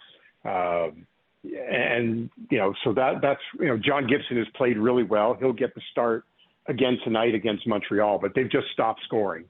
um, 0.46 1.06
and 1.44 2.30
you 2.50 2.59
know, 2.59 2.74
so 2.85 2.92
that 2.94 3.20
that's 3.22 3.40
you 3.59 3.66
know, 3.66 3.76
John 3.76 4.06
Gibson 4.06 4.37
has 4.38 4.46
played 4.54 4.78
really 4.78 5.02
well. 5.02 5.35
He'll 5.38 5.52
get 5.52 5.74
the 5.74 5.80
start 5.90 6.24
again 6.66 6.98
tonight 7.04 7.35
against 7.35 7.66
Montreal, 7.66 8.18
but 8.18 8.35
they've 8.35 8.50
just 8.50 8.66
stopped 8.72 9.02
scoring. 9.04 9.44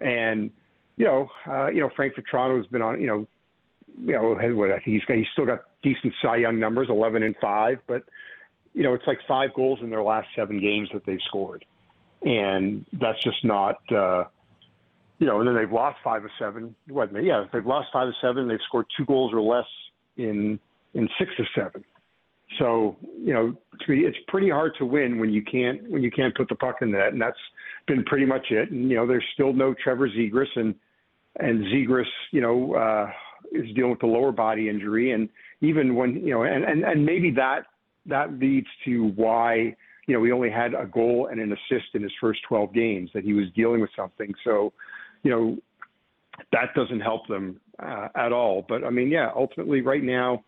And 0.00 0.50
you 0.96 1.04
know, 1.04 1.30
uh, 1.46 1.68
you 1.68 1.80
know, 1.80 1.90
Frank 1.94 2.14
Vatrano 2.14 2.56
has 2.56 2.66
been 2.66 2.82
on. 2.82 3.00
You 3.00 3.06
know, 3.06 3.26
you 4.04 4.12
know, 4.12 4.54
what 4.56 4.70
I 4.70 4.80
he's 4.84 5.02
still 5.32 5.46
got 5.46 5.64
decent 5.82 6.14
Cy 6.22 6.36
Young 6.36 6.58
numbers, 6.58 6.88
eleven 6.90 7.22
and 7.22 7.34
five, 7.40 7.78
but 7.86 8.04
you 8.74 8.82
know, 8.82 8.94
it's 8.94 9.06
like 9.06 9.18
five 9.28 9.52
goals 9.54 9.80
in 9.82 9.90
their 9.90 10.02
last 10.02 10.28
seven 10.34 10.58
games 10.60 10.88
that 10.94 11.04
they've 11.04 11.20
scored 11.26 11.64
and 12.24 12.84
that's 12.92 13.22
just 13.22 13.44
not 13.44 13.76
uh 13.92 14.24
you 15.18 15.26
know 15.26 15.40
and 15.40 15.48
then 15.48 15.56
they've 15.56 15.72
lost 15.72 15.98
five 16.04 16.24
of 16.24 16.30
seven 16.38 16.74
what 16.88 17.10
yeah 17.22 17.44
they've 17.52 17.66
lost 17.66 17.88
five 17.92 18.08
of 18.08 18.14
seven 18.20 18.48
they've 18.48 18.58
scored 18.66 18.86
two 18.96 19.04
goals 19.04 19.32
or 19.32 19.40
less 19.40 19.66
in 20.16 20.58
in 20.94 21.08
six 21.18 21.30
of 21.38 21.46
seven. 21.54 21.84
So 22.58 22.96
you 23.18 23.32
know 23.32 23.56
it's 23.88 24.18
pretty 24.28 24.50
hard 24.50 24.72
to 24.78 24.86
win 24.86 25.18
when 25.18 25.32
you 25.32 25.42
can't 25.42 25.88
when 25.90 26.02
you 26.02 26.10
can't 26.10 26.34
put 26.36 26.48
the 26.48 26.54
puck 26.54 26.76
in 26.82 26.90
the 26.90 26.98
net 26.98 27.12
and 27.12 27.20
that's 27.20 27.36
been 27.86 28.04
pretty 28.04 28.26
much 28.26 28.46
it. 28.50 28.70
And 28.70 28.90
you 28.90 28.96
know 28.96 29.06
there's 29.06 29.24
still 29.34 29.52
no 29.52 29.74
Trevor 29.82 30.08
Zegras 30.08 30.46
and 30.56 30.74
and 31.40 31.64
Zegras 31.66 32.04
you 32.30 32.40
know 32.40 32.74
uh 32.74 33.10
is 33.52 33.74
dealing 33.74 33.90
with 33.90 34.00
the 34.00 34.06
lower 34.06 34.32
body 34.32 34.68
injury. 34.68 35.12
And 35.12 35.28
even 35.60 35.94
when 35.94 36.16
you 36.16 36.34
know 36.34 36.42
and 36.42 36.64
and, 36.64 36.84
and 36.84 37.04
maybe 37.04 37.30
that 37.32 37.62
that 38.06 38.38
leads 38.38 38.66
to 38.84 39.08
why 39.14 39.76
you 40.06 40.14
know, 40.14 40.24
he 40.24 40.32
only 40.32 40.50
had 40.50 40.74
a 40.74 40.86
goal 40.86 41.28
and 41.30 41.40
an 41.40 41.52
assist 41.52 41.94
in 41.94 42.02
his 42.02 42.12
first 42.20 42.40
12 42.48 42.74
games, 42.74 43.10
that 43.14 43.24
he 43.24 43.32
was 43.32 43.46
dealing 43.54 43.80
with 43.80 43.90
something. 43.96 44.34
So, 44.44 44.72
you 45.22 45.30
know, 45.30 45.56
that 46.50 46.74
doesn't 46.74 47.00
help 47.00 47.28
them 47.28 47.60
uh, 47.78 48.08
at 48.14 48.32
all. 48.32 48.64
But 48.68 48.84
I 48.84 48.90
mean, 48.90 49.08
yeah, 49.08 49.30
ultimately, 49.34 49.80
right 49.80 50.02
now, 50.02 50.44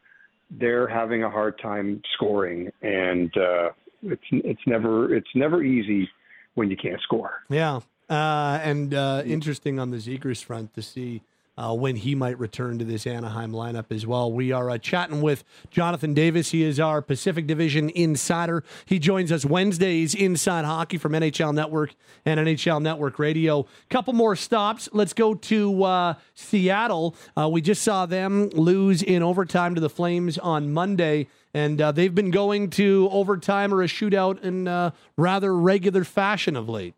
they're 0.50 0.86
having 0.86 1.22
a 1.22 1.30
hard 1.30 1.58
time 1.58 2.02
scoring, 2.14 2.70
and 2.82 3.34
uh, 3.36 3.70
it's 4.02 4.22
it's 4.30 4.60
never 4.66 5.14
it's 5.14 5.30
never 5.34 5.62
easy 5.62 6.08
when 6.54 6.70
you 6.70 6.76
can't 6.76 7.00
score. 7.02 7.42
Yeah, 7.48 7.80
uh, 8.08 8.58
and 8.62 8.94
uh, 8.94 9.22
interesting 9.24 9.78
on 9.78 9.90
the 9.90 9.98
Zegras 9.98 10.42
front 10.42 10.74
to 10.74 10.82
see 10.82 11.22
uh, 11.56 11.74
when 11.74 11.96
he 11.96 12.14
might 12.14 12.38
return 12.38 12.78
to 12.78 12.84
this 12.84 13.06
Anaheim 13.06 13.52
lineup 13.52 13.86
as 13.90 14.06
well. 14.06 14.32
We 14.32 14.52
are 14.52 14.70
uh, 14.70 14.78
chatting 14.78 15.20
with 15.22 15.44
Jonathan 15.70 16.14
Davis. 16.14 16.50
He 16.50 16.62
is 16.62 16.80
our 16.80 17.00
Pacific 17.00 17.46
Division 17.46 17.90
insider. 17.90 18.64
He 18.86 18.98
joins 18.98 19.30
us 19.30 19.44
Wednesdays 19.44 20.14
inside 20.14 20.64
hockey 20.64 20.98
from 20.98 21.12
NHL 21.12 21.54
Network 21.54 21.94
and 22.24 22.40
NHL 22.40 22.82
Network 22.82 23.18
Radio. 23.18 23.66
Couple 23.90 24.12
more 24.12 24.36
stops. 24.36 24.88
Let's 24.92 25.12
go 25.12 25.34
to 25.34 25.84
uh, 25.84 26.14
Seattle. 26.34 27.14
Uh, 27.36 27.48
we 27.48 27.60
just 27.60 27.82
saw 27.82 28.06
them 28.06 28.48
lose 28.50 29.02
in 29.02 29.22
overtime 29.22 29.74
to 29.74 29.80
the 29.80 29.90
Flames 29.90 30.38
on 30.38 30.72
Monday. 30.72 31.28
And 31.52 31.80
uh, 31.80 31.92
they've 31.92 32.14
been 32.14 32.32
going 32.32 32.70
to 32.70 33.08
overtime 33.12 33.72
or 33.72 33.82
a 33.82 33.86
shootout 33.86 34.42
in 34.42 34.66
uh, 34.66 34.90
rather 35.16 35.56
regular 35.56 36.02
fashion 36.02 36.56
of 36.56 36.68
late. 36.68 36.94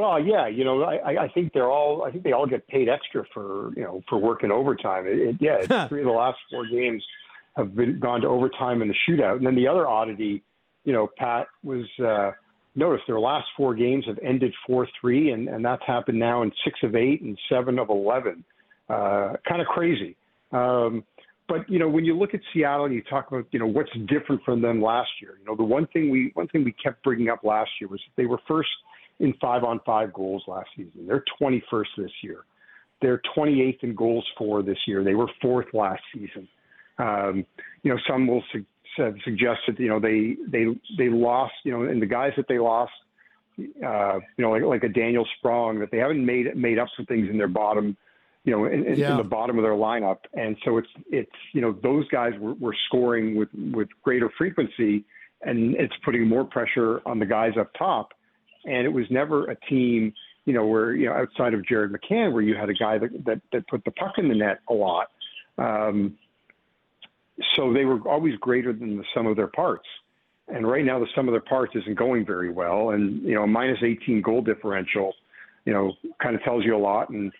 Well, 0.00 0.18
yeah, 0.18 0.46
you 0.48 0.64
know, 0.64 0.82
I, 0.82 1.24
I 1.24 1.28
think 1.28 1.52
they're 1.52 1.70
all. 1.70 2.04
I 2.04 2.10
think 2.10 2.24
they 2.24 2.32
all 2.32 2.46
get 2.46 2.66
paid 2.68 2.88
extra 2.88 3.22
for 3.34 3.70
you 3.76 3.82
know 3.82 4.02
for 4.08 4.16
working 4.16 4.50
overtime. 4.50 5.06
It, 5.06 5.18
it, 5.18 5.36
yeah, 5.40 5.58
it's 5.60 5.88
three 5.90 6.00
of 6.00 6.06
the 6.06 6.12
last 6.12 6.38
four 6.50 6.66
games 6.66 7.04
have 7.54 7.76
been 7.76 8.00
gone 8.00 8.22
to 8.22 8.26
overtime 8.26 8.80
in 8.80 8.88
the 8.88 8.94
shootout. 9.06 9.36
And 9.36 9.46
then 9.46 9.54
the 9.54 9.68
other 9.68 9.86
oddity, 9.86 10.42
you 10.84 10.94
know, 10.94 11.10
Pat 11.18 11.48
was 11.62 11.84
uh, 12.02 12.30
notice 12.74 13.02
their 13.06 13.20
last 13.20 13.46
four 13.58 13.74
games 13.74 14.06
have 14.06 14.18
ended 14.22 14.54
four 14.66 14.88
three, 14.98 15.32
and 15.32 15.48
and 15.48 15.62
that's 15.62 15.82
happened 15.86 16.18
now 16.18 16.40
in 16.40 16.50
six 16.64 16.78
of 16.82 16.94
eight 16.94 17.20
and 17.20 17.38
seven 17.50 17.78
of 17.78 17.90
eleven. 17.90 18.42
Uh, 18.88 19.34
kind 19.46 19.60
of 19.60 19.66
crazy. 19.66 20.16
Um, 20.50 21.04
but 21.46 21.68
you 21.68 21.78
know, 21.78 21.90
when 21.90 22.06
you 22.06 22.16
look 22.16 22.32
at 22.32 22.40
Seattle 22.54 22.86
and 22.86 22.94
you 22.94 23.02
talk 23.02 23.30
about 23.30 23.44
you 23.50 23.58
know 23.58 23.66
what's 23.66 23.92
different 24.08 24.42
from 24.44 24.62
them 24.62 24.80
last 24.80 25.10
year, 25.20 25.32
you 25.38 25.44
know, 25.44 25.56
the 25.56 25.62
one 25.62 25.86
thing 25.88 26.08
we 26.08 26.30
one 26.32 26.48
thing 26.48 26.64
we 26.64 26.72
kept 26.72 27.04
bringing 27.04 27.28
up 27.28 27.44
last 27.44 27.70
year 27.82 27.88
was 27.88 28.00
they 28.16 28.24
were 28.24 28.40
first 28.48 28.70
in 29.20 29.32
five 29.40 29.64
on 29.64 29.80
five 29.86 30.12
goals 30.12 30.42
last 30.48 30.68
season. 30.76 31.06
They're 31.06 31.24
21st 31.40 31.86
this 31.98 32.10
year. 32.22 32.38
They're 33.00 33.22
28th 33.36 33.82
in 33.82 33.94
goals 33.94 34.26
for 34.36 34.62
this 34.62 34.78
year. 34.86 35.04
They 35.04 35.14
were 35.14 35.28
fourth 35.40 35.66
last 35.72 36.02
season. 36.12 36.48
Um, 36.98 37.46
you 37.82 37.90
know, 37.92 37.98
some 38.08 38.26
will 38.26 38.42
su- 38.52 38.64
have 38.96 39.14
suggested, 39.24 39.78
you 39.78 39.88
know, 39.88 40.00
they 40.00 40.36
they 40.50 40.66
they 40.98 41.08
lost, 41.08 41.54
you 41.64 41.72
know, 41.72 41.82
and 41.84 42.02
the 42.02 42.06
guys 42.06 42.32
that 42.36 42.46
they 42.48 42.58
lost, 42.58 42.92
uh, 43.58 44.16
you 44.36 44.44
know, 44.44 44.50
like 44.50 44.62
like 44.62 44.82
a 44.84 44.88
Daniel 44.88 45.26
Sprong, 45.38 45.78
that 45.78 45.90
they 45.90 45.98
haven't 45.98 46.24
made 46.24 46.54
made 46.56 46.78
up 46.78 46.88
some 46.96 47.06
things 47.06 47.28
in 47.30 47.38
their 47.38 47.48
bottom, 47.48 47.96
you 48.44 48.52
know, 48.52 48.66
in, 48.66 48.84
in, 48.86 48.98
Yeah. 48.98 49.12
in 49.12 49.16
the 49.16 49.24
bottom 49.24 49.56
of 49.58 49.62
their 49.62 49.72
lineup, 49.72 50.18
and 50.34 50.56
so 50.64 50.76
it's 50.76 50.88
it's 51.10 51.30
you 51.54 51.62
know 51.62 51.72
those 51.82 52.06
guys 52.08 52.32
were, 52.38 52.54
were 52.54 52.76
scoring 52.88 53.34
with 53.36 53.48
with 53.72 53.88
greater 54.02 54.28
frequency, 54.36 55.04
and 55.42 55.74
it's 55.76 55.94
putting 56.04 56.28
more 56.28 56.44
pressure 56.44 57.00
on 57.06 57.18
the 57.18 57.26
guys 57.26 57.52
up 57.58 57.70
top 57.78 58.10
and 58.64 58.86
it 58.86 58.92
was 58.92 59.06
never 59.10 59.50
a 59.50 59.56
team, 59.68 60.12
you 60.44 60.52
know, 60.52 60.66
where 60.66 60.92
you 60.92 61.06
know 61.06 61.12
outside 61.12 61.54
of 61.54 61.66
Jared 61.66 61.92
McCann, 61.92 62.32
where 62.32 62.42
you 62.42 62.54
had 62.54 62.68
a 62.68 62.74
guy 62.74 62.98
that 62.98 63.24
that, 63.24 63.40
that 63.52 63.68
put 63.68 63.84
the 63.84 63.90
puck 63.92 64.14
in 64.18 64.28
the 64.28 64.34
net 64.34 64.60
a 64.68 64.74
lot. 64.74 65.08
Um, 65.58 66.16
so 67.56 67.72
they 67.72 67.84
were 67.84 68.00
always 68.08 68.36
greater 68.36 68.72
than 68.72 68.96
the 68.96 69.04
sum 69.14 69.26
of 69.26 69.36
their 69.36 69.48
parts. 69.48 69.86
And 70.48 70.66
right 70.66 70.84
now, 70.84 70.98
the 70.98 71.06
sum 71.14 71.28
of 71.28 71.32
their 71.32 71.40
parts 71.40 71.74
isn't 71.76 71.96
going 71.96 72.26
very 72.26 72.50
well. 72.50 72.90
And 72.90 73.22
you 73.22 73.34
know, 73.34 73.44
a 73.44 73.46
minus 73.46 73.78
18 73.82 74.20
goal 74.20 74.42
differential, 74.42 75.14
you 75.64 75.72
know, 75.72 75.94
kind 76.22 76.34
of 76.34 76.42
tells 76.42 76.64
you 76.64 76.76
a 76.76 76.78
lot. 76.78 77.08
And 77.10 77.32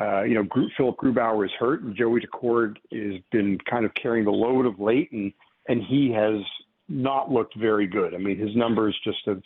uh, 0.00 0.22
you 0.22 0.34
know, 0.34 0.42
Gru- 0.42 0.68
Philip 0.76 0.96
Grubauer 0.96 1.44
is 1.44 1.52
hurt, 1.58 1.82
and 1.82 1.96
Joey 1.96 2.20
Daccord 2.20 2.76
has 2.92 3.20
been 3.32 3.58
kind 3.70 3.84
of 3.84 3.94
carrying 3.94 4.24
the 4.24 4.30
load 4.30 4.66
of 4.66 4.78
late, 4.78 5.10
and 5.12 5.32
and 5.68 5.82
he 5.82 6.12
has 6.12 6.42
not 6.88 7.30
looked 7.30 7.56
very 7.56 7.86
good. 7.86 8.14
I 8.14 8.18
mean, 8.18 8.38
his 8.38 8.54
numbers 8.54 8.96
just 9.02 9.18
have 9.26 9.42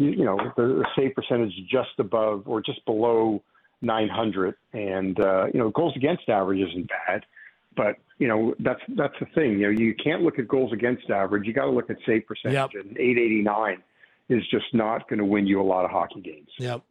you 0.00 0.10
you 0.10 0.24
know, 0.24 0.36
the, 0.56 0.62
the 0.62 0.86
save 0.96 1.14
percentage 1.14 1.52
just 1.70 1.90
above 1.98 2.44
or 2.46 2.60
just 2.62 2.84
below 2.86 3.42
900, 3.82 4.54
and 4.72 5.18
uh, 5.20 5.46
you 5.52 5.58
know, 5.60 5.70
goals 5.70 5.94
against 5.96 6.28
average 6.28 6.60
isn't 6.68 6.88
bad, 6.88 7.24
but 7.76 7.96
you 8.18 8.28
know, 8.28 8.54
that's 8.60 8.80
that's 8.96 9.14
the 9.20 9.26
thing. 9.34 9.52
You 9.52 9.66
know, 9.66 9.68
you 9.70 9.94
can't 9.94 10.22
look 10.22 10.38
at 10.38 10.48
goals 10.48 10.72
against 10.72 11.08
average. 11.10 11.46
You 11.46 11.52
got 11.52 11.66
to 11.66 11.70
look 11.70 11.90
at 11.90 11.96
save 12.06 12.26
percentage, 12.26 12.54
Yep. 12.74 12.84
and 12.84 12.98
889 12.98 13.82
is 14.28 14.42
just 14.50 14.66
not 14.72 15.08
going 15.08 15.18
to 15.18 15.24
win 15.24 15.46
you 15.46 15.60
a 15.60 15.64
lot 15.64 15.84
of 15.84 15.90
hockey 15.90 16.20
games. 16.20 16.48
Yep. 16.58 16.82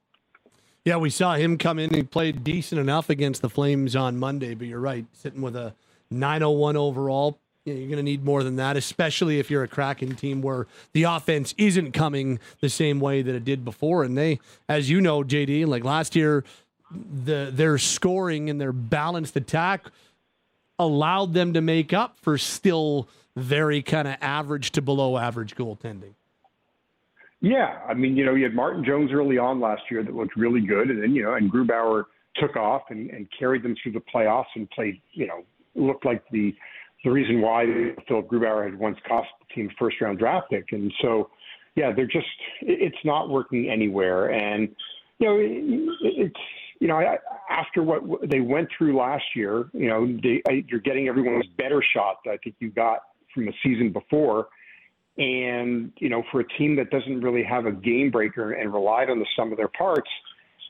Yeah, 0.86 0.98
we 0.98 1.10
saw 1.10 1.36
him 1.36 1.58
come 1.58 1.78
in. 1.78 1.94
He 1.94 2.04
played 2.04 2.44
decent 2.44 2.80
enough 2.80 3.10
against 3.10 3.42
the 3.42 3.50
Flames 3.50 3.96
on 3.96 4.18
Monday, 4.18 4.56
but 4.56 4.68
you're 4.68 4.80
right, 4.80 5.06
sitting 5.14 5.42
with 5.42 5.56
a 5.56 5.74
901 6.10 6.76
overall. 6.78 7.38
You 7.66 7.74
know, 7.74 7.80
You're 7.80 7.90
going 7.90 7.98
to 7.98 8.04
need 8.04 8.24
more 8.24 8.44
than 8.44 8.56
that, 8.56 8.78
especially 8.78 9.40
if 9.40 9.52
you're 9.52 9.64
a 9.64 9.68
Kraken 9.68 10.16
team 10.16 10.42
where 10.42 10.68
the 10.94 11.04
offense 11.04 11.54
isn't 11.58 11.92
coming 11.92 12.40
the 12.62 12.70
same 12.70 13.00
way 13.00 13.22
that 13.22 13.36
it 13.36 13.46
did 13.46 13.66
before. 13.66 14.04
And 14.04 14.18
they, 14.18 14.40
as 14.68 14.90
you 14.90 15.02
know, 15.02 15.24
JD, 15.24 15.68
like 15.68 15.84
last 15.84 16.16
year, 16.16 16.44
the 16.92 17.50
their 17.54 17.78
scoring 17.78 18.50
and 18.50 18.60
their 18.60 18.72
balanced 18.72 19.36
attack 19.36 19.88
allowed 20.80 21.34
them 21.34 21.54
to 21.54 21.62
make 21.62 21.94
up 21.94 22.18
for 22.20 22.38
still 22.38 23.08
very 23.36 23.82
kind 23.82 24.08
of 24.08 24.16
average 24.22 24.72
to 24.72 24.82
below 24.82 25.18
average 25.18 25.56
goaltending. 25.56 26.14
Yeah, 27.42 27.80
I 27.88 27.94
mean, 27.94 28.18
you 28.18 28.26
know, 28.26 28.36
you 28.36 28.44
had 28.44 28.54
Martin 28.54 28.84
Jones 28.84 29.12
early 29.14 29.38
on 29.38 29.62
last 29.62 29.84
year 29.90 30.04
that 30.04 30.14
looked 30.14 30.36
really 30.36 30.62
good, 30.62 30.90
and 30.90 31.02
then 31.02 31.14
you 31.14 31.24
know, 31.24 31.36
and 31.36 31.52
Grubauer 31.52 32.06
took 32.36 32.56
off 32.56 32.84
and, 32.90 33.10
and 33.12 33.28
carried 33.38 33.64
them 33.64 33.76
through 33.82 33.94
the 33.94 34.04
playoffs 34.14 34.46
and 34.56 34.70
played, 34.72 35.02
you 35.12 35.28
know, 35.28 35.44
looked 35.76 36.06
like 36.06 36.24
the 36.32 36.54
the 37.04 37.12
reason 37.12 37.42
why 37.42 37.66
Philip 38.08 38.28
Grubauer 38.28 38.66
had 38.66 38.78
once 38.78 38.98
cost 39.08 39.30
the 39.40 39.54
team 39.54 39.70
first 39.80 40.02
round 40.02 40.20
draft 40.20 40.50
pick, 40.50 40.72
and 40.72 40.92
so 41.02 41.30
yeah, 41.76 41.92
they're 41.96 42.06
just, 42.06 42.28
it's 42.62 42.98
not 43.06 43.30
working 43.30 43.70
anywhere, 43.70 44.32
and 44.32 44.70
you 45.20 45.28
know, 45.28 45.38
it's 46.02 46.36
you 46.80 46.88
know, 46.88 47.02
after 47.50 47.84
what 47.84 48.02
they 48.30 48.40
went 48.40 48.70
through 48.78 48.98
last 48.98 49.24
year, 49.36 49.70
you 49.74 49.90
know, 49.90 50.08
they, 50.24 50.42
you're 50.68 50.80
getting 50.80 51.08
everyone's 51.10 51.46
better 51.58 51.84
shot 51.94 52.20
that 52.24 52.32
I 52.32 52.38
think 52.38 52.56
you 52.60 52.72
got 52.72 53.00
from 53.34 53.46
the 53.46 53.54
season 53.62 53.92
before. 53.92 54.48
And, 55.18 55.92
you 55.98 56.08
know, 56.08 56.24
for 56.32 56.40
a 56.40 56.48
team 56.58 56.78
that 56.78 56.90
doesn't 56.90 57.20
really 57.20 57.44
have 57.44 57.66
a 57.66 57.74
game 57.74 58.10
breaker 58.10 58.54
and 58.54 58.74
relied 58.74 59.10
on 59.10 59.20
the 59.20 59.26
sum 59.36 59.52
of 59.52 59.58
their 59.58 59.68
parts, 59.68 60.10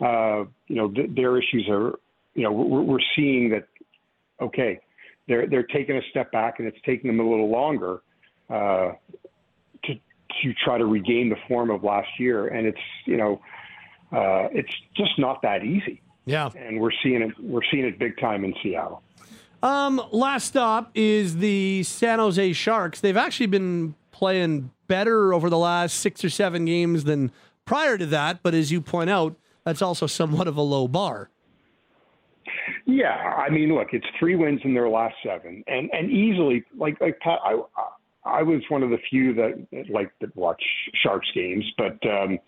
uh, 0.01 0.45
you 0.67 0.75
know, 0.75 0.89
th- 0.89 1.11
their 1.15 1.37
issues 1.37 1.67
are, 1.69 1.93
you 2.33 2.43
know, 2.43 2.51
we're, 2.51 2.81
we're 2.81 2.97
seeing 3.15 3.51
that, 3.51 3.67
okay, 4.41 4.79
they're, 5.29 5.47
they're 5.47 5.63
taking 5.63 5.95
a 5.95 6.01
step 6.09 6.31
back 6.33 6.59
and 6.59 6.67
it's 6.67 6.79
taking 6.85 7.09
them 7.09 7.25
a 7.25 7.29
little 7.29 7.49
longer 7.49 8.01
uh, 8.49 8.91
to, 9.85 9.93
to 9.93 10.53
try 10.65 10.77
to 10.77 10.85
regain 10.85 11.29
the 11.29 11.37
form 11.47 11.69
of 11.69 11.83
last 11.83 12.09
year. 12.19 12.47
And 12.47 12.67
it's, 12.67 12.79
you 13.05 13.15
know, 13.15 13.39
uh, 14.11 14.49
it's 14.51 14.73
just 14.97 15.17
not 15.17 15.41
that 15.43 15.63
easy. 15.63 16.01
Yeah. 16.25 16.49
And 16.57 16.81
we're 16.81 16.91
seeing 17.03 17.21
it, 17.21 17.31
we're 17.39 17.61
seeing 17.71 17.85
it 17.85 17.97
big 17.97 18.19
time 18.19 18.43
in 18.43 18.53
Seattle. 18.61 19.03
Um, 19.61 20.01
last 20.11 20.47
stop 20.47 20.91
is 20.95 21.37
the 21.37 21.83
San 21.83 22.19
Jose 22.19 22.53
Sharks. 22.53 22.99
They've 22.99 23.15
actually 23.15 23.47
been 23.47 23.95
playing 24.11 24.71
better 24.87 25.33
over 25.33 25.49
the 25.49 25.57
last 25.57 25.99
six 25.99 26.23
or 26.25 26.29
seven 26.29 26.65
games 26.65 27.03
than 27.03 27.31
prior 27.65 27.97
to 27.97 28.05
that. 28.07 28.41
But 28.41 28.55
as 28.55 28.71
you 28.71 28.81
point 28.81 29.09
out, 29.09 29.35
that's 29.63 29.81
also 29.81 30.07
somewhat 30.07 30.47
of 30.47 30.57
a 30.57 30.61
low 30.61 30.87
bar. 30.87 31.29
Yeah, 32.91 33.13
I 33.13 33.49
mean, 33.49 33.73
look, 33.75 33.89
it's 33.91 34.05
three 34.17 34.35
wins 34.35 34.61
in 34.63 34.73
their 34.73 34.89
last 34.89 35.15
seven, 35.23 35.63
and 35.67 35.89
and 35.93 36.09
easily, 36.09 36.63
like 36.75 36.99
like 36.99 37.19
Pat, 37.19 37.39
I 37.43 37.59
I 38.25 38.41
was 38.41 38.61
one 38.69 38.83
of 38.83 38.89
the 38.89 38.97
few 39.09 39.33
that 39.35 39.85
like 39.89 40.11
that 40.21 40.35
watch 40.35 40.61
Sharks 41.03 41.27
games, 41.35 41.63
but 41.77 41.97
um, 42.09 42.39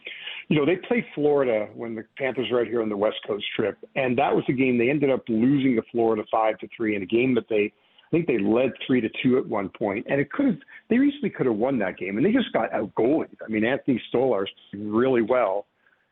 you 0.50 0.58
know 0.58 0.66
they 0.66 0.78
played 0.88 1.06
Florida 1.14 1.68
when 1.76 1.94
the 1.94 2.04
Panthers 2.18 2.48
were 2.52 2.62
out 2.62 2.68
here 2.68 2.82
on 2.82 2.90
the 2.90 2.98
West 2.98 3.18
Coast 3.28 3.46
trip, 3.56 3.78
and 3.96 4.18
that 4.18 4.36
was 4.36 4.44
a 4.50 4.54
game 4.54 4.78
they 4.78 4.90
ended 4.90 5.12
up 5.12 5.24
losing 5.30 5.76
to 5.76 5.84
Florida 5.92 6.24
five 6.32 6.58
to 6.60 6.68
three 6.76 6.96
in 6.96 7.04
a 7.04 7.06
game 7.06 7.36
that 7.36 7.48
they 7.50 7.72
I 8.08 8.10
think 8.10 8.28
they 8.28 8.40
led 8.40 8.72
three 8.86 9.00
to 9.00 9.10
two 9.22 9.38
at 9.38 9.46
one 9.46 9.70
point, 9.70 10.08
and 10.10 10.20
it 10.20 10.32
could 10.32 10.48
have 10.48 10.58
they 10.90 10.96
easily 10.96 11.30
could 11.30 11.46
have 11.46 11.56
won 11.56 11.78
that 11.80 11.98
game, 11.98 12.18
and 12.18 12.26
they 12.26 12.32
just 12.32 12.52
got 12.52 12.74
out 12.74 12.94
goalied. 12.96 13.38
I 13.46 13.48
mean, 13.48 13.64
Anthony 13.64 14.02
Stolarz 14.12 14.48
really 14.74 15.22
well, 15.22 15.68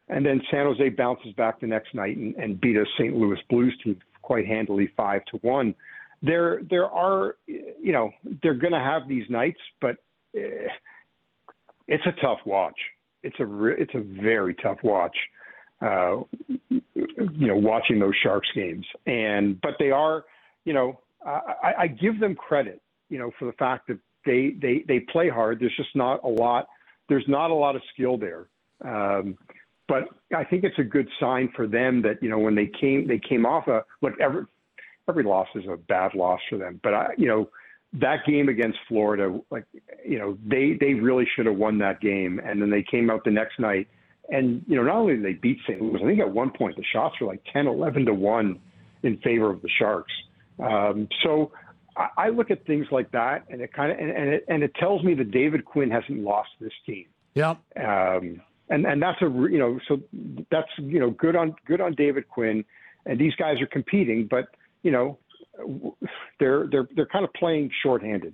and 0.07 0.25
then 0.25 0.39
San 0.51 0.65
Jose 0.65 0.89
bounces 0.89 1.33
back 1.33 1.59
the 1.59 1.67
next 1.67 1.95
night 1.95 2.15
and, 2.15 2.35
and 2.35 2.61
beat 2.61 2.77
a 2.77 2.85
St. 2.97 3.15
Louis 3.15 3.39
Blues 3.49 3.75
team 3.83 3.99
quite 4.21 4.45
handily 4.45 4.91
five 4.95 5.23
to 5.25 5.37
one. 5.37 5.75
There, 6.21 6.61
there 6.69 6.85
are, 6.85 7.35
you 7.47 7.91
know, 7.93 8.11
they're 8.43 8.53
going 8.53 8.73
to 8.73 8.79
have 8.79 9.07
these 9.07 9.29
nights, 9.29 9.59
but 9.79 9.97
eh, 10.35 10.67
it's 11.87 12.05
a 12.05 12.21
tough 12.21 12.39
watch. 12.45 12.77
It's 13.23 13.37
a, 13.39 13.45
re- 13.45 13.75
it's 13.77 13.95
a 13.95 14.01
very 14.01 14.53
tough 14.55 14.77
watch. 14.83 15.15
Uh, 15.81 16.23
you 16.69 17.47
know, 17.47 17.55
watching 17.55 17.99
those 17.99 18.13
Sharks 18.21 18.49
games, 18.53 18.85
and 19.05 19.61
but 19.61 19.75
they 19.79 19.91
are, 19.91 20.25
you 20.65 20.73
know, 20.73 20.99
I, 21.25 21.73
I 21.79 21.87
give 21.87 22.19
them 22.19 22.35
credit, 22.35 22.81
you 23.09 23.17
know, 23.17 23.31
for 23.39 23.45
the 23.45 23.53
fact 23.53 23.87
that 23.87 23.97
they 24.25 24.55
they 24.61 24.83
they 24.87 24.99
play 24.99 25.29
hard. 25.29 25.59
There's 25.61 25.75
just 25.77 25.95
not 25.95 26.21
a 26.23 26.27
lot. 26.27 26.67
There's 27.07 27.23
not 27.29 27.49
a 27.49 27.53
lot 27.53 27.77
of 27.77 27.81
skill 27.93 28.17
there. 28.17 28.47
Um, 28.83 29.37
but 29.89 30.07
I 30.37 30.43
think 30.43 30.63
it's 30.63 30.77
a 30.77 30.83
good 30.83 31.09
sign 31.19 31.51
for 31.55 31.67
them 31.67 32.03
that 32.03 32.21
you 32.21 32.29
know 32.29 32.37
when 32.37 32.55
they 32.55 32.67
came 32.79 33.07
they 33.07 33.19
came 33.19 33.45
off 33.45 33.67
a 33.67 33.83
look 34.01 34.13
every 34.21 34.45
every 35.09 35.23
loss 35.23 35.47
is 35.55 35.65
a 35.67 35.75
bad 35.75 36.13
loss 36.13 36.39
for 36.49 36.57
them. 36.57 36.79
But 36.81 36.93
I 36.93 37.07
you 37.17 37.27
know 37.27 37.49
that 37.93 38.19
game 38.25 38.47
against 38.47 38.77
Florida 38.87 39.39
like 39.49 39.65
you 40.07 40.19
know 40.19 40.37
they 40.45 40.77
they 40.79 40.93
really 40.93 41.27
should 41.35 41.47
have 41.47 41.57
won 41.57 41.79
that 41.79 41.99
game 41.99 42.39
and 42.45 42.61
then 42.61 42.69
they 42.69 42.83
came 42.83 43.09
out 43.09 43.23
the 43.25 43.31
next 43.31 43.59
night 43.59 43.87
and 44.29 44.63
you 44.67 44.75
know 44.75 44.83
not 44.83 44.97
only 44.97 45.15
did 45.15 45.25
they 45.25 45.33
beat 45.33 45.57
St. 45.67 45.81
Louis 45.81 45.99
I 46.01 46.05
think 46.05 46.19
at 46.19 46.31
one 46.31 46.51
point 46.51 46.77
the 46.77 46.83
shots 46.93 47.15
were 47.19 47.27
like 47.27 47.43
10 47.51 47.67
11 47.67 48.05
to 48.05 48.13
1 48.13 48.59
in 49.01 49.17
favor 49.17 49.49
of 49.49 49.61
the 49.63 49.69
Sharks. 49.79 50.13
Um, 50.59 51.07
so 51.23 51.51
I, 51.97 52.09
I 52.17 52.29
look 52.29 52.51
at 52.51 52.63
things 52.67 52.85
like 52.91 53.11
that 53.11 53.45
and 53.49 53.59
it 53.61 53.73
kind 53.73 53.91
of 53.91 53.97
and, 53.97 54.11
and 54.11 54.29
it 54.29 54.45
and 54.47 54.61
it 54.61 54.75
tells 54.75 55.03
me 55.03 55.15
that 55.15 55.31
David 55.31 55.65
Quinn 55.65 55.89
hasn't 55.89 56.19
lost 56.19 56.49
this 56.61 56.73
team. 56.85 57.05
Yep. 57.33 57.57
Um, 57.83 58.41
and 58.69 58.85
and 58.85 59.01
that's 59.01 59.21
a 59.21 59.25
you 59.25 59.57
know 59.59 59.79
so 59.87 59.99
that's 60.51 60.69
you 60.77 60.99
know 60.99 61.11
good 61.11 61.35
on 61.35 61.55
good 61.65 61.81
on 61.81 61.93
David 61.95 62.27
Quinn, 62.29 62.63
and 63.05 63.19
these 63.19 63.35
guys 63.35 63.59
are 63.61 63.67
competing, 63.67 64.27
but 64.29 64.47
you 64.83 64.91
know 64.91 65.17
they're 66.39 66.67
they're 66.71 66.87
they're 66.95 67.05
kind 67.05 67.25
of 67.25 67.33
playing 67.33 67.71
shorthanded. 67.83 68.33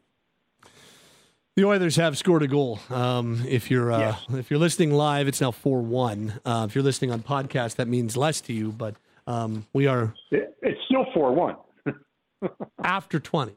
The 1.56 1.64
Oilers 1.64 1.96
have 1.96 2.18
scored 2.18 2.44
a 2.44 2.48
goal. 2.50 2.80
Um, 2.90 3.42
if 3.48 3.72
you're 3.72 3.90
uh, 3.92 4.00
Yes. 4.00 4.26
if 4.34 4.52
you're 4.52 4.60
listening 4.60 4.92
live, 4.92 5.28
it's 5.30 5.40
now 5.40 5.52
four 5.52 5.82
one. 5.82 6.34
Uh, 6.44 6.66
if 6.68 6.76
you're 6.76 6.84
listening 6.84 7.12
on 7.12 7.22
podcast, 7.22 7.76
that 7.78 7.88
means 7.88 8.18
less 8.18 8.42
to 8.42 8.54
you. 8.54 8.72
But 8.74 8.96
um, 9.26 9.66
we 9.72 9.88
are 9.88 10.14
It, 10.32 10.56
it's 10.62 10.80
still 10.86 11.06
four 11.14 11.34
one. 11.34 11.56
after 12.84 13.20
twenty. 13.22 13.56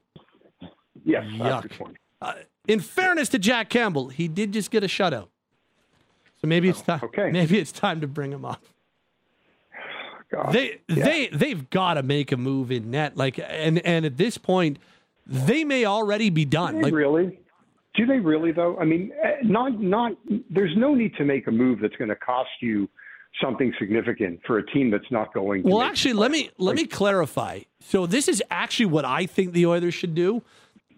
Yes, 1.05 1.25
Yuck. 1.25 1.51
after 1.51 1.69
20. 1.69 1.95
Uh, 2.21 2.33
in 2.67 2.81
fairness 2.81 3.29
to 3.31 3.39
Jack 3.39 3.69
Campbell, 3.71 4.09
he 4.09 4.29
did 4.29 4.53
just 4.53 4.71
get 4.71 4.85
a 4.85 4.89
shutout. 4.89 5.29
So 6.41 6.47
maybe 6.47 6.69
it's 6.69 6.83
time. 6.83 7.01
okay. 7.03 7.31
Maybe 7.31 7.59
it's 7.59 7.73
time 7.73 8.01
to 8.01 8.07
bring 8.07 8.33
him 8.33 8.45
up. 8.45 8.63
God. 10.33 10.53
They 10.53 10.81
Yeah. 10.89 11.05
they 11.05 11.29
they've 11.29 11.69
got 11.71 11.95
to 11.95 12.03
make 12.03 12.33
a 12.33 12.37
move 12.37 12.71
in 12.71 12.91
net. 12.91 13.17
Like 13.17 13.39
and 13.39 13.85
and 13.85 14.05
at 14.05 14.17
this 14.17 14.39
point, 14.39 14.79
they 15.27 15.65
may 15.65 15.85
already 15.85 16.31
be 16.31 16.45
done. 16.45 16.77
Do 16.77 16.83
Like 16.83 16.95
really? 16.95 17.41
Do 17.95 18.07
they 18.07 18.21
really 18.21 18.53
though? 18.53 18.79
I 18.79 18.85
mean, 18.85 19.13
eh, 19.23 19.37
not 19.43 19.81
not. 19.81 20.13
There's 20.51 20.77
no 20.77 20.95
need 20.95 21.15
to 21.17 21.25
make 21.25 21.47
a 21.47 21.51
move 21.51 21.81
that's 21.81 21.97
going 21.97 22.11
to 22.11 22.17
cost 22.17 22.51
you 22.61 22.89
something 23.41 23.73
significant 23.79 24.41
for 24.47 24.59
a 24.59 24.67
team 24.67 24.91
that's 24.91 25.11
not 25.11 25.33
going. 25.35 25.63
to 25.63 25.69
Well, 25.69 25.83
actually, 25.83 26.15
let 26.15 26.31
me 26.31 26.51
let 26.59 26.77
me 26.77 26.87
clarify. 26.87 27.61
So 27.81 28.07
this 28.07 28.29
is 28.29 28.43
actually 28.51 28.87
what 28.87 29.05
I 29.05 29.27
think 29.27 29.53
the 29.53 29.67
Oilers 29.67 29.95
should 29.95 30.15
do. 30.15 30.43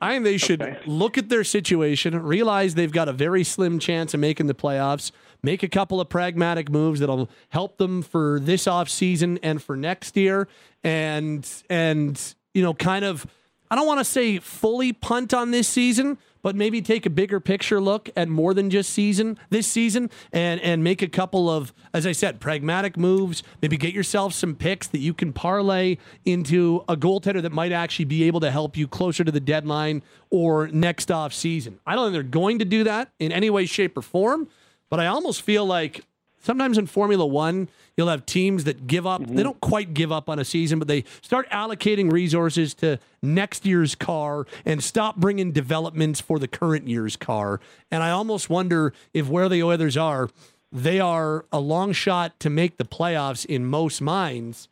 I 0.01 0.13
think 0.13 0.25
they 0.25 0.39
should 0.39 0.63
Okay. 0.63 0.79
look 0.87 1.19
at 1.19 1.29
their 1.29 1.45
situation, 1.45 2.21
realize 2.23 2.75
they've 2.75 2.91
got 2.93 3.09
a 3.09 3.13
very 3.13 3.45
slim 3.45 3.79
chance 3.79 4.15
of 4.15 4.21
making 4.21 4.47
the 4.47 4.55
playoffs, 4.55 5.11
make 5.43 5.63
a 5.63 5.69
couple 5.69 6.01
of 6.01 6.09
pragmatic 6.09 6.71
moves 6.71 7.01
that'll 7.01 7.29
help 7.51 7.77
them 7.77 8.01
for 8.03 8.41
this 8.41 8.65
offseason 8.65 9.39
and 9.43 9.63
for 9.63 9.77
next 9.77 10.17
year, 10.17 10.49
and 10.83 11.47
and 11.69 12.35
you 12.55 12.63
know, 12.63 12.75
kind 12.75 13.05
of 13.05 13.27
I 13.71 13.77
don't 13.77 13.87
want 13.87 14.01
to 14.01 14.05
say 14.05 14.39
fully 14.39 14.93
punt 14.93 15.33
on 15.35 15.51
this 15.51 15.69
season, 15.69 16.19
but 16.43 16.57
maybe 16.57 16.81
take 16.83 17.07
a 17.07 17.11
bigger 17.11 17.41
picture 17.41 17.81
look 17.81 18.11
at 18.17 18.29
more 18.29 18.55
than 18.55 18.71
just 18.71 18.91
season 18.91 19.39
this 19.51 19.67
season 19.67 20.11
and 20.33 20.61
and 20.61 20.83
make 20.85 21.03
a 21.03 21.09
couple 21.09 21.49
of 21.49 21.73
as 21.95 22.07
I 22.07 22.13
said 22.13 22.41
pragmatic 22.41 22.97
moves 22.97 23.43
maybe 23.63 23.77
get 23.77 23.95
yourself 23.95 24.33
some 24.33 24.55
picks 24.55 24.87
that 24.89 24.99
you 24.99 25.15
can 25.15 25.33
parlay 25.33 25.97
into 26.25 26.85
a 26.89 26.97
goaltender 26.97 27.43
that 27.43 27.53
might 27.53 27.73
actually 27.73 28.05
be 28.05 28.25
able 28.25 28.41
to 28.41 28.51
help 28.51 28.77
you 28.77 28.87
closer 28.87 29.25
to 29.25 29.33
the 29.33 29.41
deadline 29.41 30.03
or 30.31 30.69
next 30.69 31.11
off 31.11 31.33
season. 31.33 31.79
I 31.87 31.95
don't 31.95 32.07
think 32.07 32.15
they're 32.15 32.23
going 32.23 32.59
to 32.61 32.65
do 32.65 32.85
that 32.85 33.11
in 33.19 33.33
any 33.33 33.51
way 33.51 33.67
shape 33.67 33.97
or 33.97 34.03
form, 34.03 34.49
but 34.89 35.01
I 35.01 35.07
almost 35.07 35.43
feel 35.43 35.65
like 35.65 36.05
sometimes 36.41 36.79
in 36.79 36.87
Formula 36.87 37.25
One, 37.25 37.69
you'll 37.97 38.09
have 38.09 38.27
teams 38.27 38.65
that 38.65 38.87
give 38.87 39.07
up. 39.07 39.21
They 39.21 39.27
mm-hmm. 39.27 39.43
don't 39.43 39.61
quite 39.61 39.95
give 39.95 40.11
up 40.11 40.29
on 40.29 40.39
a 40.39 40.45
season, 40.45 40.79
but 40.79 40.89
they 40.89 41.05
start 41.23 41.49
allocating 41.51 42.11
resources 42.11 42.75
to 42.75 42.99
next 43.23 43.65
year's 43.67 43.95
car 43.95 44.47
and 44.65 44.83
stop 44.83 45.17
bringing 45.17 45.53
developments 45.53 46.21
for 46.21 46.39
the 46.39 46.49
current 46.49 46.89
year's 46.89 47.17
car. 47.17 47.61
And 47.91 48.03
I 48.03 48.11
almost 48.11 48.51
wonder 48.51 48.93
if 49.13 49.29
where 49.29 49.49
the 49.49 49.63
Oilers 49.63 49.97
are, 49.97 50.29
they 50.73 51.01
are 51.01 51.45
a 51.53 51.61
long 51.61 51.93
shot 51.93 52.39
to 52.41 52.51
make 52.51 52.77
the 52.77 52.85
playoffs 52.85 53.45
in 53.45 53.67
most 53.67 54.01
minds. 54.01 54.69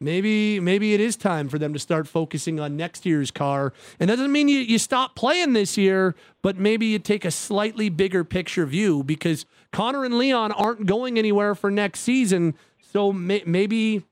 Maybe 0.00 0.60
maybe 0.60 0.94
it 0.94 1.00
is 1.00 1.16
time 1.16 1.48
for 1.48 1.58
them 1.58 1.72
to 1.72 1.78
start 1.80 2.06
focusing 2.06 2.60
on 2.60 2.76
next 2.76 3.04
year's 3.04 3.32
car. 3.32 3.72
And 3.98 4.08
that 4.08 4.16
doesn't 4.16 4.30
mean 4.30 4.46
you, 4.46 4.60
you 4.60 4.78
stop 4.78 5.16
playing 5.16 5.54
this 5.54 5.76
year, 5.76 6.14
but 6.40 6.56
maybe 6.56 6.86
you 6.86 7.00
take 7.00 7.24
a 7.24 7.32
slightly 7.32 7.88
bigger 7.88 8.22
picture 8.22 8.64
view 8.64 9.02
because 9.02 9.44
Connor 9.72 10.04
and 10.04 10.18
Leon 10.18 10.52
aren't 10.52 10.86
going 10.86 11.18
anywhere 11.18 11.54
for 11.54 11.70
next 11.70 12.00
season. 12.00 12.54
So 12.80 13.12
may, 13.12 13.42
maybe 13.46 14.04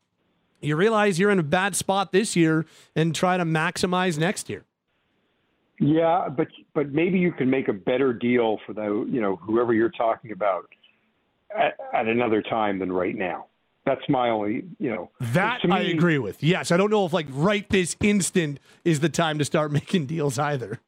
you 0.61 0.77
realize 0.77 1.19
you're 1.19 1.31
in 1.31 1.39
a 1.39 1.45
bad 1.45 1.77
spot 1.77 2.13
this 2.13 2.37
year 2.37 2.67
and 2.95 3.15
try 3.15 3.37
to 3.37 3.45
maximize 3.45 4.19
next 4.19 4.49
year. 4.49 4.65
Yeah, 5.79 6.29
but 6.29 6.49
but 6.75 6.93
maybe 6.93 7.19
you 7.19 7.33
can 7.33 7.51
make 7.51 7.69
a 7.69 7.73
better 7.73 8.13
deal 8.13 8.59
for 8.67 8.73
the 8.73 9.07
you 9.11 9.21
know 9.21 9.37
whoever 9.37 9.75
you're 9.75 9.91
talking 9.91 10.33
about 10.33 10.69
at, 11.57 11.77
at 11.93 12.07
another 12.07 12.41
time 12.43 12.79
than 12.79 12.91
right 12.91 13.15
now. 13.15 13.47
That's 13.85 14.01
my 14.09 14.31
only 14.31 14.65
you 14.79 14.91
know. 14.91 15.11
That 15.21 15.61
to 15.63 15.73
I 15.73 15.81
agree 15.81 16.19
with. 16.19 16.43
Yes, 16.43 16.73
I 16.73 16.79
don't 16.79 16.91
know 16.91 17.05
if 17.05 17.13
like 17.13 17.27
right 17.31 17.69
this 17.69 17.95
instant 18.01 18.59
is 18.85 19.01
the 19.01 19.11
time 19.11 19.39
to 19.39 19.45
start 19.45 19.71
making 19.81 20.07
deals 20.07 20.39
either. 20.39 20.81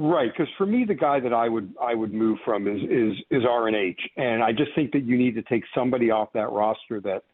Right, 0.00 0.30
because 0.32 0.52
for 0.56 0.64
me, 0.64 0.84
the 0.84 0.94
guy 0.94 1.18
that 1.18 1.32
I 1.32 1.48
would 1.48 1.74
I 1.82 1.92
would 1.92 2.14
move 2.14 2.38
from 2.44 2.68
is 2.68 2.80
is 2.84 3.18
is 3.32 3.42
RNH, 3.42 3.98
and 4.16 4.44
I 4.44 4.52
just 4.52 4.72
think 4.76 4.92
that 4.92 5.02
you 5.02 5.18
need 5.18 5.34
to 5.34 5.42
take 5.42 5.64
somebody 5.74 6.12
off 6.12 6.32
that 6.34 6.52
roster 6.52 7.00
that, 7.00 7.24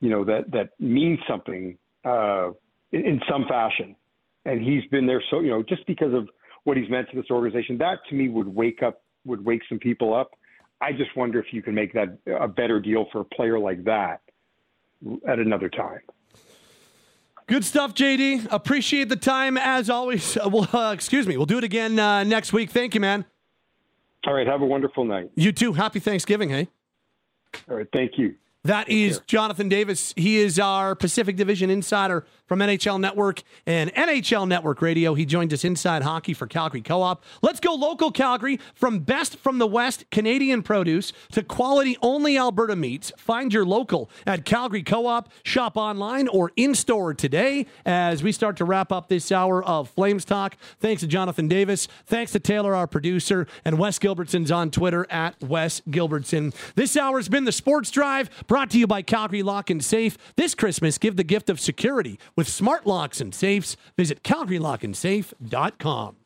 you 0.00 0.10
know, 0.10 0.24
that 0.24 0.48
that 0.52 0.70
means 0.78 1.18
something 1.28 1.76
uh, 2.04 2.50
in, 2.92 3.04
in 3.04 3.20
some 3.28 3.46
fashion, 3.48 3.96
and 4.44 4.62
he's 4.62 4.88
been 4.92 5.06
there 5.06 5.20
so 5.28 5.40
you 5.40 5.50
know 5.50 5.64
just 5.64 5.84
because 5.88 6.14
of 6.14 6.28
what 6.62 6.76
he's 6.76 6.88
meant 6.88 7.10
to 7.10 7.16
this 7.16 7.32
organization. 7.32 7.78
That 7.78 7.98
to 8.08 8.14
me 8.14 8.28
would 8.28 8.46
wake 8.46 8.84
up 8.84 9.02
would 9.24 9.44
wake 9.44 9.62
some 9.68 9.80
people 9.80 10.14
up. 10.14 10.30
I 10.80 10.92
just 10.92 11.16
wonder 11.16 11.40
if 11.40 11.46
you 11.50 11.62
can 11.62 11.74
make 11.74 11.92
that 11.94 12.16
a 12.40 12.46
better 12.46 12.78
deal 12.78 13.06
for 13.10 13.22
a 13.22 13.24
player 13.24 13.58
like 13.58 13.82
that 13.84 14.20
at 15.26 15.40
another 15.40 15.68
time. 15.68 16.00
Good 17.46 17.64
stuff, 17.64 17.94
JD. 17.94 18.48
Appreciate 18.50 19.08
the 19.10 19.16
time 19.16 19.58
as 19.58 19.90
always. 19.90 20.36
Uh, 20.36 20.48
Well, 20.52 20.68
uh, 20.72 20.92
excuse 20.92 21.26
me. 21.26 21.36
We'll 21.36 21.46
do 21.46 21.58
it 21.58 21.64
again 21.64 21.98
uh, 21.98 22.24
next 22.24 22.52
week. 22.52 22.70
Thank 22.70 22.94
you, 22.94 23.00
man. 23.00 23.24
All 24.26 24.32
right. 24.32 24.46
Have 24.46 24.62
a 24.62 24.66
wonderful 24.66 25.04
night. 25.04 25.30
You 25.34 25.52
too. 25.52 25.74
Happy 25.74 26.00
Thanksgiving, 26.00 26.48
hey? 26.48 26.68
All 27.68 27.76
right. 27.76 27.86
Thank 27.92 28.12
you. 28.16 28.36
That 28.64 28.88
is 28.88 29.20
Jonathan 29.26 29.68
Davis. 29.68 30.14
He 30.16 30.38
is 30.38 30.58
our 30.58 30.94
Pacific 30.94 31.36
Division 31.36 31.68
insider 31.68 32.24
from 32.46 32.58
NHL 32.58 33.00
Network 33.00 33.42
and 33.66 33.92
NHL 33.94 34.46
Network 34.46 34.82
Radio. 34.82 35.14
He 35.14 35.24
joined 35.24 35.52
us 35.52 35.64
inside 35.64 36.02
hockey 36.02 36.34
for 36.34 36.46
Calgary 36.46 36.82
Co 36.82 37.02
op. 37.02 37.24
Let's 37.42 37.60
go 37.60 37.74
local 37.74 38.10
Calgary 38.10 38.60
from 38.74 39.00
best 39.00 39.36
from 39.38 39.58
the 39.58 39.66
West 39.66 40.04
Canadian 40.10 40.62
produce 40.62 41.12
to 41.32 41.42
quality 41.42 41.96
only 42.02 42.38
Alberta 42.38 42.76
meats. 42.76 43.12
Find 43.16 43.52
your 43.52 43.64
local 43.64 44.10
at 44.26 44.44
Calgary 44.44 44.82
Co 44.82 45.06
op. 45.06 45.30
Shop 45.42 45.76
online 45.76 46.28
or 46.28 46.52
in 46.56 46.74
store 46.74 47.14
today 47.14 47.66
as 47.84 48.22
we 48.22 48.32
start 48.32 48.56
to 48.58 48.64
wrap 48.64 48.92
up 48.92 49.08
this 49.08 49.32
hour 49.32 49.64
of 49.64 49.88
Flames 49.90 50.24
Talk. 50.24 50.56
Thanks 50.80 51.00
to 51.00 51.06
Jonathan 51.06 51.48
Davis. 51.48 51.88
Thanks 52.06 52.32
to 52.32 52.40
Taylor, 52.40 52.74
our 52.74 52.86
producer, 52.86 53.46
and 53.64 53.78
Wes 53.78 53.98
Gilbertson's 53.98 54.50
on 54.50 54.70
Twitter 54.70 55.06
at 55.10 55.40
Wes 55.42 55.80
Gilbertson. 55.88 56.54
This 56.74 56.96
hour 56.96 57.18
has 57.18 57.28
been 57.28 57.44
the 57.44 57.52
Sports 57.52 57.90
Drive 57.90 58.28
brought 58.46 58.70
to 58.70 58.78
you 58.78 58.86
by 58.86 59.02
Calgary 59.02 59.42
Lock 59.42 59.70
and 59.70 59.84
Safe. 59.84 60.18
This 60.36 60.54
Christmas, 60.54 60.98
give 60.98 61.16
the 61.16 61.24
gift 61.24 61.48
of 61.48 61.60
security 61.60 62.18
with 62.36 62.48
smart 62.48 62.86
locks 62.86 63.20
and 63.20 63.34
safes. 63.34 63.76
Visit 63.96 64.22
calgarylockandsafe.com. 64.22 66.16